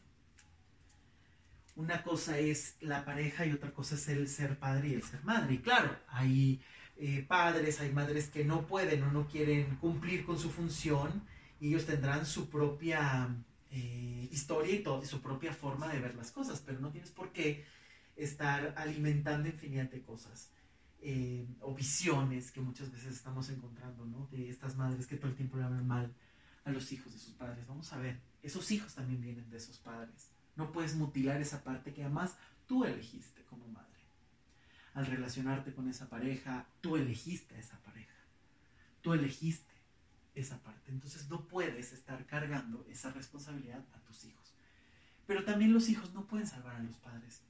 Una 1.77 2.03
cosa 2.03 2.37
es 2.37 2.75
la 2.81 3.05
pareja 3.05 3.45
y 3.45 3.53
otra 3.53 3.71
cosa 3.71 3.95
es 3.95 4.09
el 4.09 4.27
ser 4.27 4.59
padre 4.59 4.89
y 4.89 4.93
el 4.95 5.01
ser 5.01 5.23
madre. 5.23 5.53
Y 5.53 5.59
claro, 5.59 5.95
hay 6.09 6.61
eh, 6.97 7.23
padres, 7.25 7.79
hay 7.79 7.93
madres 7.93 8.27
que 8.27 8.43
no 8.43 8.67
pueden 8.67 9.01
o 9.03 9.11
no 9.13 9.25
quieren 9.25 9.77
cumplir 9.77 10.25
con 10.25 10.37
su 10.37 10.51
función 10.51 11.23
y 11.61 11.69
ellos 11.69 11.85
tendrán 11.85 12.25
su 12.25 12.49
propia 12.49 13.33
eh, 13.71 14.27
historia 14.33 14.75
y, 14.75 14.83
todo, 14.83 15.01
y 15.01 15.05
su 15.05 15.21
propia 15.21 15.53
forma 15.53 15.87
de 15.87 15.99
ver 16.01 16.13
las 16.15 16.31
cosas, 16.31 16.61
pero 16.63 16.81
no 16.81 16.89
tienes 16.89 17.09
por 17.09 17.31
qué 17.31 17.63
estar 18.17 18.73
alimentando 18.75 19.47
infinidad 19.47 19.89
de 19.89 20.01
cosas. 20.01 20.49
Eh, 21.05 21.45
o 21.59 21.75
visiones 21.75 22.49
que 22.49 22.61
muchas 22.61 22.89
veces 22.89 23.11
estamos 23.13 23.49
encontrando, 23.49 24.05
¿no? 24.05 24.25
De 24.31 24.49
estas 24.49 24.77
madres 24.77 25.05
que 25.05 25.17
todo 25.17 25.27
el 25.27 25.35
tiempo 25.35 25.57
le 25.57 25.63
hablan 25.63 25.85
mal 25.85 26.13
a 26.63 26.71
los 26.71 26.93
hijos 26.93 27.11
de 27.11 27.19
sus 27.19 27.33
padres. 27.33 27.67
Vamos 27.67 27.91
a 27.91 27.97
ver, 27.97 28.21
esos 28.41 28.71
hijos 28.71 28.95
también 28.95 29.19
vienen 29.19 29.49
de 29.49 29.57
esos 29.57 29.79
padres. 29.79 30.29
No 30.55 30.71
puedes 30.71 30.95
mutilar 30.95 31.41
esa 31.41 31.61
parte 31.61 31.93
que 31.93 32.05
además 32.05 32.37
tú 32.67 32.85
elegiste 32.85 33.43
como 33.43 33.67
madre. 33.67 33.89
Al 34.93 35.05
relacionarte 35.05 35.73
con 35.73 35.89
esa 35.89 36.07
pareja, 36.07 36.67
tú 36.79 36.95
elegiste 36.95 37.59
esa 37.59 37.77
pareja. 37.79 38.15
Tú 39.01 39.11
elegiste 39.11 39.73
esa 40.35 40.57
parte. 40.63 40.89
Entonces 40.89 41.29
no 41.29 41.49
puedes 41.49 41.91
estar 41.91 42.25
cargando 42.25 42.85
esa 42.89 43.11
responsabilidad 43.11 43.83
a 43.93 43.99
tus 44.05 44.23
hijos. 44.23 44.53
Pero 45.27 45.43
también 45.43 45.73
los 45.73 45.89
hijos 45.89 46.13
no 46.13 46.27
pueden 46.27 46.47
salvar 46.47 46.77
a 46.77 46.83
los 46.83 46.95
padres 46.95 47.41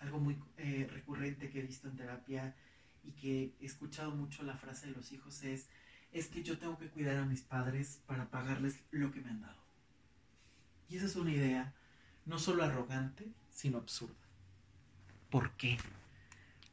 algo 0.00 0.18
muy 0.18 0.38
eh, 0.56 0.88
recurrente 0.90 1.50
que 1.50 1.60
he 1.60 1.62
visto 1.62 1.88
en 1.88 1.96
terapia 1.96 2.56
y 3.02 3.12
que 3.12 3.54
he 3.60 3.66
escuchado 3.66 4.10
mucho 4.10 4.42
la 4.42 4.56
frase 4.56 4.88
de 4.88 4.92
los 4.92 5.12
hijos 5.12 5.42
es, 5.42 5.68
es 6.12 6.26
que 6.26 6.42
yo 6.42 6.58
tengo 6.58 6.78
que 6.78 6.88
cuidar 6.88 7.16
a 7.16 7.26
mis 7.26 7.42
padres 7.42 8.02
para 8.06 8.30
pagarles 8.30 8.82
lo 8.90 9.12
que 9.12 9.20
me 9.20 9.30
han 9.30 9.42
dado. 9.42 9.60
Y 10.88 10.96
esa 10.96 11.06
es 11.06 11.16
una 11.16 11.32
idea 11.32 11.74
no 12.26 12.38
solo 12.38 12.64
arrogante, 12.64 13.32
sino 13.50 13.78
absurda. 13.78 14.14
¿Por 15.30 15.52
qué? 15.56 15.78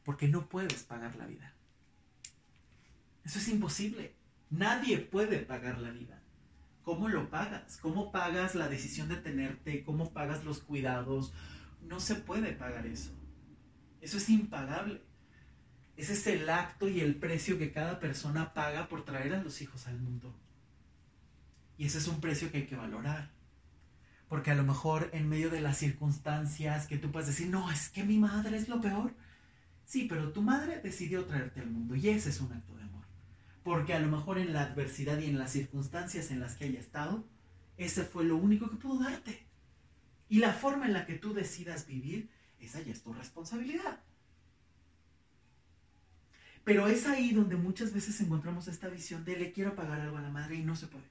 Porque 0.04 0.28
no 0.28 0.48
puedes 0.48 0.82
pagar 0.82 1.16
la 1.16 1.26
vida. 1.26 1.54
Eso 3.24 3.38
es 3.38 3.48
imposible. 3.48 4.14
Nadie 4.50 4.98
puede 4.98 5.38
pagar 5.38 5.78
la 5.78 5.90
vida. 5.90 6.22
¿Cómo 6.82 7.08
lo 7.08 7.28
pagas? 7.28 7.76
¿Cómo 7.76 8.10
pagas 8.10 8.54
la 8.54 8.68
decisión 8.68 9.08
de 9.08 9.16
tenerte? 9.16 9.84
¿Cómo 9.84 10.12
pagas 10.12 10.44
los 10.44 10.60
cuidados? 10.60 11.34
No 11.82 12.00
se 12.00 12.14
puede 12.14 12.52
pagar 12.52 12.86
eso. 12.86 13.17
Eso 14.00 14.16
es 14.18 14.28
impagable. 14.28 15.02
Ese 15.96 16.12
es 16.12 16.26
el 16.28 16.48
acto 16.48 16.88
y 16.88 17.00
el 17.00 17.16
precio 17.16 17.58
que 17.58 17.72
cada 17.72 17.98
persona 17.98 18.54
paga 18.54 18.88
por 18.88 19.04
traer 19.04 19.34
a 19.34 19.42
los 19.42 19.60
hijos 19.60 19.88
al 19.88 19.98
mundo. 19.98 20.32
Y 21.76 21.86
ese 21.86 21.98
es 21.98 22.06
un 22.06 22.20
precio 22.20 22.50
que 22.52 22.58
hay 22.58 22.66
que 22.66 22.76
valorar. 22.76 23.30
Porque 24.28 24.50
a 24.50 24.54
lo 24.54 24.62
mejor 24.62 25.10
en 25.12 25.28
medio 25.28 25.50
de 25.50 25.60
las 25.60 25.78
circunstancias 25.78 26.86
que 26.86 26.98
tú 26.98 27.10
puedes 27.10 27.28
decir, 27.28 27.48
no, 27.48 27.70
es 27.70 27.88
que 27.88 28.04
mi 28.04 28.18
madre 28.18 28.56
es 28.56 28.68
lo 28.68 28.80
peor. 28.80 29.14
Sí, 29.84 30.06
pero 30.08 30.32
tu 30.32 30.42
madre 30.42 30.80
decidió 30.80 31.24
traerte 31.24 31.60
al 31.60 31.70
mundo 31.70 31.96
y 31.96 32.08
ese 32.10 32.28
es 32.28 32.40
un 32.40 32.52
acto 32.52 32.76
de 32.76 32.82
amor. 32.82 33.04
Porque 33.64 33.94
a 33.94 34.00
lo 34.00 34.08
mejor 34.08 34.38
en 34.38 34.52
la 34.52 34.62
adversidad 34.62 35.18
y 35.18 35.26
en 35.26 35.38
las 35.38 35.50
circunstancias 35.50 36.30
en 36.30 36.40
las 36.40 36.54
que 36.56 36.66
haya 36.66 36.78
estado, 36.78 37.26
ese 37.76 38.04
fue 38.04 38.24
lo 38.24 38.36
único 38.36 38.70
que 38.70 38.76
pudo 38.76 39.02
darte. 39.02 39.46
Y 40.28 40.38
la 40.38 40.52
forma 40.52 40.86
en 40.86 40.92
la 40.92 41.06
que 41.06 41.14
tú 41.14 41.32
decidas 41.32 41.86
vivir 41.86 42.30
esa 42.60 42.80
ya 42.80 42.92
es 42.92 43.02
tu 43.02 43.12
responsabilidad. 43.12 44.00
Pero 46.64 46.86
es 46.86 47.06
ahí 47.06 47.32
donde 47.32 47.56
muchas 47.56 47.94
veces 47.94 48.20
encontramos 48.20 48.68
esta 48.68 48.88
visión 48.88 49.24
de 49.24 49.36
le 49.36 49.52
quiero 49.52 49.74
pagar 49.74 50.00
algo 50.00 50.18
a 50.18 50.22
la 50.22 50.30
madre 50.30 50.56
y 50.56 50.62
no 50.62 50.76
se 50.76 50.86
puede. 50.86 51.06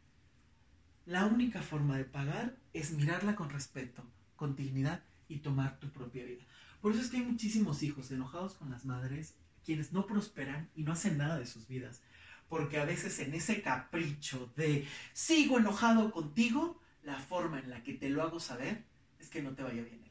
La 1.05 1.25
única 1.25 1.62
forma 1.62 1.97
de 1.97 2.03
pagar 2.03 2.55
es 2.73 2.91
mirarla 2.91 3.36
con 3.36 3.49
respeto, 3.49 4.03
con 4.36 4.55
dignidad 4.55 5.01
y 5.29 5.39
tomar 5.39 5.79
tu 5.79 5.89
propia 5.89 6.25
vida. 6.25 6.43
Por 6.81 6.91
eso 6.91 7.01
es 7.01 7.10
que 7.10 7.17
hay 7.17 7.23
muchísimos 7.23 7.81
hijos 7.81 8.12
enojados 8.12 8.53
con 8.53 8.69
las 8.69 8.86
madres, 8.86 9.33
quienes 9.65 9.93
no 9.93 10.05
prosperan 10.05 10.69
y 10.75 10.83
no 10.83 10.91
hacen 10.91 11.17
nada 11.17 11.39
de 11.39 11.45
sus 11.45 11.67
vidas. 11.67 12.01
Porque 12.49 12.79
a 12.79 12.86
veces 12.86 13.19
en 13.19 13.33
ese 13.33 13.62
capricho 13.62 14.51
de 14.55 14.88
sigo 15.13 15.57
enojado 15.57 16.12
contigo, 16.12 16.79
la 17.03 17.19
forma 17.19 17.60
en 17.60 17.69
la 17.69 17.83
que 17.83 17.93
te 17.93 18.10
lo 18.10 18.21
hago 18.21 18.39
saber 18.39 18.83
es 19.19 19.29
que 19.29 19.41
no 19.41 19.55
te 19.55 19.63
vaya 19.63 19.81
bien. 19.81 20.07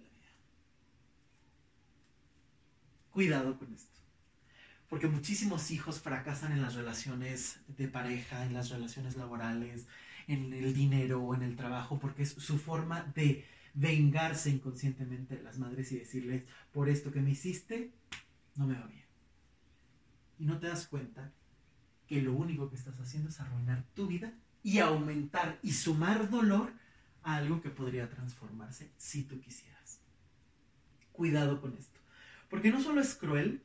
Cuidado 3.17 3.59
con 3.59 3.73
esto. 3.73 3.99
Porque 4.91 5.09
muchísimos 5.09 5.71
hijos 5.71 6.01
fracasan 6.01 6.53
en 6.53 6.61
las 6.61 6.75
relaciones 6.75 7.61
de 7.67 7.89
pareja, 7.89 8.45
en 8.45 8.53
las 8.53 8.69
relaciones 8.69 9.17
laborales, 9.17 9.87
en 10.29 10.53
el 10.53 10.75
dinero 10.75 11.23
o 11.23 11.35
en 11.35 11.41
el 11.41 11.57
trabajo, 11.57 11.99
porque 11.99 12.25
es 12.25 12.33
su 12.33 12.59
forma 12.59 13.11
de 13.15 13.43
vengarse 13.73 14.51
inconscientemente 14.51 15.35
de 15.35 15.43
las 15.43 15.57
madres 15.57 15.93
y 15.93 15.99
decirles, 15.99 16.43
por 16.75 16.91
esto 16.91 17.11
que 17.11 17.23
me 17.23 17.31
hiciste, 17.31 17.91
no 18.55 18.67
me 18.67 18.79
va 18.79 18.87
bien. 18.87 19.07
Y 20.39 20.45
no 20.45 20.59
te 20.59 20.67
das 20.67 20.87
cuenta 20.87 21.33
que 22.07 22.21
lo 22.21 22.35
único 22.35 22.69
que 22.69 22.77
estás 22.77 23.01
haciendo 23.01 23.31
es 23.31 23.41
arruinar 23.41 23.83
tu 23.95 24.09
vida 24.09 24.35
y 24.63 24.81
aumentar 24.81 25.59
y 25.63 25.73
sumar 25.73 26.29
dolor 26.29 26.71
a 27.23 27.37
algo 27.37 27.63
que 27.63 27.71
podría 27.71 28.11
transformarse 28.11 28.91
si 28.99 29.23
tú 29.23 29.41
quisieras. 29.41 30.01
Cuidado 31.13 31.63
con 31.63 31.75
esto. 31.79 31.96
Porque 32.49 32.71
no 32.71 32.81
solo 32.81 33.01
es 33.01 33.15
cruel 33.15 33.63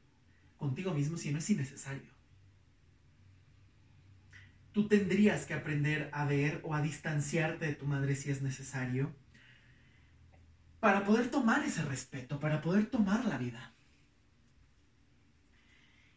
contigo 0.57 0.93
mismo, 0.93 1.17
sino 1.17 1.39
es 1.39 1.49
innecesario. 1.49 2.11
tú 4.71 4.87
tendrías 4.87 5.45
que 5.45 5.53
aprender 5.53 6.09
a 6.13 6.25
ver 6.25 6.61
o 6.63 6.73
a 6.73 6.81
distanciarte 6.81 7.65
de 7.65 7.75
tu 7.75 7.85
madre 7.85 8.15
si 8.15 8.31
es 8.31 8.41
necesario 8.41 9.13
para 10.79 11.03
poder 11.05 11.29
tomar 11.29 11.63
ese 11.63 11.83
respeto, 11.83 12.39
para 12.39 12.61
poder 12.61 12.87
tomar 12.87 13.25
la 13.25 13.37
vida. 13.37 13.73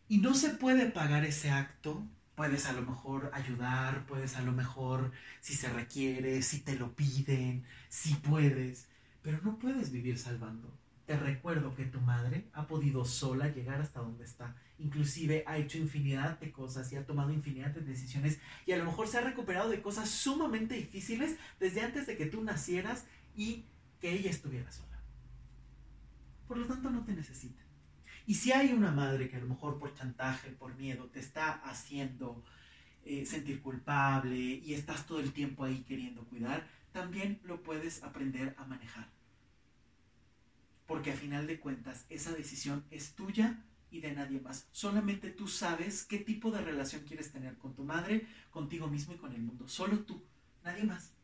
Y 0.09 0.19
no 0.19 0.35
se 0.35 0.51
puede 0.51 0.91
pagar 0.91 1.25
ese 1.25 1.51
acto. 1.51 2.07
Puedes 2.35 2.67
a 2.67 2.73
lo 2.73 2.83
mejor 2.83 3.31
ayudar, 3.35 4.07
puedes 4.07 4.37
a 4.37 4.43
lo 4.43 4.53
mejor, 4.53 5.13
si 5.41 5.55
se 5.55 5.69
requiere, 5.69 6.43
si 6.43 6.61
te 6.61 6.77
lo 6.77 6.95
piden, 6.95 7.65
si 7.89 8.15
puedes, 8.15 8.89
pero 9.23 9.41
no 9.43 9.59
puedes 9.59 9.93
vivir 9.93 10.19
salvando. 10.19 10.73
Te 11.07 11.19
recuerdo 11.19 11.75
que 11.75 11.85
tu 11.85 12.01
madre 12.01 12.47
ha 12.55 12.67
podido 12.67 13.05
sola 13.05 13.49
llegar 13.49 13.81
hasta 13.81 14.01
donde 14.01 14.25
está. 14.25 14.57
Inclusive 14.79 15.45
ha 15.47 15.59
hecho 15.59 15.77
infinidad 15.77 16.39
de 16.41 16.51
cosas 16.51 16.91
y 16.93 16.97
ha 16.97 17.05
tomado 17.05 17.31
infinidad 17.31 17.71
de 17.71 17.83
decisiones 17.83 18.39
y 18.65 18.73
a 18.73 18.79
lo 18.79 18.87
mejor 18.87 19.07
se 19.07 19.19
ha 19.19 19.21
recuperado 19.21 19.69
de 19.69 19.83
cosas 19.83 20.09
sumamente 20.09 20.75
difíciles 20.75 21.37
desde 21.61 21.83
antes 21.83 22.07
de 22.07 22.17
que 22.17 22.27
tú 22.27 22.43
nacieras 22.43 23.05
y 23.37 23.65
que 24.01 24.13
ella 24.13 24.31
estuviera 24.31 24.71
sola. 24.73 24.99
Por 26.49 26.57
lo 26.57 26.67
tanto, 26.67 26.89
no 26.89 27.05
te 27.05 27.13
necesita. 27.13 27.63
Y 28.27 28.35
si 28.37 28.53
hay 28.53 28.73
una 28.73 28.91
madre 28.91 29.29
que 29.29 29.37
a 29.37 29.41
lo 29.41 29.47
mejor 29.47 29.79
por 29.79 29.95
chantaje, 29.95 30.51
por 30.51 30.75
miedo, 30.77 31.05
te 31.07 31.21
está 31.21 31.53
haciendo 31.53 32.43
eh, 33.05 33.27
sentir 33.27 33.61
culpable 33.61 34.39
y 34.39 34.73
estás 34.73 35.07
todo 35.07 35.21
el 35.21 35.33
tiempo 35.33 35.65
ahí 35.65 35.85
queriendo 35.87 36.25
cuidar, 36.25 36.67
también 36.93 37.41
lo 37.45 37.63
puedes 37.63 38.03
aprender 38.03 38.55
a 38.57 38.65
manejar 38.65 39.07
porque 40.87 41.13
a 41.13 41.17
final 41.17 41.47
de 41.47 41.61
cuentas 41.61 42.07
esa 42.09 42.33
decisión 42.33 42.85
es 42.91 43.15
tuya 43.15 43.65
y 43.91 44.01
de 44.01 44.13
nadie 44.13 44.41
más. 44.41 44.69
Solamente 44.73 45.31
tú 45.31 45.47
sabes 45.47 46.05
qué 46.05 46.19
tipo 46.19 46.51
de 46.51 46.61
relación 46.61 47.03
quieres 47.03 47.31
tener 47.31 47.57
con 47.59 47.75
tu 47.75 47.85
madre, 47.85 48.27
contigo 48.51 48.89
mismo 48.89 49.15
y 49.15 49.19
con 49.19 49.33
el 49.33 49.43
mundo. 49.43 49.69
Solo 49.69 50.01
tú, 50.01 50.25
nadie 50.65 50.85
más. 50.85 51.15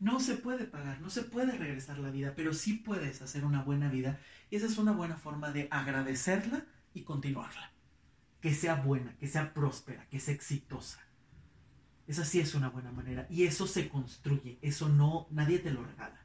No 0.00 0.20
se 0.20 0.36
puede 0.36 0.66
pagar, 0.66 1.00
no 1.00 1.08
se 1.08 1.22
puede 1.22 1.56
regresar 1.56 1.98
la 1.98 2.10
vida, 2.10 2.34
pero 2.36 2.52
sí 2.52 2.74
puedes 2.74 3.22
hacer 3.22 3.44
una 3.44 3.62
buena 3.62 3.88
vida 3.88 4.20
y 4.50 4.56
esa 4.56 4.66
es 4.66 4.76
una 4.76 4.92
buena 4.92 5.16
forma 5.16 5.50
de 5.50 5.68
agradecerla 5.70 6.66
y 6.92 7.02
continuarla. 7.02 7.72
Que 8.42 8.54
sea 8.54 8.74
buena, 8.74 9.16
que 9.16 9.28
sea 9.28 9.54
próspera, 9.54 10.06
que 10.10 10.20
sea 10.20 10.34
exitosa. 10.34 11.00
Esa 12.06 12.26
sí 12.26 12.38
es 12.38 12.54
una 12.54 12.68
buena 12.68 12.92
manera 12.92 13.26
y 13.30 13.44
eso 13.44 13.66
se 13.66 13.88
construye, 13.88 14.58
eso 14.60 14.90
no, 14.90 15.26
nadie 15.30 15.58
te 15.58 15.70
lo 15.70 15.82
regala. 15.82 16.23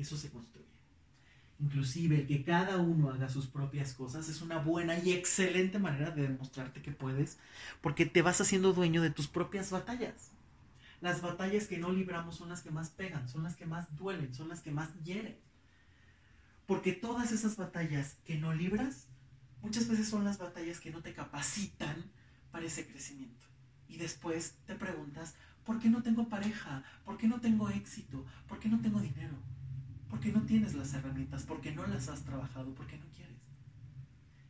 Eso 0.00 0.16
se 0.16 0.30
construye. 0.30 0.66
Inclusive 1.60 2.26
que 2.26 2.42
cada 2.42 2.78
uno 2.78 3.10
haga 3.10 3.28
sus 3.28 3.46
propias 3.46 3.92
cosas 3.92 4.30
es 4.30 4.40
una 4.40 4.58
buena 4.58 4.98
y 4.98 5.12
excelente 5.12 5.78
manera 5.78 6.10
de 6.10 6.22
demostrarte 6.22 6.80
que 6.80 6.90
puedes, 6.90 7.38
porque 7.82 8.06
te 8.06 8.22
vas 8.22 8.40
haciendo 8.40 8.72
dueño 8.72 9.02
de 9.02 9.10
tus 9.10 9.28
propias 9.28 9.70
batallas. 9.70 10.30
Las 11.02 11.20
batallas 11.20 11.66
que 11.66 11.76
no 11.76 11.92
libramos 11.92 12.36
son 12.36 12.48
las 12.48 12.62
que 12.62 12.70
más 12.70 12.88
pegan, 12.88 13.28
son 13.28 13.42
las 13.42 13.56
que 13.56 13.66
más 13.66 13.94
duelen, 13.96 14.34
son 14.34 14.48
las 14.48 14.62
que 14.62 14.70
más 14.70 14.88
hieren. 15.04 15.36
Porque 16.66 16.92
todas 16.92 17.30
esas 17.30 17.56
batallas 17.56 18.16
que 18.24 18.36
no 18.36 18.54
libras, 18.54 19.08
muchas 19.60 19.86
veces 19.86 20.08
son 20.08 20.24
las 20.24 20.38
batallas 20.38 20.80
que 20.80 20.90
no 20.90 21.02
te 21.02 21.12
capacitan 21.12 22.10
para 22.50 22.64
ese 22.64 22.86
crecimiento. 22.86 23.46
Y 23.86 23.98
después 23.98 24.54
te 24.66 24.76
preguntas, 24.76 25.34
¿por 25.64 25.78
qué 25.78 25.90
no 25.90 26.02
tengo 26.02 26.28
pareja? 26.28 26.84
¿Por 27.04 27.18
qué 27.18 27.28
no 27.28 27.38
tengo 27.40 27.68
éxito? 27.68 28.24
¿Por 28.48 28.58
qué 28.60 28.68
no 28.68 28.80
tengo 28.80 29.00
dinero? 29.00 29.34
Porque 30.10 30.32
no 30.32 30.42
tienes 30.42 30.74
las 30.74 30.92
herramientas, 30.92 31.44
porque 31.44 31.72
no 31.72 31.86
las 31.86 32.08
has 32.08 32.22
trabajado, 32.24 32.74
porque 32.74 32.98
no 32.98 33.06
quieres. 33.16 33.36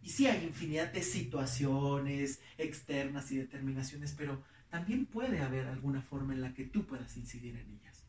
Y 0.03 0.09
sí 0.09 0.27
hay 0.27 0.45
infinidad 0.45 0.93
de 0.93 1.03
situaciones 1.03 2.41
externas 2.57 3.31
y 3.31 3.37
determinaciones, 3.37 4.15
pero 4.17 4.43
también 4.71 5.07
puede 5.07 5.41
haber 5.43 5.67
alguna 5.67 6.01
forma 6.01 6.33
en 6.33 6.41
la 6.41 6.55
que 6.55 6.65
tú 6.65 6.87
puedas 6.87 7.17
incidir 7.17 7.57
en 7.57 7.71
ellas. 7.79 8.05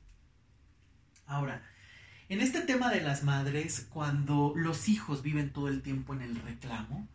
Ahora, 1.25 1.61
en 2.29 2.39
este 2.39 2.61
tema 2.61 2.89
de 2.89 3.01
las 3.01 3.23
madres, 3.23 3.87
cuando 3.89 4.53
los 4.55 4.87
hijos 4.87 5.21
viven 5.21 5.51
todo 5.51 5.67
el 5.67 5.81
tiempo 5.81 6.13
en 6.13 6.21
el 6.21 6.35
reclamo, 6.37 7.07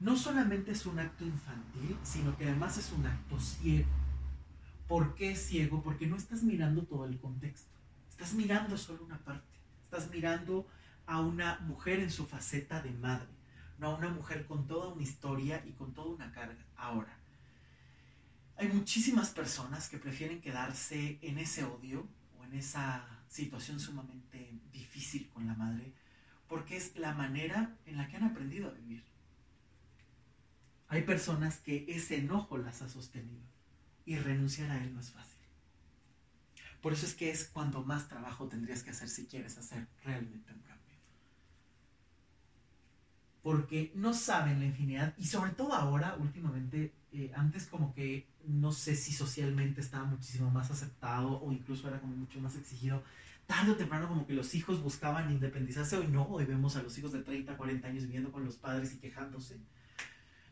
no 0.00 0.16
solamente 0.16 0.72
es 0.72 0.86
un 0.86 0.98
acto 0.98 1.24
infantil, 1.24 1.96
sino 2.02 2.36
que 2.36 2.46
además 2.46 2.78
es 2.78 2.90
un 2.90 3.06
acto 3.06 3.38
ciego. 3.38 3.88
¿Por 4.88 5.14
qué 5.14 5.36
ciego? 5.36 5.82
Porque 5.82 6.06
no 6.06 6.16
estás 6.16 6.42
mirando 6.42 6.82
todo 6.82 7.04
el 7.04 7.20
contexto, 7.20 7.70
estás 8.08 8.34
mirando 8.34 8.76
solo 8.76 9.04
una 9.04 9.18
parte. 9.18 9.49
Estás 9.92 10.08
mirando 10.08 10.68
a 11.04 11.20
una 11.20 11.58
mujer 11.62 11.98
en 11.98 12.12
su 12.12 12.24
faceta 12.24 12.80
de 12.80 12.92
madre, 12.92 13.26
no 13.76 13.88
a 13.88 13.96
una 13.96 14.08
mujer 14.08 14.46
con 14.46 14.68
toda 14.68 14.92
una 14.92 15.02
historia 15.02 15.64
y 15.66 15.72
con 15.72 15.92
toda 15.92 16.14
una 16.14 16.30
carga. 16.30 16.64
Ahora, 16.76 17.18
hay 18.56 18.68
muchísimas 18.68 19.30
personas 19.30 19.88
que 19.88 19.98
prefieren 19.98 20.40
quedarse 20.40 21.18
en 21.22 21.38
ese 21.38 21.64
odio 21.64 22.06
o 22.38 22.44
en 22.44 22.54
esa 22.54 23.04
situación 23.26 23.80
sumamente 23.80 24.60
difícil 24.70 25.28
con 25.28 25.48
la 25.48 25.54
madre 25.54 25.92
porque 26.46 26.76
es 26.76 26.94
la 26.94 27.12
manera 27.12 27.76
en 27.84 27.96
la 27.96 28.06
que 28.06 28.16
han 28.16 28.22
aprendido 28.22 28.68
a 28.68 28.74
vivir. 28.74 29.02
Hay 30.86 31.02
personas 31.02 31.58
que 31.58 31.84
ese 31.88 32.18
enojo 32.18 32.58
las 32.58 32.80
ha 32.82 32.88
sostenido 32.88 33.42
y 34.06 34.18
renunciar 34.18 34.70
a 34.70 34.80
él 34.84 34.94
no 34.94 35.00
es 35.00 35.10
fácil. 35.10 35.39
Por 36.80 36.92
eso 36.92 37.06
es 37.06 37.14
que 37.14 37.30
es 37.30 37.44
cuando 37.44 37.82
más 37.84 38.08
trabajo 38.08 38.48
tendrías 38.48 38.82
que 38.82 38.90
hacer 38.90 39.08
si 39.08 39.26
quieres 39.26 39.58
hacer 39.58 39.86
realmente 40.04 40.52
un 40.52 40.60
cambio. 40.60 40.96
Porque 43.42 43.92
no 43.94 44.14
saben 44.14 44.60
la 44.60 44.66
infinidad, 44.66 45.14
y 45.18 45.26
sobre 45.26 45.52
todo 45.52 45.74
ahora, 45.74 46.16
últimamente, 46.18 46.92
eh, 47.12 47.32
antes 47.34 47.66
como 47.66 47.92
que 47.94 48.26
no 48.46 48.72
sé 48.72 48.96
si 48.96 49.12
socialmente 49.12 49.80
estaba 49.80 50.04
muchísimo 50.04 50.50
más 50.50 50.70
aceptado 50.70 51.40
o 51.42 51.52
incluso 51.52 51.88
era 51.88 52.00
como 52.00 52.16
mucho 52.16 52.40
más 52.40 52.56
exigido. 52.56 53.02
Tarde 53.46 53.72
o 53.72 53.76
temprano 53.76 54.08
como 54.08 54.26
que 54.26 54.32
los 54.32 54.54
hijos 54.54 54.82
buscaban 54.82 55.30
independizarse, 55.30 55.96
hoy 55.96 56.06
no, 56.06 56.24
hoy 56.28 56.44
vemos 56.44 56.76
a 56.76 56.82
los 56.82 56.96
hijos 56.98 57.12
de 57.12 57.22
30, 57.22 57.56
40 57.56 57.88
años 57.88 58.04
viviendo 58.04 58.30
con 58.30 58.44
los 58.44 58.56
padres 58.56 58.94
y 58.94 58.98
quejándose. 58.98 59.58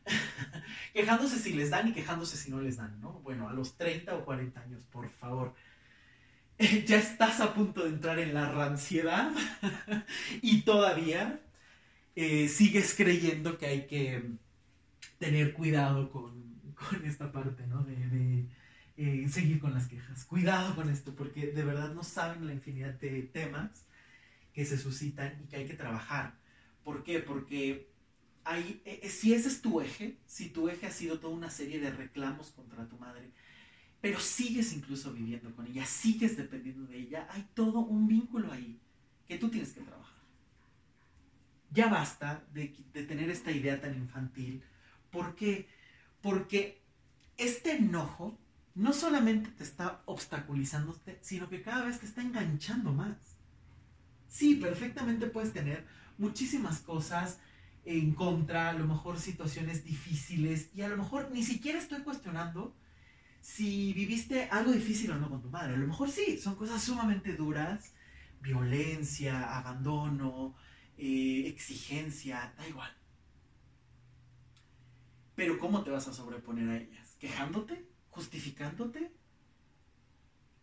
quejándose 0.92 1.38
si 1.38 1.52
les 1.52 1.70
dan 1.70 1.88
y 1.88 1.92
quejándose 1.92 2.36
si 2.36 2.50
no 2.50 2.60
les 2.60 2.76
dan, 2.76 3.00
¿no? 3.00 3.12
Bueno, 3.20 3.48
a 3.48 3.52
los 3.52 3.76
30 3.76 4.16
o 4.16 4.24
40 4.24 4.60
años, 4.60 4.82
por 4.90 5.08
favor. 5.08 5.54
ya 6.86 6.98
estás 6.98 7.40
a 7.40 7.54
punto 7.54 7.84
de 7.84 7.90
entrar 7.90 8.18
en 8.18 8.34
la 8.34 8.50
ranciedad 8.50 9.32
y 10.42 10.62
todavía 10.62 11.40
eh, 12.16 12.48
sigues 12.48 12.94
creyendo 12.96 13.58
que 13.58 13.66
hay 13.66 13.86
que 13.86 14.32
tener 15.18 15.52
cuidado 15.52 16.10
con, 16.10 16.48
esta 17.04 17.30
parte, 17.32 17.66
¿no? 17.66 17.82
De, 17.84 18.46
eh, 18.96 19.28
seguir 19.28 19.60
con 19.60 19.72
las 19.72 19.86
quejas. 19.86 20.24
Cuidado 20.24 20.74
con 20.74 20.90
esto, 20.90 21.14
porque 21.14 21.46
de 21.46 21.64
verdad 21.64 21.94
no 21.94 22.02
saben 22.02 22.46
la 22.46 22.52
infinidad 22.52 22.94
de 22.94 23.22
temas 23.22 23.86
que 24.52 24.64
se 24.64 24.78
suscitan 24.78 25.40
y 25.42 25.46
que 25.46 25.56
hay 25.56 25.66
que 25.66 25.74
trabajar. 25.74 26.34
¿Por 26.82 27.04
qué? 27.04 27.20
Porque 27.20 27.88
hay, 28.44 28.82
eh, 28.84 29.08
si 29.08 29.34
ese 29.34 29.48
es 29.48 29.62
tu 29.62 29.80
eje, 29.80 30.16
si 30.26 30.48
tu 30.48 30.68
eje 30.68 30.86
ha 30.86 30.90
sido 30.90 31.20
toda 31.20 31.34
una 31.34 31.50
serie 31.50 31.78
de 31.78 31.90
reclamos 31.90 32.50
contra 32.50 32.88
tu 32.88 32.96
madre, 32.96 33.30
pero 34.00 34.20
sigues 34.20 34.72
incluso 34.72 35.12
viviendo 35.12 35.54
con 35.54 35.66
ella, 35.66 35.84
sigues 35.84 36.36
dependiendo 36.36 36.86
de 36.86 36.98
ella, 36.98 37.26
hay 37.30 37.48
todo 37.54 37.80
un 37.80 38.06
vínculo 38.06 38.52
ahí 38.52 38.78
que 39.26 39.38
tú 39.38 39.50
tienes 39.50 39.72
que 39.72 39.80
trabajar. 39.80 40.18
Ya 41.70 41.88
basta 41.88 42.44
de, 42.52 42.68
tener 42.92 43.28
esta 43.28 43.50
idea 43.50 43.80
tan 43.80 43.94
infantil. 43.94 44.62
¿Por 45.10 45.34
qué? 45.34 45.68
Porque 46.22 46.80
este 47.36 47.76
enojo 47.76 48.38
no 48.74 48.92
solamente 48.92 49.50
te 49.50 49.64
está 49.64 50.02
obstaculizando, 50.06 50.98
sino 51.20 51.48
que 51.48 51.62
cada 51.62 51.84
vez 51.84 51.98
te 51.98 52.06
está 52.06 52.22
enganchando 52.22 52.92
más. 52.92 53.16
Sí, 54.28 54.54
perfectamente 54.54 55.26
puedes 55.26 55.52
tener 55.52 55.84
muchísimas 56.16 56.78
cosas 56.80 57.38
en 57.84 58.12
contra, 58.14 58.70
a 58.70 58.74
lo 58.74 58.86
mejor 58.86 59.18
situaciones 59.18 59.84
difíciles, 59.84 60.70
y 60.74 60.82
a 60.82 60.88
lo 60.88 60.96
mejor 60.96 61.30
ni 61.32 61.42
siquiera 61.42 61.78
estoy 61.78 62.02
cuestionando 62.02 62.76
si 63.40 63.92
viviste 63.92 64.48
algo 64.50 64.72
difícil 64.72 65.10
o 65.10 65.18
no 65.18 65.28
con 65.28 65.42
tu 65.42 65.48
madre. 65.50 65.74
A 65.74 65.76
lo 65.76 65.86
mejor 65.86 66.10
sí, 66.10 66.38
son 66.38 66.54
cosas 66.56 66.82
sumamente 66.82 67.34
duras, 67.34 67.94
violencia, 68.40 69.56
abandono, 69.56 70.54
eh, 70.96 71.44
exigencia, 71.46 72.52
da 72.56 72.68
igual. 72.68 72.92
Pero 75.34 75.58
¿cómo 75.58 75.84
te 75.84 75.90
vas 75.90 76.08
a 76.08 76.12
sobreponer 76.12 76.68
a 76.68 76.76
ellas? 76.76 77.16
¿Quejándote? 77.20 77.86
¿Justificándote? 78.10 79.12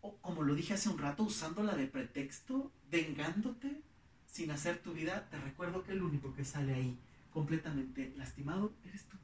O 0.02 0.16
como 0.18 0.42
lo 0.42 0.54
dije 0.54 0.74
hace 0.74 0.88
un 0.88 0.98
rato, 0.98 1.22
usándola 1.22 1.74
de 1.74 1.86
pretexto, 1.86 2.72
vengándote 2.90 3.82
sin 4.26 4.50
hacer 4.50 4.78
tu 4.82 4.92
vida, 4.92 5.28
te 5.30 5.38
recuerdo 5.38 5.82
que 5.82 5.92
el 5.92 6.02
único 6.02 6.34
que 6.34 6.44
sale 6.44 6.74
ahí 6.74 6.98
completamente 7.32 8.12
lastimado 8.16 8.74
eres 8.84 9.04
tú. 9.08 9.16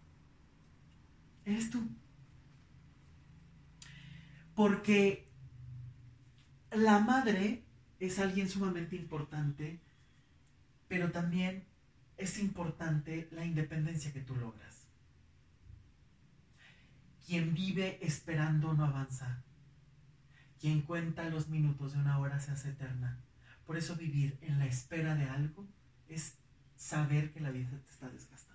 Eres 1.44 1.70
tú. 1.70 1.86
Porque 4.54 5.28
la 6.70 6.98
madre 7.00 7.64
es 8.00 8.18
alguien 8.18 8.48
sumamente 8.48 8.96
importante, 8.96 9.80
pero 10.88 11.10
también 11.10 11.64
es 12.16 12.38
importante 12.38 13.28
la 13.32 13.44
independencia 13.44 14.12
que 14.12 14.20
tú 14.20 14.36
logras. 14.36 14.86
Quien 17.26 17.54
vive 17.54 17.98
esperando 18.04 18.74
no 18.74 18.84
avanza. 18.84 19.42
Quien 20.60 20.82
cuenta 20.82 21.28
los 21.28 21.48
minutos 21.48 21.92
de 21.92 21.98
una 21.98 22.18
hora 22.18 22.40
se 22.40 22.52
hace 22.52 22.70
eterna. 22.70 23.18
Por 23.66 23.76
eso 23.76 23.96
vivir 23.96 24.38
en 24.42 24.58
la 24.58 24.66
espera 24.66 25.14
de 25.14 25.24
algo 25.24 25.66
es 26.08 26.34
saber 26.76 27.32
que 27.32 27.40
la 27.40 27.50
vida 27.50 27.70
te 27.70 27.90
está 27.90 28.08
desgastando. 28.08 28.52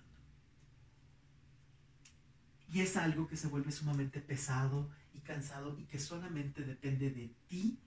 Y 2.72 2.80
es 2.80 2.96
algo 2.96 3.26
que 3.26 3.36
se 3.36 3.48
vuelve 3.48 3.72
sumamente 3.72 4.20
pesado 4.20 4.90
y 5.18 5.20
cansado 5.20 5.78
y 5.78 5.84
que 5.84 5.98
solamente 5.98 6.62
depende 6.64 7.10
de 7.10 7.30
ti 7.48 7.78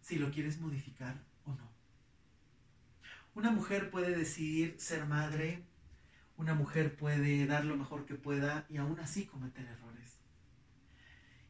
si 0.00 0.18
lo 0.18 0.30
quieres 0.30 0.60
modificar 0.60 1.22
o 1.44 1.54
no. 1.54 1.70
Una 3.34 3.50
mujer 3.50 3.90
puede 3.90 4.16
decidir 4.16 4.76
ser 4.78 5.06
madre, 5.06 5.64
una 6.36 6.54
mujer 6.54 6.96
puede 6.96 7.46
dar 7.46 7.64
lo 7.64 7.76
mejor 7.76 8.04
que 8.04 8.14
pueda 8.14 8.66
y 8.68 8.76
aún 8.76 9.00
así 9.00 9.24
cometer 9.24 9.64
errores. 9.64 10.20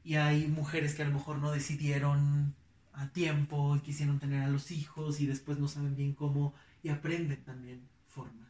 Y 0.04 0.14
hay 0.16 0.46
mujeres 0.46 0.94
que 0.94 1.02
a 1.02 1.08
lo 1.08 1.14
mejor 1.14 1.38
no 1.38 1.50
decidieron 1.50 2.54
a 2.92 3.08
tiempo 3.08 3.76
y 3.76 3.80
quisieron 3.80 4.20
tener 4.20 4.42
a 4.42 4.48
los 4.48 4.70
hijos 4.70 5.20
y 5.20 5.26
después 5.26 5.58
no 5.58 5.66
saben 5.66 5.96
bien 5.96 6.14
cómo 6.14 6.54
y 6.82 6.90
aprenden 6.90 7.42
también 7.42 7.88
formas. 8.06 8.43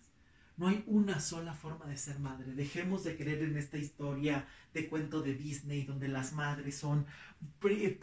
No 0.57 0.69
hay 0.69 0.85
una 0.87 1.21
sola 1.21 1.53
forma 1.53 1.87
de 1.87 1.97
ser 1.97 2.21
madre. 2.21 2.53
Dejemos 2.53 3.03
de 3.03 3.17
creer 3.17 3.43
en 3.43 3.57
esta 3.57 3.77
historia 3.77 4.47
de 4.73 4.89
cuento 4.89 5.21
de 5.21 5.35
Disney 5.35 5.83
donde 5.85 6.09
las 6.09 6.33
madres 6.33 6.77
son 6.77 7.07
eh, 7.65 7.99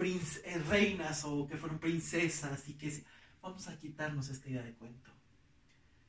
reinas 0.70 1.24
o 1.24 1.48
que 1.48 1.58
fueron 1.58 1.80
princesas 1.80 2.68
y 2.68 2.74
que 2.74 3.04
vamos 3.42 3.68
a 3.68 3.78
quitarnos 3.78 4.30
esta 4.30 4.50
idea 4.50 4.64
de 4.64 4.74
cuento. 4.74 5.12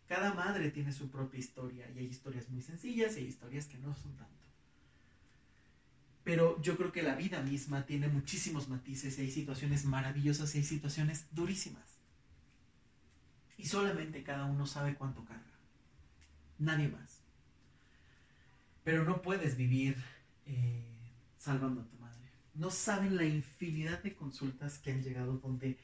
Cada 0.08 0.34
madre 0.34 0.70
tiene 0.70 0.92
su 0.92 1.08
propia 1.10 1.38
historia 1.38 1.88
y 1.94 1.98
hay 1.98 2.06
historias 2.06 2.48
muy 2.50 2.60
sencillas 2.60 3.16
y 3.16 3.20
hay 3.20 3.26
historias 3.26 3.66
que 3.66 3.78
no 3.78 3.94
son 3.94 4.16
tanto. 4.16 4.32
Pero 6.24 6.60
yo 6.60 6.76
creo 6.76 6.92
que 6.92 7.02
la 7.02 7.14
vida 7.14 7.40
misma 7.42 7.86
tiene 7.86 8.08
muchísimos 8.08 8.68
matices 8.68 9.18
y 9.18 9.22
hay 9.22 9.30
situaciones 9.30 9.84
maravillosas 9.84 10.54
y 10.54 10.58
hay 10.58 10.64
situaciones 10.64 11.26
durísimas. 11.30 11.98
Y 13.56 13.66
solamente 13.66 14.22
cada 14.22 14.44
uno 14.44 14.66
sabe 14.66 14.94
cuánto 14.96 15.24
carga. 15.24 15.51
Nadie 16.62 16.88
más. 16.88 17.20
Pero 18.84 19.04
no 19.04 19.20
puedes 19.20 19.56
vivir 19.56 19.96
eh, 20.46 20.84
salvando 21.36 21.80
a 21.80 21.84
tu 21.84 21.96
madre. 21.98 22.28
No 22.54 22.70
saben 22.70 23.16
la 23.16 23.24
infinidad 23.24 24.00
de 24.02 24.14
consultas 24.14 24.78
que 24.78 24.92
han 24.92 25.02
llegado 25.02 25.38
donde 25.38 25.76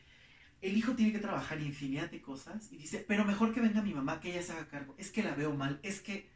el 0.62 0.76
hijo 0.76 0.94
tiene 0.94 1.12
que 1.12 1.18
trabajar 1.18 1.60
infinidad 1.60 2.10
de 2.10 2.20
cosas 2.20 2.72
y 2.72 2.78
dice, 2.78 3.04
pero 3.06 3.24
mejor 3.24 3.52
que 3.52 3.60
venga 3.60 3.82
mi 3.82 3.92
mamá, 3.92 4.20
que 4.20 4.30
ella 4.30 4.42
se 4.42 4.52
haga 4.52 4.68
cargo. 4.68 4.94
Es 4.98 5.10
que 5.10 5.24
la 5.24 5.34
veo 5.34 5.52
mal, 5.52 5.80
es 5.82 6.00
que 6.00 6.28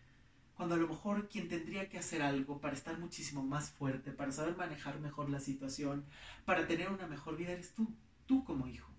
cuando 0.55 0.75
a 0.75 0.79
lo 0.79 0.89
mejor 0.89 1.29
quien 1.29 1.49
tendría 1.49 1.89
que 1.89 1.99
hacer 1.99 2.21
algo 2.21 2.61
para 2.61 2.75
estar 2.75 2.99
muchísimo 2.99 3.45
más 3.45 3.71
fuerte, 3.71 4.11
para 4.11 4.33
saber 4.33 4.57
manejar 4.57 4.99
mejor 4.99 5.31
la 5.31 5.39
situación, 5.39 6.05
para 6.45 6.67
tener 6.67 6.91
una 6.91 7.07
mejor 7.07 7.37
vida, 7.37 7.53
eres 7.53 7.75
tú, 7.75 7.95
tú 8.27 8.43
como 8.43 8.67
hijo. 8.67 8.91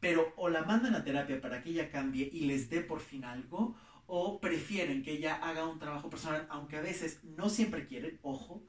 Pero 0.00 0.34
o 0.36 0.50
la 0.50 0.62
mandan 0.62 0.94
a 0.94 1.04
terapia 1.04 1.40
para 1.40 1.62
que 1.62 1.70
ella 1.70 1.90
cambie 1.90 2.28
y 2.30 2.40
les 2.40 2.68
dé 2.68 2.82
por 2.82 3.00
fin 3.00 3.24
algo, 3.24 3.74
o 4.06 4.40
prefieren 4.40 5.02
que 5.02 5.12
ella 5.12 5.34
haga 5.36 5.66
un 5.66 5.78
trabajo 5.78 6.08
personal, 6.08 6.46
aunque 6.50 6.76
a 6.76 6.80
veces 6.80 7.20
no 7.24 7.48
siempre 7.48 7.86
quieren, 7.86 8.18
ojo, 8.22 8.62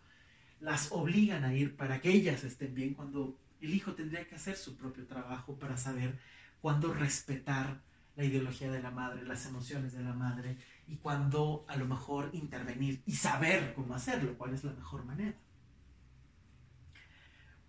las 0.59 0.91
obligan 0.91 1.43
a 1.43 1.53
ir 1.53 1.75
para 1.75 2.01
que 2.01 2.09
ellas 2.09 2.43
estén 2.43 2.73
bien 2.73 2.93
cuando 2.93 3.37
el 3.61 3.73
hijo 3.73 3.93
tendría 3.93 4.27
que 4.27 4.35
hacer 4.35 4.55
su 4.55 4.75
propio 4.75 5.05
trabajo 5.05 5.57
para 5.57 5.77
saber 5.77 6.17
cuándo 6.61 6.93
respetar 6.93 7.81
la 8.15 8.23
ideología 8.23 8.71
de 8.71 8.81
la 8.81 8.91
madre, 8.91 9.23
las 9.23 9.45
emociones 9.45 9.93
de 9.93 10.03
la 10.03 10.13
madre 10.13 10.57
y 10.87 10.95
cuándo 10.95 11.65
a 11.67 11.75
lo 11.75 11.85
mejor 11.85 12.31
intervenir 12.33 13.01
y 13.05 13.13
saber 13.13 13.73
cómo 13.75 13.93
hacerlo, 13.93 14.37
cuál 14.37 14.53
es 14.53 14.63
la 14.63 14.73
mejor 14.73 15.05
manera. 15.05 15.35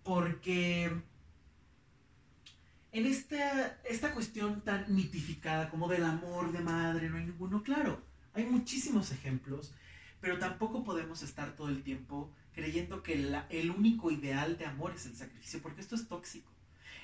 Porque 0.03 0.91
en 2.93 3.07
esta, 3.07 3.79
esta 3.85 4.13
cuestión 4.13 4.63
tan 4.63 4.87
mitificada 4.95 5.71
como 5.71 5.89
del 5.89 6.05
amor 6.05 6.53
de 6.53 6.61
madre, 6.61 7.09
no 7.09 7.19
hay 7.19 7.25
ninguno 7.25 7.63
claro. 7.63 8.03
Hay 8.35 8.45
muchísimos 8.45 9.11
ejemplos, 9.11 9.73
pero 10.21 10.39
tampoco 10.39 10.85
podemos 10.85 11.23
estar 11.23 11.55
todo 11.57 11.69
el 11.69 11.83
tiempo 11.83 12.33
creyendo 12.53 13.03
que 13.03 13.43
el 13.51 13.71
único 13.71 14.11
ideal 14.11 14.59
de 14.59 14.67
amor 14.67 14.93
es 14.95 15.07
el 15.07 15.17
sacrificio, 15.17 15.61
porque 15.63 15.81
esto 15.81 15.95
es 15.95 16.09
tóxico. 16.09 16.51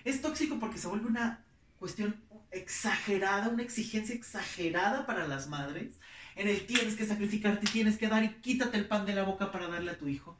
Es 0.04 0.20
tóxico 0.20 0.58
porque 0.58 0.78
se 0.78 0.88
vuelve 0.88 1.06
una 1.06 1.44
cuestión 1.78 2.16
exagerada, 2.50 3.48
una 3.48 3.62
exigencia 3.62 4.14
exagerada 4.14 5.06
para 5.06 5.28
las 5.28 5.48
madres, 5.48 5.98
en 6.36 6.48
el 6.48 6.66
tienes 6.66 6.96
que 6.96 7.06
sacrificarte, 7.06 7.66
tienes 7.66 7.98
que 7.98 8.08
dar 8.08 8.24
y 8.24 8.30
quítate 8.40 8.76
el 8.76 8.86
pan 8.86 9.06
de 9.06 9.14
la 9.14 9.22
boca 9.22 9.52
para 9.52 9.68
darle 9.68 9.92
a 9.92 9.98
tu 9.98 10.08
hijo. 10.08 10.36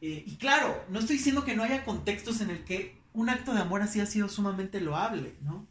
Eh, 0.00 0.24
y 0.26 0.36
claro, 0.36 0.84
no 0.90 0.98
estoy 0.98 1.16
diciendo 1.16 1.44
que 1.44 1.56
no 1.56 1.62
haya 1.62 1.84
contextos 1.84 2.40
en 2.40 2.50
el 2.50 2.64
que 2.64 2.97
un 3.12 3.28
acto 3.28 3.54
de 3.54 3.60
amor 3.60 3.82
así 3.82 4.00
ha 4.00 4.06
sido 4.06 4.28
sumamente 4.28 4.80
loable, 4.80 5.34
¿no? 5.42 5.66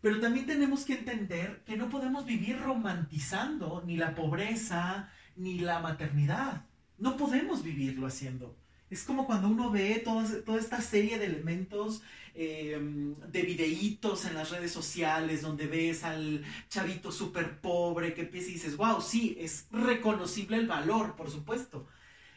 Pero 0.00 0.20
también 0.20 0.46
tenemos 0.46 0.84
que 0.84 0.94
entender 0.94 1.62
que 1.64 1.76
no 1.76 1.88
podemos 1.88 2.26
vivir 2.26 2.60
romantizando 2.60 3.82
ni 3.86 3.96
la 3.96 4.14
pobreza 4.14 5.08
ni 5.36 5.58
la 5.58 5.78
maternidad. 5.80 6.66
No 6.98 7.16
podemos 7.16 7.62
vivirlo 7.62 8.06
haciendo. 8.06 8.54
Es 8.90 9.02
como 9.04 9.26
cuando 9.26 9.48
uno 9.48 9.70
ve 9.70 10.02
toda, 10.04 10.58
esta 10.58 10.80
serie 10.80 11.18
de 11.18 11.26
elementos 11.26 12.02
em, 12.34 13.14
de 13.16 13.42
videitos 13.42 14.26
en 14.26 14.34
las 14.34 14.50
redes 14.50 14.72
sociales, 14.72 15.42
donde 15.42 15.66
ves 15.66 16.04
al 16.04 16.44
chavito 16.68 17.10
súper 17.10 17.60
pobre 17.60 18.14
que 18.14 18.22
empieza 18.22 18.50
y 18.50 18.54
dices, 18.54 18.76
wow, 18.76 19.00
sí, 19.00 19.36
es 19.40 19.66
reconocible 19.72 20.58
el 20.58 20.66
valor, 20.66 21.16
por 21.16 21.30
supuesto. 21.30 21.88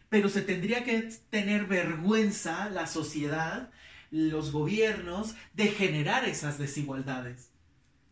Pero 0.10 0.30
se 0.30 0.42
tendría 0.42 0.84
que 0.84 1.02
tener 1.30 1.66
vergüenza 1.66 2.70
la 2.70 2.88
sociedad, 2.88 3.72
los 4.10 4.52
gobiernos, 4.52 5.36
de 5.54 5.68
generar 5.68 6.26
esas 6.26 6.58
desigualdades 6.58 7.52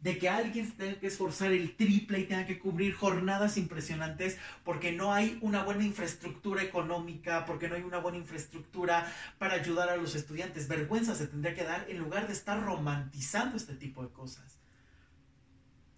de 0.05 0.19
que 0.19 0.29
alguien 0.29 0.71
tenga 0.73 0.99
que 0.99 1.07
esforzar 1.07 1.51
el 1.51 1.75
triple 1.75 2.19
y 2.19 2.25
tenga 2.25 2.45
que 2.45 2.59
cubrir 2.59 2.93
jornadas 2.93 3.57
impresionantes 3.57 4.37
porque 4.63 4.91
no 4.91 5.11
hay 5.11 5.39
una 5.41 5.63
buena 5.63 5.83
infraestructura 5.83 6.61
económica, 6.61 7.43
porque 7.47 7.67
no 7.67 7.73
hay 7.73 7.81
una 7.81 7.97
buena 7.97 8.19
infraestructura 8.19 9.11
para 9.39 9.55
ayudar 9.55 9.89
a 9.89 9.97
los 9.97 10.13
estudiantes. 10.13 10.67
Vergüenza 10.67 11.15
se 11.15 11.25
tendría 11.25 11.55
que 11.55 11.63
dar 11.63 11.87
en 11.89 11.97
lugar 11.97 12.27
de 12.27 12.33
estar 12.33 12.63
romantizando 12.63 13.57
este 13.57 13.73
tipo 13.73 14.03
de 14.03 14.09
cosas. 14.09 14.59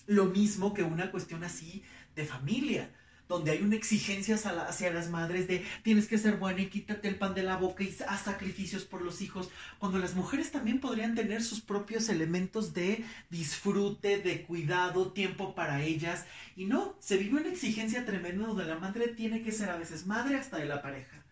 Lo 0.06 0.28
mismo 0.28 0.74
que 0.74 0.84
una 0.84 1.12
cuestión 1.12 1.43
así 1.43 1.84
de 2.16 2.24
familia 2.24 2.89
donde 3.28 3.52
hay 3.52 3.62
una 3.62 3.76
exigencia 3.76 4.36
hacia 4.36 4.94
las 4.94 5.10
madres 5.10 5.48
de 5.48 5.66
tienes 5.84 6.08
que 6.08 6.18
ser 6.18 6.38
buena 6.38 6.62
y 6.62 6.70
quítate 6.70 7.08
el 7.08 7.16
pan 7.16 7.34
de 7.34 7.44
la 7.44 7.58
boca 7.58 7.84
y 7.84 7.96
haz 8.08 8.22
sacrificios 8.22 8.86
por 8.86 9.02
los 9.02 9.22
hijos, 9.22 9.50
cuando 9.80 10.00
las 10.00 10.16
mujeres 10.16 10.52
también 10.52 10.80
podrían 10.80 11.16
tener 11.16 11.44
sus 11.44 11.62
propios 11.62 12.10
elementos 12.10 12.74
de 12.74 13.04
disfrute, 13.30 14.20
de 14.20 14.44
cuidado, 14.44 15.12
tiempo 15.12 15.56
para 15.56 15.84
ellas. 15.84 16.26
Y 16.56 16.66
no, 16.66 16.96
se 17.00 17.18
vive 17.18 17.42
una 17.42 17.50
exigencia 17.50 18.06
tremenda 18.06 18.48
donde 18.48 18.66
la 18.66 18.80
madre 18.80 19.10
tiene 19.10 19.42
que 19.44 19.52
ser 19.52 19.70
a 19.70 19.78
veces 19.78 20.06
madre 20.06 20.38
hasta 20.38 20.58
de 20.58 20.66
la 20.66 20.82
pareja. 20.82 21.24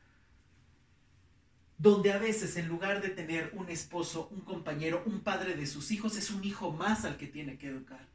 Donde 1.78 2.14
a 2.14 2.18
veces 2.18 2.56
en 2.58 2.68
lugar 2.68 3.02
de 3.02 3.10
tener 3.10 3.52
un 3.54 3.70
esposo, 3.70 4.30
un 4.32 4.42
compañero, 4.42 5.04
un 5.06 5.22
padre 5.22 5.56
de 5.56 5.68
sus 5.68 5.92
hijos, 5.92 6.18
es 6.18 6.30
un 6.30 6.44
hijo 6.44 6.72
más 6.72 7.06
al 7.06 7.18
que 7.18 7.28
tiene 7.28 7.58
que 7.58 7.68
educar. 7.68 8.15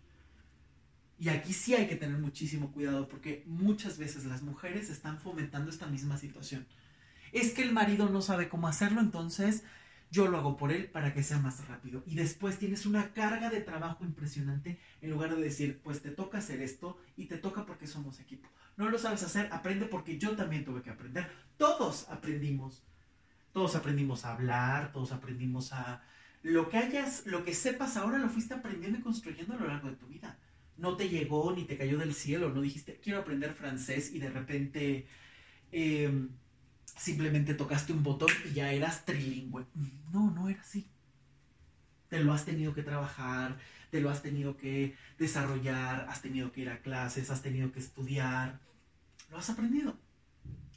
Y 1.20 1.28
aquí 1.28 1.52
sí 1.52 1.74
hay 1.74 1.86
que 1.86 1.96
tener 1.96 2.16
muchísimo 2.16 2.72
cuidado 2.72 3.06
porque 3.06 3.44
muchas 3.46 3.98
veces 3.98 4.24
las 4.24 4.40
mujeres 4.40 4.88
están 4.88 5.18
fomentando 5.18 5.70
esta 5.70 5.86
misma 5.86 6.16
situación. 6.16 6.66
Es 7.30 7.52
que 7.52 7.60
el 7.60 7.74
marido 7.74 8.08
no 8.08 8.22
sabe 8.22 8.48
cómo 8.48 8.68
hacerlo, 8.68 9.02
entonces 9.02 9.62
yo 10.10 10.28
lo 10.28 10.38
hago 10.38 10.56
por 10.56 10.72
él 10.72 10.86
para 10.86 11.12
que 11.12 11.22
sea 11.22 11.38
más 11.38 11.68
rápido. 11.68 12.02
Y 12.06 12.14
después 12.14 12.58
tienes 12.58 12.86
una 12.86 13.12
carga 13.12 13.50
de 13.50 13.60
trabajo 13.60 14.02
impresionante 14.02 14.80
en 15.02 15.10
lugar 15.10 15.36
de 15.36 15.42
decir, 15.42 15.82
pues 15.84 16.00
te 16.00 16.10
toca 16.10 16.38
hacer 16.38 16.62
esto 16.62 16.98
y 17.18 17.26
te 17.26 17.36
toca 17.36 17.66
porque 17.66 17.86
somos 17.86 18.18
equipo. 18.18 18.48
No 18.78 18.88
lo 18.88 18.98
sabes 18.98 19.22
hacer, 19.22 19.50
aprende 19.52 19.84
porque 19.84 20.16
yo 20.16 20.34
también 20.36 20.64
tuve 20.64 20.80
que 20.80 20.88
aprender. 20.88 21.30
Todos 21.58 22.08
aprendimos. 22.08 22.82
Todos 23.52 23.76
aprendimos 23.76 24.24
a 24.24 24.32
hablar, 24.32 24.90
todos 24.90 25.12
aprendimos 25.12 25.74
a... 25.74 26.02
Lo 26.42 26.70
que 26.70 26.78
hayas, 26.78 27.26
lo 27.26 27.44
que 27.44 27.52
sepas 27.52 27.98
ahora 27.98 28.16
lo 28.16 28.30
fuiste 28.30 28.54
aprendiendo 28.54 28.98
y 28.98 29.02
construyendo 29.02 29.52
a 29.52 29.58
lo 29.58 29.66
largo 29.66 29.90
de 29.90 29.96
tu 29.96 30.06
vida 30.06 30.38
no 30.80 30.96
te 30.96 31.08
llegó 31.08 31.52
ni 31.52 31.64
te 31.64 31.76
cayó 31.76 31.98
del 31.98 32.14
cielo, 32.14 32.48
no 32.50 32.62
dijiste, 32.62 32.98
quiero 33.02 33.20
aprender 33.20 33.52
francés 33.52 34.12
y 34.12 34.18
de 34.18 34.30
repente 34.30 35.06
em, 35.72 36.30
simplemente 36.84 37.54
tocaste 37.54 37.92
un 37.92 38.02
botón 38.02 38.30
y 38.46 38.54
ya 38.54 38.72
eras 38.72 39.04
trilingüe. 39.04 39.66
No, 40.10 40.30
no 40.30 40.48
era 40.48 40.60
así. 40.60 40.88
Te 42.08 42.24
lo 42.24 42.32
has 42.32 42.46
tenido 42.46 42.74
que 42.74 42.82
trabajar, 42.82 43.58
te 43.90 44.00
lo 44.00 44.10
has 44.10 44.22
tenido 44.22 44.56
que 44.56 44.96
desarrollar, 45.18 46.06
has 46.08 46.22
tenido 46.22 46.50
que 46.50 46.62
ir 46.62 46.70
a 46.70 46.80
clases, 46.80 47.30
has 47.30 47.42
tenido 47.42 47.70
que 47.72 47.78
estudiar, 47.78 48.58
lo 49.30 49.38
has 49.38 49.50
aprendido. 49.50 49.96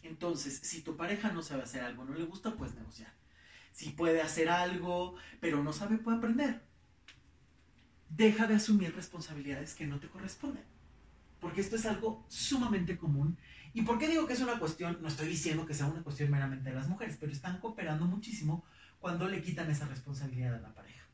Entonces, 0.04 0.60
si 0.64 0.82
tu 0.82 0.98
pareja 0.98 1.32
no 1.32 1.42
sabe 1.42 1.64
hacer 1.64 1.82
algo, 1.82 2.04
no 2.04 2.14
le 2.14 2.26
gusta, 2.26 2.56
pues 2.56 2.76
negociar. 2.76 3.14
Si 3.72 3.92
puede 3.92 4.22
hacer 4.22 4.50
algo, 4.50 5.16
pero 5.40 5.64
no 5.64 5.72
sabe, 5.72 5.98
puede 5.98 6.18
aprender 6.18 6.73
deja 8.16 8.48
de 8.48 8.56
asumir 8.56 8.96
responsabilidades 8.96 9.74
que 9.76 9.88
no 9.88 10.00
te 10.00 10.10
corresponden. 10.10 10.64
porque 11.40 11.62
esto 11.62 11.76
es 11.76 11.86
algo 11.86 12.26
sumamente 12.30 12.98
común. 12.98 13.38
¿Y 13.74 13.82
por 13.84 13.98
qué 14.00 14.08
digo 14.08 14.26
que 14.28 14.34
es 14.34 14.40
una 14.42 14.60
cuestión? 14.60 15.00
No 15.02 15.08
estoy 15.10 15.28
diciendo 15.28 15.66
que 15.66 15.74
sea 15.74 15.88
una 15.88 16.02
cuestión 16.04 16.32
meramente 16.32 16.70
de 16.70 16.76
las 16.76 16.88
mujeres, 16.88 17.18
pero 17.20 17.32
están 17.34 17.60
cooperando 17.60 18.06
muchísimo 18.06 18.64
cuando 19.00 19.28
le 19.28 19.42
quitan 19.42 19.70
esa 19.70 19.88
responsabilidad 19.88 20.56
a 20.56 20.62
la 20.62 20.74
pareja. 20.74 21.06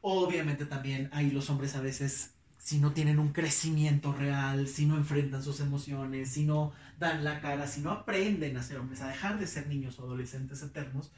Obviamente 0.00 0.66
también 0.66 1.08
hay 1.12 1.30
los 1.30 1.50
hombres 1.50 1.74
a 1.74 1.80
veces, 1.80 2.34
si 2.56 2.78
no 2.78 2.92
tienen 2.92 3.18
un 3.18 3.32
crecimiento 3.32 4.12
real, 4.12 4.68
si 4.68 4.86
no 4.86 4.96
enfrentan 4.96 5.42
sus 5.42 5.60
emociones, 5.60 6.30
si 6.32 6.44
no 6.46 6.72
dan 6.98 7.24
la 7.24 7.40
cara, 7.40 7.66
si 7.66 7.80
no 7.80 7.90
aprenden 7.90 8.56
a 8.56 8.62
ser 8.62 8.78
hombres, 8.78 9.00
a 9.02 9.08
dejar 9.08 9.38
de 9.38 9.46
ser 9.46 9.66
niños 9.68 9.98
o 9.98 10.04
adolescentes 10.04 10.62
eternos, 10.62 11.12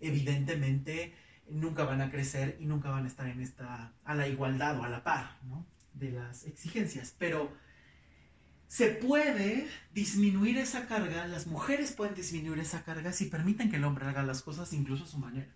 evidentemente 0.00 1.14
nunca 1.48 1.84
van 1.84 2.00
a 2.00 2.10
crecer 2.10 2.56
y 2.60 2.66
nunca 2.66 2.90
van 2.90 3.04
a 3.04 3.08
estar 3.08 3.26
en 3.26 3.40
esta, 3.40 3.92
a 4.04 4.14
la 4.14 4.28
igualdad 4.28 4.78
o 4.78 4.84
a 4.84 4.88
la 4.88 5.04
par, 5.04 5.38
de 5.94 6.10
las 6.12 6.44
exigencias, 6.44 7.14
pero 7.18 7.52
se 8.66 8.88
puede 8.88 9.68
disminuir 9.92 10.56
esa 10.56 10.86
carga, 10.86 11.26
las 11.26 11.46
mujeres 11.46 11.92
pueden 11.92 12.14
disminuir 12.14 12.58
esa 12.58 12.84
carga 12.84 13.12
si 13.12 13.26
permiten 13.26 13.70
que 13.70 13.76
el 13.76 13.84
hombre 13.84 14.06
haga 14.06 14.22
las 14.22 14.42
cosas 14.42 14.72
incluso 14.72 15.04
a 15.04 15.08
su 15.08 15.18
manera. 15.18 15.54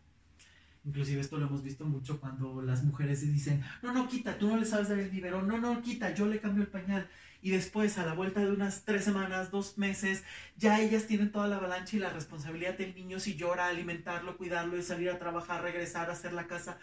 Inclusive 0.84 1.20
esto 1.20 1.39
lo 1.39 1.47
hemos 1.47 1.62
visto 1.62 1.84
mucho 1.84 2.20
cuando 2.20 2.62
las 2.62 2.84
mujeres 2.84 3.20
dicen, 3.22 3.64
no, 3.82 3.93
no, 3.93 4.07
quita, 4.07 4.39
tú 4.39 4.49
no 4.49 4.57
le 4.57 4.66
sabes 4.66 4.89
dar 4.89 4.99
el 4.99 5.11
biberón, 5.11 5.49
no, 5.49 5.59
no, 5.59 5.82
quita, 5.82 6.14
yo 6.14 6.26
le 6.26 6.41
cambio 6.41 6.62
el 6.62 6.68
pañal. 6.68 7.09
Y 7.43 7.51
después, 7.51 7.99
a 7.99 8.07
la 8.07 8.14
vuelta 8.14 8.41
de 8.41 8.51
unas 8.51 8.84
tres 8.84 9.05
semanas, 9.05 9.51
dos 9.51 9.78
meses, 9.78 10.24
ya 10.57 10.80
ellas 10.80 11.07
tienen 11.07 11.30
toda 11.30 11.49
la 11.49 11.57
avalancha 11.57 11.97
y 11.97 12.01
la 12.01 12.11
responsabilidad 12.11 12.76
del 12.76 12.95
niño 12.95 13.20
si 13.20 13.37
llora, 13.37 13.68
alimentarlo, 13.68 14.37
cuidarlo 14.37 14.76
y 14.76 14.82
salir 14.82 15.11
a 15.11 15.18
trabajar, 15.18 15.62
regresar, 15.62 16.11
hacer 16.11 16.32
la 16.32 16.47
casa. 16.47 16.78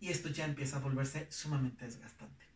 Y 0.00 0.08
esto 0.08 0.28
ya 0.28 0.44
empieza 0.44 0.76
a 0.76 0.80
volverse 0.80 1.26
sumamente 1.30 1.84
desgastante. 1.84 2.46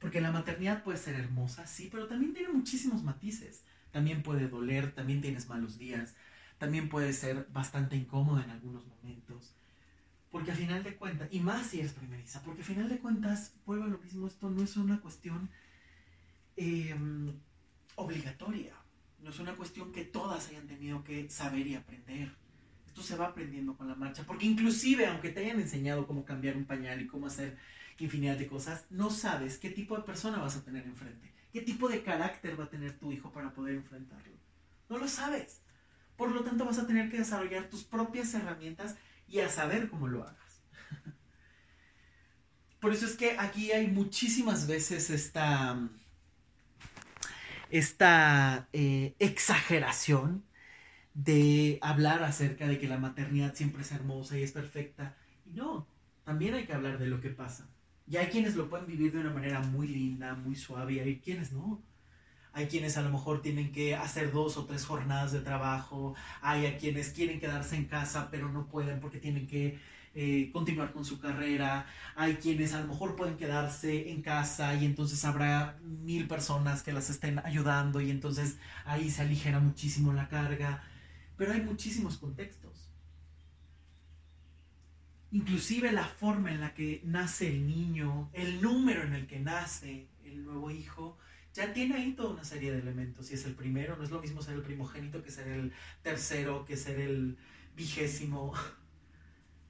Porque 0.00 0.20
la 0.20 0.30
maternidad 0.30 0.82
puede 0.82 0.98
ser 0.98 1.14
hermosa, 1.14 1.66
sí, 1.66 1.88
pero 1.90 2.06
también 2.06 2.34
tiene 2.34 2.48
muchísimos 2.48 3.02
matices. 3.02 3.62
También 3.92 4.22
puede 4.22 4.48
doler, 4.48 4.92
también 4.92 5.20
tienes 5.22 5.48
malos 5.48 5.78
días, 5.78 6.14
también 6.58 6.88
puede 6.88 7.12
ser 7.12 7.46
bastante 7.50 7.96
incómoda 7.96 8.44
en 8.44 8.50
algunos 8.50 8.84
momentos. 8.86 9.54
Porque 10.30 10.50
al 10.50 10.56
final 10.56 10.82
de 10.82 10.96
cuentas, 10.96 11.28
y 11.30 11.40
más 11.40 11.68
si 11.68 11.80
eres 11.80 11.92
primeriza, 11.92 12.42
porque 12.42 12.60
al 12.60 12.66
final 12.66 12.88
de 12.88 12.98
cuentas, 12.98 13.54
vuelvo 13.64 13.84
a 13.84 13.88
lo 13.88 13.98
mismo, 13.98 14.26
esto 14.26 14.50
no 14.50 14.62
es 14.62 14.76
una 14.76 15.00
cuestión 15.00 15.48
em, 16.56 17.32
obligatoria, 17.96 18.74
no 19.20 19.30
es 19.30 19.38
una 19.38 19.54
cuestión 19.56 19.92
que 19.92 20.04
todas 20.04 20.48
hayan 20.48 20.66
tenido 20.66 21.02
que 21.04 21.28
saber 21.30 21.66
y 21.66 21.74
aprender 21.74 22.32
esto 22.96 23.02
se 23.06 23.16
va 23.16 23.26
aprendiendo 23.26 23.76
con 23.76 23.88
la 23.88 23.94
marcha, 23.94 24.24
porque 24.26 24.46
inclusive 24.46 25.06
aunque 25.06 25.28
te 25.28 25.40
hayan 25.40 25.60
enseñado 25.60 26.06
cómo 26.06 26.24
cambiar 26.24 26.56
un 26.56 26.64
pañal 26.64 27.02
y 27.02 27.06
cómo 27.06 27.26
hacer 27.26 27.58
infinidad 27.98 28.38
de 28.38 28.46
cosas, 28.46 28.86
no 28.88 29.10
sabes 29.10 29.58
qué 29.58 29.68
tipo 29.68 29.98
de 29.98 30.02
persona 30.02 30.38
vas 30.38 30.56
a 30.56 30.64
tener 30.64 30.86
enfrente, 30.86 31.30
qué 31.52 31.60
tipo 31.60 31.90
de 31.90 32.02
carácter 32.02 32.58
va 32.58 32.64
a 32.64 32.70
tener 32.70 32.98
tu 32.98 33.12
hijo 33.12 33.30
para 33.32 33.52
poder 33.52 33.74
enfrentarlo. 33.74 34.32
No 34.88 34.96
lo 34.96 35.08
sabes. 35.08 35.60
Por 36.16 36.30
lo 36.30 36.42
tanto, 36.42 36.64
vas 36.64 36.78
a 36.78 36.86
tener 36.86 37.10
que 37.10 37.18
desarrollar 37.18 37.68
tus 37.68 37.84
propias 37.84 38.32
herramientas 38.32 38.96
y 39.28 39.40
a 39.40 39.50
saber 39.50 39.90
cómo 39.90 40.08
lo 40.08 40.22
hagas. 40.22 40.62
Por 42.80 42.94
eso 42.94 43.04
es 43.04 43.14
que 43.14 43.36
aquí 43.38 43.72
hay 43.72 43.88
muchísimas 43.88 44.66
veces 44.66 45.10
esta, 45.10 45.78
esta 47.70 48.68
eh, 48.72 49.14
exageración 49.18 50.44
de 51.14 51.78
hablar 51.82 52.22
acerca 52.22 52.66
de 52.66 52.78
que 52.78 52.88
la 52.88 52.98
maternidad 52.98 53.54
siempre 53.54 53.82
es 53.82 53.92
hermosa 53.92 54.38
y 54.38 54.42
es 54.42 54.52
perfecta. 54.52 55.16
Y 55.46 55.52
no, 55.52 55.86
también 56.24 56.54
hay 56.54 56.66
que 56.66 56.74
hablar 56.74 56.98
de 56.98 57.06
lo 57.06 57.20
que 57.20 57.30
pasa. 57.30 57.68
Y 58.08 58.16
hay 58.18 58.26
quienes 58.26 58.54
lo 58.54 58.68
pueden 58.68 58.86
vivir 58.86 59.12
de 59.12 59.20
una 59.20 59.30
manera 59.30 59.60
muy 59.60 59.88
linda, 59.88 60.34
muy 60.34 60.54
suave, 60.54 60.94
y 60.94 61.00
hay 61.00 61.20
quienes 61.20 61.52
no. 61.52 61.82
Hay 62.52 62.68
quienes 62.68 62.96
a 62.96 63.02
lo 63.02 63.10
mejor 63.10 63.42
tienen 63.42 63.70
que 63.70 63.94
hacer 63.94 64.32
dos 64.32 64.56
o 64.56 64.64
tres 64.64 64.86
jornadas 64.86 65.30
de 65.32 65.40
trabajo, 65.40 66.14
hay 66.40 66.64
a 66.66 66.78
quienes 66.78 67.10
quieren 67.10 67.38
quedarse 67.38 67.76
en 67.76 67.84
casa 67.84 68.28
pero 68.30 68.50
no 68.50 68.66
pueden 68.66 68.98
porque 68.98 69.18
tienen 69.18 69.46
que 69.46 69.78
eh, 70.16 70.50
continuar 70.52 70.92
con 70.92 71.04
su 71.04 71.20
carrera, 71.20 71.86
hay 72.16 72.34
quienes 72.36 72.74
a 72.74 72.80
lo 72.80 72.88
mejor 72.88 73.14
pueden 73.14 73.36
quedarse 73.36 74.10
en 74.10 74.22
casa 74.22 74.74
y 74.74 74.84
entonces 74.84 75.24
habrá 75.24 75.78
mil 75.82 76.26
personas 76.26 76.82
que 76.82 76.92
las 76.92 77.10
estén 77.10 77.38
ayudando 77.38 78.00
y 78.00 78.10
entonces 78.10 78.56
ahí 78.84 79.10
se 79.10 79.22
aligera 79.22 79.60
muchísimo 79.60 80.12
la 80.12 80.28
carga 80.28 80.82
pero 81.36 81.52
hay 81.52 81.60
muchísimos 81.60 82.16
contextos. 82.16 82.88
Inclusive 85.32 85.92
la 85.92 86.06
forma 86.06 86.50
en 86.50 86.60
la 86.60 86.72
que 86.72 87.02
nace 87.04 87.48
el 87.48 87.66
niño, 87.66 88.30
el 88.32 88.60
número 88.62 89.02
en 89.02 89.12
el 89.12 89.26
que 89.26 89.38
nace 89.38 90.08
el 90.24 90.44
nuevo 90.44 90.70
hijo, 90.70 91.18
ya 91.52 91.72
tiene 91.72 91.96
ahí 91.96 92.12
toda 92.12 92.30
una 92.30 92.44
serie 92.44 92.72
de 92.72 92.78
elementos. 92.78 93.26
Si 93.26 93.34
es 93.34 93.44
el 93.44 93.54
primero, 93.54 93.96
no 93.96 94.04
es 94.04 94.10
lo 94.10 94.20
mismo 94.20 94.40
ser 94.42 94.54
el 94.54 94.62
primogénito 94.62 95.22
que 95.22 95.30
ser 95.30 95.48
el 95.48 95.72
tercero, 96.02 96.64
que 96.64 96.76
ser 96.76 97.00
el 97.00 97.36
vigésimo. 97.74 98.54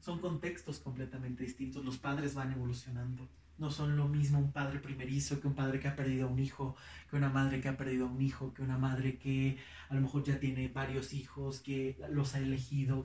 Son 0.06 0.20
contextos 0.20 0.78
completamente 0.78 1.42
distintos. 1.42 1.84
Los 1.84 1.98
padres 1.98 2.32
van 2.32 2.52
evolucionando 2.52 3.28
no 3.58 3.72
son 3.72 3.96
lo 3.96 4.06
mismo 4.06 4.38
un 4.38 4.52
padre 4.52 4.78
primerizo 4.78 5.40
que 5.40 5.48
un 5.48 5.56
padre 5.56 5.80
que 5.80 5.88
ha 5.88 5.96
perdido 5.96 6.28
a 6.28 6.30
un 6.30 6.38
hijo, 6.38 6.76
que 7.10 7.16
una 7.16 7.28
madre 7.28 7.60
que 7.60 7.68
ha 7.68 7.76
perdido 7.76 8.06
a 8.06 8.08
un 8.08 8.22
hijo, 8.22 8.54
que 8.54 8.62
una 8.62 8.78
madre 8.78 9.18
que 9.18 9.58
a 9.88 9.96
lo 9.96 10.02
mejor 10.02 10.22
ya 10.22 10.38
tiene 10.38 10.68
varios 10.68 11.12
hijos, 11.12 11.58
que 11.58 11.98
los 12.10 12.36
ha 12.36 12.38
elegido. 12.38 13.04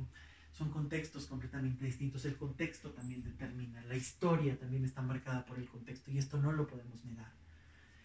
Son 0.51 0.69
contextos 0.69 1.25
completamente 1.25 1.85
distintos. 1.85 2.23
El 2.25 2.35
contexto 2.35 2.91
también 2.91 3.23
determina. 3.23 3.83
La 3.85 3.95
historia 3.95 4.59
también 4.59 4.85
está 4.85 5.01
marcada 5.01 5.43
por 5.43 5.57
el 5.57 5.67
contexto 5.67 6.11
y 6.11 6.19
esto 6.19 6.39
no 6.39 6.51
lo 6.51 6.67
podemos 6.67 7.03
negar. 7.03 7.33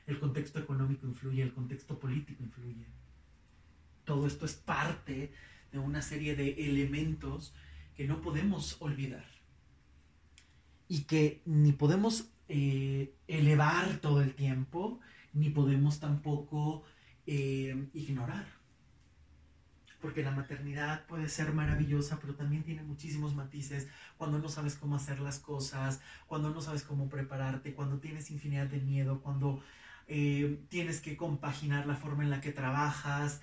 El 0.07 0.18
contexto 0.18 0.59
económico 0.59 1.07
influye, 1.07 1.42
el 1.42 1.53
contexto 1.53 1.99
político 1.99 2.42
influye. 2.42 2.86
Todo 4.07 4.26
esto 4.26 4.47
es 4.47 4.55
parte 4.55 5.34
de 5.70 5.78
una 5.78 6.01
serie 6.01 6.34
de 6.34 6.66
elementos 6.66 7.53
que 7.97 8.07
no 8.07 8.20
podemos 8.20 8.76
olvidar 8.80 9.24
y 10.88 11.03
que 11.03 11.42
ni 11.44 11.72
podemos 11.72 12.30
eh, 12.49 13.14
elevar 13.26 13.99
todo 13.99 14.22
el 14.22 14.34
tiempo, 14.34 15.01
ni 15.32 15.51
podemos 15.51 15.99
tampoco 15.99 16.84
eh, 17.26 17.88
ignorar. 17.94 18.47
Porque 20.01 20.22
la 20.22 20.30
maternidad 20.30 21.07
puede 21.07 21.28
ser 21.28 21.53
maravillosa, 21.53 22.20
pero 22.20 22.34
también 22.34 22.62
tiene 22.62 22.82
muchísimos 22.82 23.34
matices. 23.34 23.88
Cuando 24.18 24.38
no 24.38 24.49
sabes 24.49 24.76
cómo 24.76 24.94
hacer 24.94 25.18
las 25.20 25.38
cosas, 25.38 26.01
cuando 26.28 26.51
no 26.51 26.61
sabes 26.61 26.82
cómo 26.82 27.09
prepararte, 27.09 27.74
cuando 27.74 27.99
tienes 27.99 28.30
infinidad 28.30 28.66
de 28.66 28.80
miedo, 28.80 29.20
cuando 29.22 29.62
eh, 30.09 30.61
tienes 30.68 31.00
que 31.00 31.16
compaginar 31.16 31.86
la 31.86 31.96
forma 31.96 32.22
en 32.24 32.30
la 32.30 32.40
que 32.40 32.52
trabajas, 32.52 33.40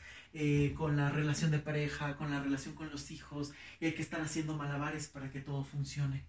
con 0.76 0.98
la 0.98 1.12
relación 1.12 1.52
de 1.52 1.60
pareja, 1.60 2.18
con 2.18 2.32
la 2.32 2.42
relación 2.42 2.74
con 2.74 2.90
los 2.90 3.12
hijos, 3.12 3.54
y 3.80 3.86
hay 3.86 3.94
que 3.94 4.02
estar 4.02 4.20
haciendo 4.20 4.58
malabares 4.58 5.08
para 5.08 5.30
que 5.30 5.42
todo 5.42 5.64
funcione 5.64 6.26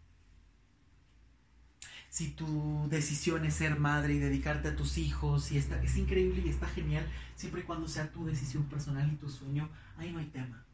si 2.14 2.30
tu 2.30 2.86
decisión 2.90 3.44
es 3.44 3.54
ser 3.54 3.76
madre 3.76 4.14
y 4.14 4.20
dedicarte 4.20 4.68
a 4.68 4.76
tus 4.76 4.98
hijos, 4.98 5.50
y 5.50 5.58
está, 5.58 5.82
es 5.82 5.96
increíble 5.96 6.42
y 6.46 6.48
está 6.48 6.68
genial, 6.68 7.04
siempre 7.34 7.62
y 7.62 7.64
cuando 7.64 7.88
sea 7.88 8.12
tu 8.12 8.24
decisión 8.24 8.68
personal 8.68 9.12
y 9.12 9.16
tu 9.16 9.28
sueño, 9.28 9.68
ahí 9.96 10.12
no 10.12 10.20
hay 10.20 10.26
tema. 10.26 10.64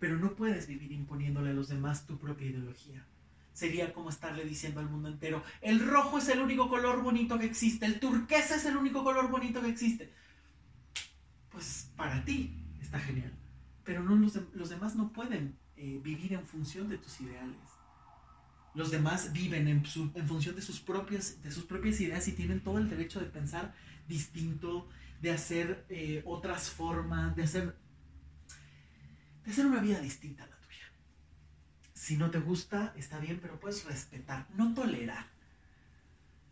Pero 0.00 0.18
no 0.18 0.34
puedes 0.34 0.66
vivir 0.66 0.90
imponiéndole 0.90 1.50
a 1.50 1.52
los 1.52 1.68
demás 1.68 2.04
tu 2.04 2.18
propia 2.18 2.48
ideología. 2.48 3.06
Sería 3.52 3.92
como 3.92 4.10
estarle 4.10 4.44
diciendo 4.44 4.80
al 4.80 4.88
mundo 4.88 5.08
entero, 5.08 5.42
el 5.60 5.80
rojo 5.86 6.18
es 6.18 6.28
el 6.28 6.40
único 6.40 6.68
color 6.68 7.02
bonito 7.02 7.38
que 7.38 7.44
existe, 7.44 7.84
el 7.86 8.00
turquesa 8.00 8.56
es 8.56 8.64
el 8.64 8.76
único 8.76 9.04
color 9.04 9.30
bonito 9.30 9.60
que 9.60 9.68
existe. 9.68 10.12
Pues 11.50 11.90
para 11.96 12.24
ti 12.24 12.64
está 12.80 12.98
genial. 12.98 13.32
Pero 13.84 14.02
no, 14.02 14.14
los, 14.16 14.68
demás 14.70 14.94
no 14.94 15.12
pueden 15.12 15.58
eh, 15.76 16.00
vivir 16.02 16.32
en 16.32 16.46
función 16.46 16.88
de 16.88 16.98
tus 16.98 17.20
ideales 17.20 17.58
los 18.74 18.90
demás 18.90 19.32
viven 19.32 19.68
en, 19.68 19.84
función 19.84 20.56
de 20.56 20.62
sus, 20.62 20.80
propias, 20.80 21.42
de 21.42 21.50
sus 21.50 21.64
propias 21.64 22.00
ideas 22.00 22.26
y 22.28 22.32
tienen 22.32 22.60
todo 22.60 22.78
el 22.78 22.88
derecho 22.88 23.20
de 23.20 23.26
pensar 23.26 23.74
distinto, 24.08 24.88
de 25.20 25.30
hacer 25.30 25.84
eh, 25.88 26.22
otras 26.24 26.70
formas, 26.70 27.36
de 27.36 27.42
hacer, 27.42 27.76
de 29.44 29.50
hacer 29.50 29.66
una 29.66 29.80
vida 29.80 30.00
distinta. 30.00 30.48
Si 32.02 32.16
no 32.16 32.32
te 32.32 32.40
gusta, 32.40 32.92
está 32.96 33.20
bien, 33.20 33.38
pero 33.40 33.60
puedes 33.60 33.84
respetar, 33.84 34.48
no 34.56 34.74
tolerar. 34.74 35.24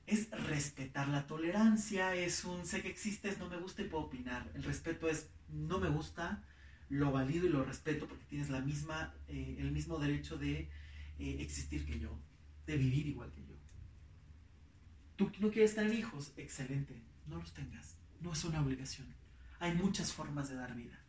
Es 0.06 0.30
respetar 0.30 1.08
la 1.08 1.26
tolerancia, 1.26 2.14
es 2.14 2.44
un 2.44 2.64
sé 2.64 2.82
que 2.82 2.88
existes, 2.88 3.36
no 3.40 3.48
me 3.48 3.56
gusta 3.56 3.82
y 3.82 3.86
puedo 3.86 4.04
opinar. 4.04 4.48
El 4.54 4.62
respeto 4.62 5.08
es 5.08 5.28
no 5.48 5.80
me 5.80 5.88
gusta, 5.88 6.44
lo 6.88 7.10
valido 7.10 7.46
y 7.46 7.48
lo 7.48 7.64
respeto 7.64 8.06
porque 8.06 8.26
tienes 8.26 8.48
la 8.48 8.60
misma, 8.60 9.12
eh, 9.26 9.56
el 9.58 9.72
mismo 9.72 9.98
derecho 9.98 10.38
de 10.38 10.70
eh, 11.18 11.36
existir 11.40 11.84
que 11.84 11.98
yo, 11.98 12.16
de 12.68 12.76
vivir 12.76 13.08
igual 13.08 13.32
que 13.32 13.40
yo. 13.40 13.56
Tú 15.16 15.32
no 15.40 15.50
quieres 15.50 15.74
tener 15.74 15.92
hijos, 15.92 16.32
excelente, 16.36 16.94
no 17.26 17.38
los 17.38 17.52
tengas, 17.52 17.96
no 18.20 18.34
es 18.34 18.44
una 18.44 18.60
obligación. 18.62 19.08
Hay 19.58 19.74
muchas 19.74 20.12
formas 20.12 20.48
de 20.48 20.54
dar 20.54 20.76
vida. 20.76 20.99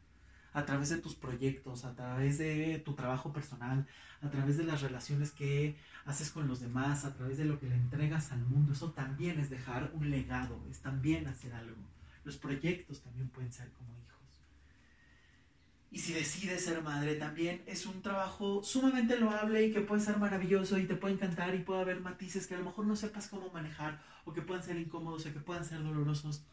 A 0.54 0.66
través 0.66 0.90
de 0.90 0.98
tus 0.98 1.16
proyectos, 1.16 1.86
a 1.86 1.96
través 1.96 2.38
de 2.38 2.82
tu 2.84 2.94
trabajo 2.94 3.32
personal, 3.32 3.88
a 4.22 4.30
través 4.30 4.58
de 4.58 4.64
las 4.64 4.82
relaciones 4.82 5.32
que 5.32 5.76
haces 6.06 6.32
con 6.32 6.48
los 6.48 6.60
demás, 6.60 7.06
a 7.06 7.14
través 7.14 7.38
de 7.38 7.46
lo 7.46 7.60
que 7.60 7.68
le 7.68 7.76
entregas 7.76 8.32
al 8.32 8.42
mundo. 8.46 8.74
Eso 8.74 8.92
también 8.92 9.40
es 9.40 9.50
dejar 9.50 9.92
un 9.94 10.10
legado, 10.10 10.62
es 10.70 10.80
también 10.80 11.28
hacer 11.28 11.54
algo. 11.54 11.82
Los 12.24 12.38
proyectos 12.38 13.02
también 13.02 13.30
pueden 13.30 13.52
ser 13.52 13.70
como 13.72 13.90
hijos. 13.90 14.12
Y 15.90 16.00
si 16.00 16.14
decides 16.14 16.64
ser 16.64 16.82
madre, 16.84 17.16
también 17.16 17.64
es 17.66 17.86
un 17.86 18.02
trabajo 18.02 18.64
sumamente 18.64 19.20
loable 19.20 19.66
y 19.66 19.74
que 19.74 19.82
puede 19.82 20.02
ser 20.02 20.18
maravilloso 20.18 20.78
y 20.78 20.86
te 20.86 20.96
puede 20.96 21.16
encantar 21.16 21.56
y 21.56 21.60
puede 21.60 21.82
haber 21.82 22.00
matices 22.02 22.48
que 22.48 22.56
a 22.56 22.60
lo 22.60 22.66
mejor 22.66 22.86
no 22.86 22.96
sepas 22.96 23.28
cómo 23.28 23.50
manejar 23.52 24.02
o 24.26 24.34
que 24.34 24.42
puedan 24.42 24.64
ser 24.64 24.78
incómodos 24.78 25.26
o 25.26 25.34
que 25.34 25.40
puedan 25.40 25.66
ser 25.66 25.84
dolorosos 25.84 26.44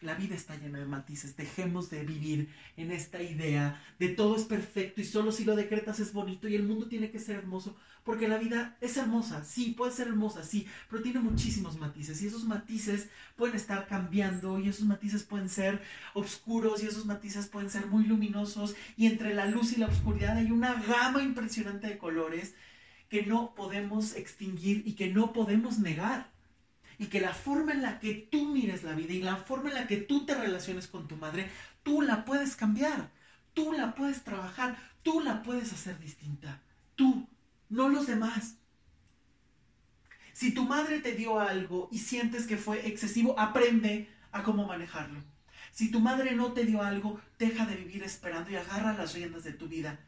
la 0.00 0.14
vida 0.14 0.34
está 0.34 0.56
llena 0.56 0.78
de 0.78 0.86
matices. 0.86 1.36
Dejemos 1.36 1.90
de 1.90 2.04
vivir 2.04 2.48
en 2.76 2.92
esta 2.92 3.22
idea 3.22 3.82
de 3.98 4.08
todo 4.08 4.36
es 4.36 4.44
perfecto 4.44 5.00
y 5.00 5.04
solo 5.04 5.32
si 5.32 5.44
lo 5.44 5.56
decretas 5.56 6.00
es 6.00 6.12
bonito 6.12 6.48
y 6.48 6.54
el 6.54 6.64
mundo 6.64 6.86
tiene 6.86 7.10
que 7.10 7.18
ser 7.18 7.36
hermoso. 7.36 7.76
Porque 8.04 8.28
la 8.28 8.38
vida 8.38 8.76
es 8.80 8.96
hermosa, 8.96 9.44
sí, 9.44 9.74
puede 9.76 9.90
ser 9.90 10.06
hermosa, 10.06 10.44
sí, 10.44 10.68
pero 10.88 11.02
tiene 11.02 11.18
muchísimos 11.18 11.76
matices 11.76 12.22
y 12.22 12.28
esos 12.28 12.44
matices 12.44 13.08
pueden 13.34 13.56
estar 13.56 13.88
cambiando 13.88 14.60
y 14.60 14.68
esos 14.68 14.86
matices 14.86 15.24
pueden 15.24 15.48
ser 15.48 15.82
oscuros 16.14 16.84
y 16.84 16.86
esos 16.86 17.04
matices 17.04 17.48
pueden 17.48 17.68
ser 17.68 17.86
muy 17.86 18.04
luminosos 18.04 18.76
y 18.96 19.06
entre 19.06 19.34
la 19.34 19.46
luz 19.46 19.72
y 19.72 19.80
la 19.80 19.88
oscuridad 19.88 20.36
hay 20.36 20.52
una 20.52 20.74
gama 20.74 21.20
impresionante 21.20 21.88
de 21.88 21.98
colores 21.98 22.54
que 23.08 23.26
no 23.26 23.56
podemos 23.56 24.14
extinguir 24.14 24.84
y 24.86 24.92
que 24.92 25.08
no 25.08 25.32
podemos 25.32 25.80
negar 25.80 26.30
y 26.98 27.06
que 27.06 27.20
la 27.20 27.34
forma 27.34 27.72
en 27.72 27.82
la 27.82 27.98
que 27.98 28.14
tú 28.14 28.52
mires 28.52 28.82
la 28.82 28.94
vida 28.94 29.12
y 29.12 29.22
la 29.22 29.36
forma 29.36 29.68
en 29.68 29.74
la 29.74 29.86
que 29.86 29.98
tú 29.98 30.24
te 30.24 30.34
relaciones 30.34 30.86
con 30.86 31.08
tu 31.08 31.16
madre, 31.16 31.50
tú 31.82 32.02
la 32.02 32.24
puedes 32.24 32.56
cambiar, 32.56 33.10
tú 33.54 33.72
la 33.72 33.94
puedes 33.94 34.22
trabajar, 34.22 34.76
tú 35.02 35.20
la 35.20 35.42
puedes 35.42 35.72
hacer 35.72 35.98
distinta, 35.98 36.62
tú, 36.94 37.28
no 37.68 37.88
los 37.88 38.06
demás. 38.06 38.56
Si 40.32 40.52
tu 40.52 40.64
madre 40.64 41.00
te 41.00 41.12
dio 41.12 41.40
algo 41.40 41.88
y 41.90 41.98
sientes 41.98 42.46
que 42.46 42.56
fue 42.56 42.86
excesivo, 42.86 43.38
aprende 43.38 44.08
a 44.32 44.42
cómo 44.42 44.66
manejarlo. 44.66 45.22
Si 45.72 45.90
tu 45.90 46.00
madre 46.00 46.34
no 46.34 46.52
te 46.52 46.64
dio 46.64 46.82
algo, 46.82 47.20
deja 47.38 47.66
de 47.66 47.76
vivir 47.76 48.02
esperando 48.02 48.50
y 48.50 48.56
agarra 48.56 48.94
las 48.94 49.14
riendas 49.14 49.44
de 49.44 49.52
tu 49.52 49.68
vida. 49.68 49.98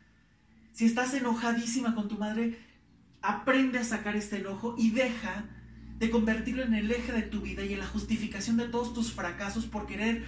Si 0.72 0.86
estás 0.86 1.12
enojadísima 1.14 1.95
con 1.95 2.09
tu 2.09 2.16
madre, 2.16 2.59
aprende 3.20 3.78
a 3.78 3.84
sacar 3.84 4.16
este 4.16 4.39
enojo 4.39 4.74
y 4.78 4.91
deja 4.91 5.45
de 5.99 6.11
convertirlo 6.11 6.62
en 6.62 6.74
el 6.74 6.90
eje 6.90 7.12
de 7.12 7.22
tu 7.22 7.40
vida 7.40 7.64
y 7.64 7.72
en 7.72 7.80
la 7.80 7.86
justificación 7.86 8.57
de 8.57 8.68
todos 8.68 8.94
tus 8.94 9.12
fracasos 9.12 9.66
por 9.66 9.86
querer 9.86 10.24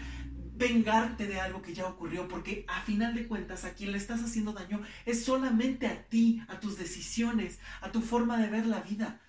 vengarte 0.57 1.27
de 1.27 1.41
algo 1.41 1.63
que 1.63 1.73
ya 1.73 1.87
ocurrió, 1.87 2.29
porque 2.29 2.67
a 2.69 2.83
final 2.83 3.15
de 3.15 3.27
cuentas 3.27 3.65
a 3.65 3.73
quien 3.73 3.93
le 3.93 3.99
estás 3.99 4.23
haciendo 4.23 4.53
daño 4.53 4.83
es 5.07 5.25
solamente 5.25 5.87
a 5.87 6.05
ti, 6.05 6.43
a 6.49 6.61
tus 6.61 6.77
decisiones, 6.77 7.61
a 7.81 7.93
tu 7.93 8.03
forma 8.03 8.37
de 8.37 8.49
ver 8.49 8.67
la 8.67 8.81
vida, 8.81 9.21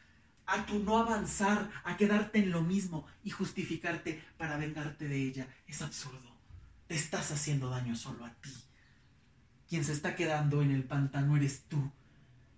a 0.45 0.65
tu 0.65 0.79
no 0.79 0.97
avanzar, 0.97 1.69
a 1.85 1.95
quedarte 1.95 2.39
en 2.39 2.51
lo 2.51 2.63
mismo 2.63 3.05
y 3.23 3.29
justificarte 3.29 4.21
para 4.37 4.57
vengarte 4.57 5.07
de 5.07 5.23
ella. 5.23 5.47
Es 5.67 5.81
absurdo. 5.81 6.35
Te 6.87 6.95
estás 6.95 7.31
haciendo 7.31 7.69
daño 7.69 7.95
solo 7.95 8.25
a 8.25 8.33
ti. 8.33 8.51
Quien 9.69 9.85
se 9.85 9.93
está 9.93 10.15
quedando 10.15 10.61
en 10.61 10.71
el 10.71 10.83
pantano 10.83 11.37
eres 11.37 11.63
tú 11.69 11.91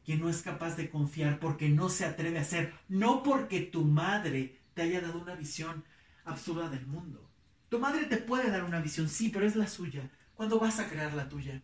que 0.05 0.17
no 0.17 0.29
es 0.29 0.41
capaz 0.41 0.75
de 0.75 0.89
confiar 0.89 1.39
porque 1.39 1.69
no 1.69 1.89
se 1.89 2.05
atreve 2.05 2.37
a 2.37 2.41
hacer, 2.41 2.73
no 2.89 3.23
porque 3.23 3.61
tu 3.61 3.85
madre 3.85 4.57
te 4.73 4.81
haya 4.81 5.01
dado 5.01 5.19
una 5.19 5.35
visión 5.35 5.83
absurda 6.25 6.69
del 6.69 6.85
mundo. 6.85 7.29
Tu 7.69 7.79
madre 7.79 8.05
te 8.05 8.17
puede 8.17 8.51
dar 8.51 8.63
una 8.63 8.81
visión, 8.81 9.09
sí, 9.09 9.29
pero 9.29 9.45
es 9.45 9.55
la 9.55 9.67
suya. 9.67 10.09
¿Cuándo 10.35 10.59
vas 10.59 10.79
a 10.79 10.87
crear 10.87 11.13
la 11.13 11.29
tuya? 11.29 11.61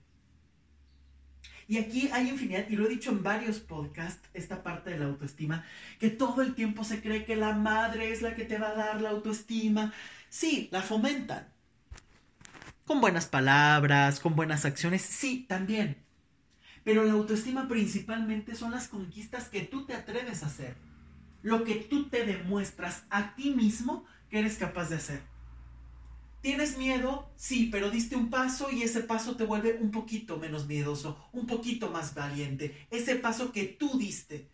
Y 1.68 1.78
aquí 1.78 2.10
hay 2.12 2.30
infinidad, 2.30 2.68
y 2.68 2.76
lo 2.76 2.88
he 2.88 2.90
dicho 2.90 3.12
en 3.12 3.22
varios 3.22 3.60
podcasts, 3.60 4.28
esta 4.34 4.64
parte 4.64 4.90
de 4.90 4.98
la 4.98 5.06
autoestima, 5.06 5.64
que 6.00 6.10
todo 6.10 6.42
el 6.42 6.56
tiempo 6.56 6.84
se 6.84 7.00
cree 7.00 7.26
que 7.26 7.36
la 7.36 7.54
madre 7.54 8.12
es 8.12 8.24
la 8.24 8.34
que 8.36 8.44
te 8.44 8.58
va 8.58 8.70
a 8.70 8.74
dar 8.74 9.02
la 9.02 9.12
autoestima. 9.12 9.94
Sí, 10.30 10.68
la 10.72 10.82
fomentan. 10.82 11.48
Con 12.86 13.02
buenas 13.02 13.28
palabras, 13.28 14.20
con 14.20 14.36
buenas 14.36 14.66
acciones, 14.66 15.04
sí, 15.04 15.46
también. 15.48 16.09
Pero 16.90 17.06
la 17.06 17.14
autoestima 17.14 17.68
principalmente 17.68 18.56
son 18.56 18.72
las 18.72 18.88
conquistas 18.88 19.48
que 19.48 19.62
tú 19.62 19.86
te 19.86 19.94
atreves 19.94 20.42
a 20.42 20.48
hacer. 20.48 20.76
Lo 21.44 21.64
que 21.64 21.76
tú 21.76 22.10
te 22.10 22.26
demuestras 22.26 23.04
a 23.12 23.36
ti 23.36 23.52
mismo 23.52 24.06
que 24.32 24.40
eres 24.40 24.58
capaz 24.58 24.90
de 24.90 24.96
hacer. 24.96 25.22
¿Tienes 26.42 26.80
miedo? 26.80 27.30
Sí, 27.36 27.70
pero 27.72 27.92
diste 27.92 28.16
un 28.16 28.32
paso 28.32 28.72
y 28.72 28.82
ese 28.82 29.02
paso 29.02 29.36
te 29.36 29.44
vuelve 29.44 29.78
un 29.80 29.92
poquito 29.92 30.38
menos 30.38 30.66
miedoso, 30.66 31.30
un 31.32 31.46
poquito 31.46 31.92
más 31.92 32.16
valiente. 32.16 32.88
Ese 32.90 33.18
paso 33.18 33.52
que 33.52 33.66
tú 33.66 34.00
diste. 34.00 34.50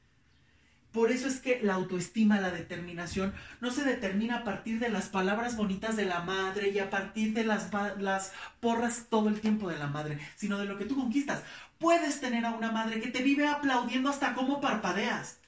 Por 0.96 1.12
eso 1.12 1.28
es 1.28 1.42
que 1.42 1.60
la 1.62 1.74
autoestima, 1.74 2.40
la 2.40 2.52
determinación, 2.52 3.34
no 3.60 3.70
se 3.70 3.84
determina 3.84 4.38
a 4.38 4.44
partir 4.46 4.80
de 4.80 4.88
las 4.88 5.10
palabras 5.10 5.58
bonitas 5.58 5.98
de 5.98 6.06
la 6.06 6.22
madre 6.22 6.70
y 6.70 6.80
a 6.80 6.90
partir 6.90 7.34
de 7.34 7.44
las, 7.44 7.70
las 8.00 8.32
porras 8.62 9.08
todo 9.10 9.28
el 9.28 9.42
tiempo 9.42 9.70
de 9.70 9.78
la 9.78 9.88
madre, 9.88 10.20
sino 10.38 10.58
de 10.58 10.64
lo 10.64 10.78
que 10.78 10.86
tú 10.86 10.96
conquistas. 10.96 11.44
Puedes 11.80 12.22
tener 12.22 12.46
a 12.46 12.52
una 12.52 12.72
madre 12.72 13.02
que 13.02 13.10
te 13.10 13.22
vive 13.22 13.48
aplaudiendo 13.48 14.10
hasta 14.10 14.34
cómo 14.34 14.62
parpadeas. 14.62 15.40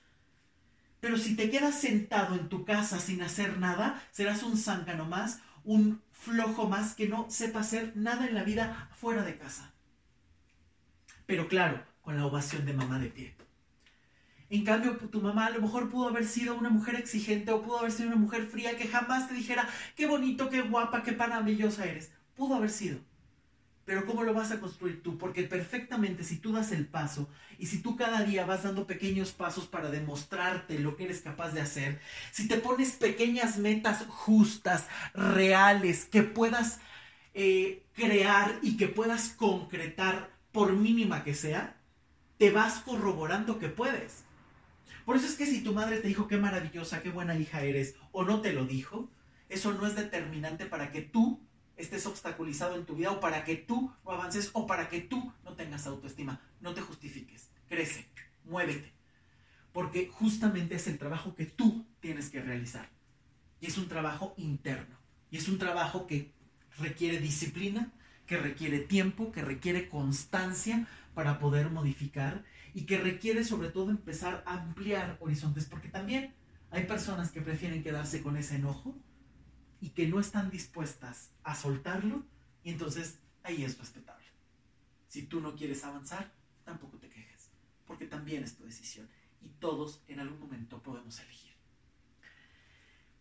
Pero 1.00 1.18
si 1.18 1.36
te 1.36 1.50
quedas 1.50 1.76
sentado 1.76 2.36
en 2.36 2.50
tu 2.50 2.66
casa 2.66 3.00
sin 3.00 3.22
hacer 3.22 3.58
nada, 3.60 4.02
serás 4.12 4.44
un 4.44 4.58
zángano 4.58 5.06
más, 5.06 5.40
un 5.64 6.02
flojo 6.12 6.68
más 6.68 6.96
que 6.96 7.08
no 7.08 7.30
sepa 7.30 7.60
hacer 7.60 7.94
nada 7.96 8.28
en 8.28 8.36
la 8.36 8.44
vida 8.44 8.90
fuera 8.96 9.24
de 9.24 9.38
casa. 9.38 9.72
Pero 11.26 11.48
claro, 11.48 11.84
con 12.02 12.18
la 12.18 12.26
ovación 12.26 12.66
de 12.66 12.74
mamá 12.74 13.00
de 13.00 13.10
pie. 13.10 13.36
En 14.50 14.64
cambio, 14.64 14.96
tu 14.96 15.22
mamá 15.22 15.48
a 15.48 15.50
lo 15.50 15.62
mejor 15.62 15.90
pudo 15.90 16.08
haber 16.08 16.26
sido 16.26 16.56
una 16.56 16.70
mujer 16.70 16.96
exigente 16.96 17.52
o 17.52 17.62
pudo 17.62 17.80
haber 17.80 17.92
sido 17.92 18.08
una 18.08 18.18
mujer 18.18 18.48
fría 18.48 18.78
que 18.78 18.88
jamás 18.88 19.28
te 19.28 19.34
dijera 19.34 19.68
qué 19.96 20.08
bonito, 20.08 20.50
qué 20.50 20.62
guapa, 20.62 21.04
qué 21.04 21.12
maravillosa 21.12 21.86
eres. 21.86 22.12
Pudo 22.36 22.56
haber 22.56 22.70
sido. 22.70 23.00
Pero 23.88 24.06
¿cómo 24.06 24.24
lo 24.24 24.34
vas 24.34 24.52
a 24.52 24.60
construir 24.60 25.02
tú? 25.02 25.18
Porque 25.18 25.44
perfectamente 25.44 26.26
si 26.26 26.40
tú 26.40 26.52
das 26.52 26.74
el 26.74 26.88
paso 26.88 27.30
y 27.58 27.68
si 27.68 27.82
tú 27.82 27.96
cada 27.96 28.24
día 28.24 28.46
vas 28.46 28.64
dando 28.64 28.86
pequeños 28.86 29.32
pasos 29.32 29.66
para 29.66 29.90
demostrarte 29.90 30.78
lo 30.78 30.98
que 30.98 31.06
eres 31.06 31.22
capaz 31.22 31.52
de 31.52 31.62
hacer, 31.62 32.02
si 32.34 32.50
te 32.50 32.58
pones 32.58 32.92
pequeñas 32.92 33.58
metas 33.60 34.06
justas, 34.10 34.88
reales, 35.14 36.04
que 36.04 36.22
puedas 36.22 36.82
eh, 37.34 37.86
crear 37.94 38.60
y 38.62 38.76
que 38.76 38.90
puedas 38.90 39.30
concretar 39.30 40.32
por 40.52 40.74
mínima 40.74 41.24
que 41.24 41.34
sea, 41.34 41.78
te 42.38 42.52
vas 42.52 42.80
corroborando 42.80 43.58
que 43.58 43.70
puedes. 43.70 44.26
Por 45.06 45.16
eso 45.16 45.28
es 45.28 45.36
que 45.36 45.46
si 45.46 45.64
tu 45.64 45.72
madre 45.72 46.02
te 46.02 46.10
dijo 46.10 46.28
qué 46.28 46.36
maravillosa, 46.36 47.02
qué 47.02 47.10
buena 47.10 47.38
hija 47.38 47.62
eres, 47.62 47.96
o 48.12 48.26
no 48.26 48.42
te 48.42 48.52
lo 48.52 48.66
dijo, 48.66 49.10
eso 49.48 49.72
no 49.72 49.88
es 49.88 49.96
determinante 49.96 50.66
para 50.66 50.92
que 50.92 51.04
tú 51.04 51.47
estés 51.78 52.06
obstaculizado 52.06 52.76
en 52.76 52.86
tu 52.86 52.96
vida 52.96 53.12
o 53.12 53.20
para 53.20 53.44
que 53.44 53.56
tú 53.56 53.94
no 54.04 54.12
avances 54.12 54.50
o 54.54 54.68
para 54.68 54.90
que 54.90 55.02
tú 55.02 55.32
no 55.44 55.54
tengas 55.54 55.88
autoestima. 55.88 56.42
No 56.60 56.74
te 56.74 56.82
justifiques, 56.82 57.50
crece, 57.68 58.08
muévete. 58.44 58.94
Porque 59.72 60.10
justamente 60.12 60.76
es 60.76 60.88
el 60.88 60.98
trabajo 60.98 61.36
que 61.36 61.46
tú 61.46 61.86
tienes 62.00 62.30
que 62.30 62.42
realizar. 62.42 62.90
Y 63.62 63.68
es 63.68 63.78
un 63.78 63.88
trabajo 63.88 64.34
interno. 64.38 64.98
Y 65.30 65.38
es 65.38 65.48
un 65.48 65.60
trabajo 65.60 66.08
que 66.08 66.32
requiere 66.80 67.20
disciplina, 67.20 67.92
que 68.26 68.38
requiere 68.38 68.80
tiempo, 68.80 69.32
que 69.32 69.42
requiere 69.42 69.90
constancia 69.90 70.88
para 71.14 71.40
poder 71.40 71.70
modificar 71.70 72.44
y 72.74 72.86
que 72.86 72.98
requiere 72.98 73.44
sobre 73.44 73.70
todo 73.70 73.90
empezar 73.90 74.44
a 74.46 74.54
ampliar 74.54 75.18
horizontes, 75.20 75.66
porque 75.66 75.90
también 75.90 76.34
hay 76.70 76.84
personas 76.84 77.32
que 77.32 77.42
prefieren 77.42 77.82
quedarse 77.82 78.22
con 78.22 78.38
ese 78.38 78.56
enojo 78.56 78.96
y 79.80 79.90
que 79.90 80.08
no 80.08 80.20
están 80.20 80.50
dispuestas 80.50 81.32
a 81.44 81.56
soltarlo 81.56 82.26
y 82.64 82.72
entonces 82.72 83.20
ahí 83.44 83.64
es 83.64 83.78
respetable. 83.78 84.26
Si 85.08 85.24
tú 85.24 85.40
no 85.40 85.56
quieres 85.56 85.84
avanzar, 85.84 86.34
tampoco 86.64 86.98
te 86.98 87.10
quejes, 87.10 87.50
porque 87.86 88.06
también 88.06 88.44
es 88.44 88.56
tu 88.56 88.66
decisión 88.66 89.08
y 89.42 89.50
todos 89.60 90.02
en 90.08 90.20
algún 90.20 90.40
momento 90.40 90.82
podemos 90.82 91.20
elegir. 91.20 91.48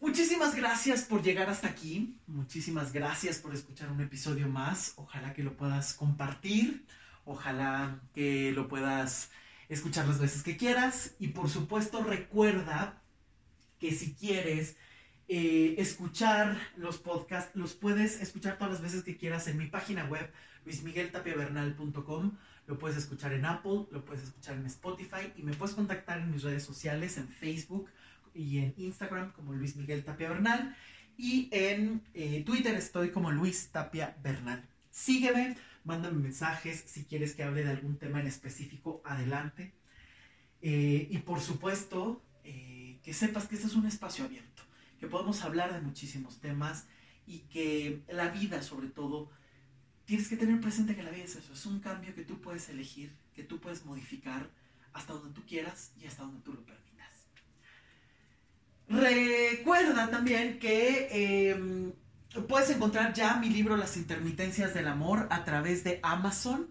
Muchísimas 0.01 0.55
gracias 0.55 1.05
por 1.05 1.23
llegar 1.23 1.49
hasta 1.49 1.69
aquí, 1.69 2.19
muchísimas 2.27 2.93
gracias 2.93 3.39
por 3.39 3.55
escuchar 3.55 3.91
un 3.91 4.01
episodio 4.03 4.47
más, 4.47 4.93
ojalá 4.97 5.33
que 5.33 5.43
lo 5.43 5.57
puedas 5.57 5.95
compartir, 5.95 6.87
ojalá 7.25 8.01
que 8.15 8.53
lo 8.53 8.69
puedas 8.69 9.31
escuchar 9.69 10.07
las 10.07 10.19
veces 10.19 10.43
que 10.43 10.57
quieras 10.57 11.15
y 11.19 11.29
por 11.29 11.49
supuesto 11.49 12.05
recuerda 12.05 13.03
que 13.79 13.93
si 13.93 14.15
quieres 14.15 14.77
eh, 15.29 15.74
escuchar 15.79 16.57
los 16.77 16.99
podcasts, 16.99 17.57
los 17.57 17.74
puedes 17.74 18.20
escuchar 18.22 18.59
todas 18.59 18.74
las 18.74 18.83
veces 18.83 19.03
que 19.03 19.16
quieras 19.16 19.49
en 19.49 19.59
mi 19.59 19.66
página 19.66 20.05
web 20.05 20.31
luismigueltapiavernal.com, 20.64 22.37
lo 22.68 22.79
puedes 22.79 22.97
escuchar 22.97 23.33
en 23.33 23.45
Apple, 23.45 23.87
lo 23.91 24.05
puedes 24.05 24.22
escuchar 24.22 24.57
en 24.57 24.66
Spotify 24.66 25.33
y 25.37 25.43
me 25.43 25.53
puedes 25.55 25.74
contactar 25.74 26.18
en 26.20 26.31
mis 26.31 26.43
redes 26.43 26.62
sociales, 26.62 27.18
en 27.18 27.29
Facebook 27.29 27.91
y 28.35 28.59
en 28.59 28.74
Instagram 28.77 29.33
como 29.33 29.53
Luis 29.53 29.74
Miguel 29.74 30.05
Tapia 30.05 30.29
Bernal 30.29 30.77
y 31.16 31.49
en 31.51 32.03
eh, 32.14 32.45
Twitter 32.45 32.77
estoy 32.77 33.11
como 33.11 33.33
Luis 33.33 33.70
Tapia 33.72 34.16
Bernal. 34.22 34.64
Sígueme, 34.91 35.57
mándame 35.83 36.18
mensajes 36.18 36.85
si 36.87 37.05
quieres 37.05 37.35
que 37.35 37.43
hable 37.43 37.64
de 37.64 37.70
algún 37.70 37.99
tema 37.99 38.20
en 38.20 38.29
específico, 38.29 39.03
adelante. 39.05 39.74
Eh, 40.62 41.09
y 41.11 41.18
por 41.18 41.41
supuesto, 41.41 42.22
que 43.07 43.14
sepas 43.14 43.47
que 43.47 43.55
este 43.55 43.68
es 43.68 43.77
un 43.77 43.87
espacio 43.87 44.24
abierto, 44.24 44.56
que 44.99 45.07
podemos 45.07 45.42
hablar 45.42 45.72
de 45.72 45.80
muchísimos 45.80 46.40
temas 46.40 46.86
y 47.26 47.40
que 47.40 48.03
la 48.09 48.28
vida 48.28 48.62
sobre 48.62 48.88
todo, 48.88 49.30
tienes 50.05 50.28
que 50.28 50.36
tener 50.36 50.61
presente 50.61 50.94
que 50.94 51.03
la 51.03 51.11
vida 51.11 51.24
es 51.24 51.36
eso, 51.36 51.53
es 51.53 51.66
un 51.66 51.80
cambio 51.80 52.14
que 52.14 52.22
tú 52.22 52.40
puedes 52.40 52.68
elegir, 52.68 53.12
que 53.34 53.42
tú 53.42 53.59
puedes 53.59 53.84
modificar 53.84 54.49
hasta 54.92 55.12
donde 55.12 55.34
tú 55.34 55.44
quieras 55.47 55.92
y 56.01 56.07
hasta 56.07 56.22
donde 56.22 56.40
tú 56.40 56.55
lo 56.55 56.64
permitas. 56.64 56.86
Recuerda 58.88 60.09
también 60.11 60.59
que 60.59 61.09
em, 61.61 61.92
puedes 62.49 62.70
encontrar 62.70 63.12
ya 63.12 63.36
mi 63.36 63.51
libro 63.51 63.76
Las 63.76 63.97
intermitencias 63.97 64.74
del 64.74 64.86
amor 64.86 65.26
a 65.30 65.44
través 65.44 65.82
de 65.84 65.99
Amazon. 66.03 66.70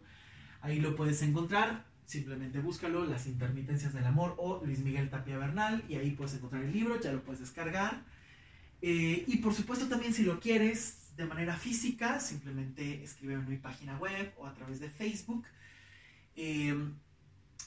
Ahí 0.62 0.80
lo 0.80 0.96
puedes 0.96 1.22
encontrar. 1.22 1.86
Simplemente 2.06 2.60
búscalo, 2.60 3.06
Las 3.06 3.28
intermitencias 3.28 3.94
del 3.94 4.06
amor 4.06 4.36
o 4.38 4.64
Luis 4.66 4.80
Miguel 4.80 5.10
Tapia 5.10 5.38
Bernal 5.38 5.84
y 5.90 5.96
ahí 5.96 6.12
puedes 6.12 6.36
encontrar 6.36 6.64
el 6.64 6.72
libro, 6.72 7.00
ya 7.02 7.12
lo 7.12 7.22
puedes 7.22 7.42
descargar. 7.42 8.04
Eh, 8.88 9.24
y 9.26 9.38
por 9.38 9.52
supuesto 9.52 9.88
también 9.88 10.14
si 10.14 10.22
lo 10.22 10.40
quieres 10.40 11.16
de 11.18 11.26
manera 11.26 11.58
física, 11.58 12.20
simplemente 12.20 13.04
escribe 13.04 13.34
en 13.34 13.50
mi 13.50 13.58
página 13.58 13.98
web 13.98 14.32
o 14.38 14.46
a 14.46 14.54
través 14.54 14.80
de 14.80 14.92
Facebook. 14.92 15.44
Em, 16.36 16.94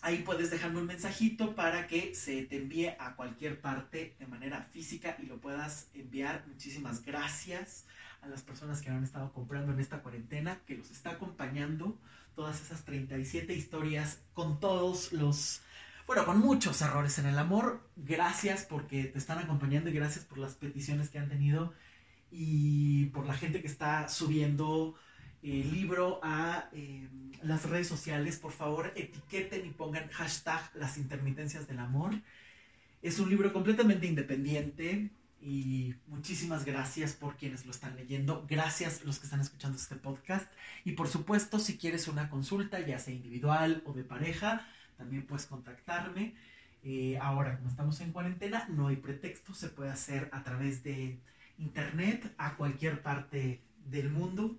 ahí 0.01 0.19
puedes 0.19 0.49
dejarme 0.53 0.79
un 0.79 0.87
mensajito 0.87 1.57
para 1.57 1.89
que 1.89 2.15
se 2.15 2.45
te 2.45 2.59
envíe 2.59 2.91
a 3.01 3.17
cualquier 3.17 3.61
parte 3.61 4.15
de 4.21 4.29
manera 4.29 4.63
física 4.73 5.17
y 5.21 5.27
lo 5.27 5.41
puedas 5.41 5.89
enviar. 5.93 6.45
Muchísimas 6.47 7.05
gracias 7.05 7.87
a 8.21 8.29
las 8.29 8.43
personas 8.43 8.81
que 8.81 8.91
han 8.91 9.03
estado 9.03 9.33
comprando 9.33 9.73
en 9.73 9.81
esta 9.81 10.05
cuarentena, 10.05 10.61
que 10.67 10.77
los 10.77 10.93
está 10.93 11.11
acompañando 11.11 11.99
todas 12.37 12.61
esas 12.61 12.85
37 12.85 13.53
historias 13.55 14.21
con 14.35 14.61
todos 14.61 15.13
los, 15.13 15.63
bueno, 16.09 16.25
con 16.25 16.39
muchos 16.39 16.81
errores 16.81 17.19
en 17.19 17.27
el 17.27 17.39
amor. 17.39 17.83
Gracias 17.95 18.65
porque 18.65 19.05
te 19.05 19.19
están 19.19 19.39
acompañando 19.41 19.91
y 19.91 19.93
gracias 19.93 20.25
por 20.25 20.39
las 20.39 20.55
peticiones 20.55 21.11
que 21.11 21.19
han 21.19 21.29
tenido 21.29 21.75
y 22.31 23.07
por 23.07 23.27
la 23.27 23.35
gente 23.35 23.61
que 23.61 23.67
está 23.67 24.09
subiendo 24.09 24.95
el 25.43 25.71
libro 25.71 26.19
a 26.23 26.71
em, 26.73 27.33
las 27.43 27.69
redes 27.69 27.89
sociales, 27.89 28.39
por 28.39 28.53
favor 28.53 28.91
etiqueten 28.97 29.67
y 29.67 29.69
pongan 29.69 30.09
hashtag 30.09 30.71
las 30.77 30.97
intermitencias 30.97 31.69
del 31.69 31.79
amor. 31.79 32.15
Es 33.03 33.19
un 33.19 33.29
libro 33.29 33.53
completamente 33.53 34.07
independiente 34.07 35.11
y 35.43 35.95
muchísimas 36.07 36.65
gracias 36.65 37.13
por 37.13 37.37
quienes 37.37 37.67
lo 37.67 37.71
están 37.71 37.97
leyendo. 37.97 38.47
Gracias 38.49 39.05
los 39.05 39.19
que 39.19 39.27
están 39.27 39.43
escuchando 39.43 39.77
este 39.77 39.97
podcast. 39.97 40.51
Y 40.87 40.93
por 40.93 41.09
supuesto, 41.09 41.59
si 41.59 41.77
quieres 41.77 42.09
una 42.09 42.31
consulta, 42.31 42.81
ya 42.81 42.99
sea 42.99 43.13
individual 43.13 43.83
o 43.85 43.93
de 43.93 44.05
pareja, 44.05 44.67
también 44.99 45.27
puedes 45.27 45.47
contactarme. 45.47 46.35
Eh, 46.83 47.19
ahora, 47.21 47.57
como 47.57 47.71
estamos 47.71 48.01
en 48.01 48.13
cuarentena, 48.13 48.67
no 48.69 48.89
hay 48.89 48.97
pretexto, 48.97 49.55
se 49.55 49.69
puede 49.69 49.91
hacer 49.91 50.29
a 50.33 50.43
través 50.43 50.83
de 50.83 51.19
internet 51.57 52.35
a 52.37 52.57
cualquier 52.57 53.01
parte 53.03 53.63
del 53.87 54.11
mundo. 54.11 54.59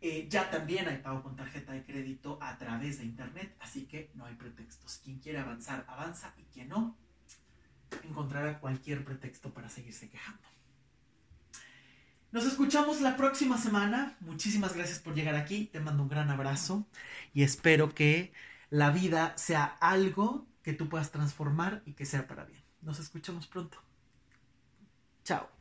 Eh, 0.00 0.26
ya 0.28 0.50
también 0.50 0.86
hay 0.86 0.98
pago 0.98 1.22
con 1.22 1.34
tarjeta 1.34 1.72
de 1.72 1.82
crédito 1.82 2.38
a 2.40 2.58
través 2.58 2.98
de 2.98 3.04
internet, 3.04 3.56
así 3.60 3.86
que 3.86 4.10
no 4.14 4.26
hay 4.26 4.34
pretextos. 4.34 5.00
Quien 5.02 5.18
quiere 5.18 5.38
avanzar, 5.38 5.84
avanza 5.88 6.34
y 6.38 6.42
quien 6.52 6.68
no, 6.68 6.96
encontrará 8.02 8.60
cualquier 8.60 9.04
pretexto 9.04 9.52
para 9.52 9.68
seguirse 9.68 10.10
quejando. 10.10 10.42
Nos 12.32 12.46
escuchamos 12.46 13.00
la 13.00 13.16
próxima 13.16 13.56
semana. 13.58 14.16
Muchísimas 14.20 14.74
gracias 14.74 14.98
por 14.98 15.14
llegar 15.14 15.36
aquí. 15.36 15.66
Te 15.66 15.78
mando 15.78 16.02
un 16.02 16.08
gran 16.08 16.30
abrazo 16.30 16.84
y 17.32 17.42
espero 17.44 17.94
que 17.94 18.32
la 18.74 18.90
vida 18.90 19.34
sea 19.36 19.66
algo 19.80 20.48
que 20.64 20.72
tú 20.72 20.88
puedas 20.88 21.12
transformar 21.12 21.82
y 21.86 21.92
que 21.92 22.06
sea 22.06 22.26
para 22.26 22.44
bien. 22.44 22.60
Nos 22.82 22.98
escuchamos 22.98 23.46
pronto. 23.46 23.78
Chao. 25.22 25.53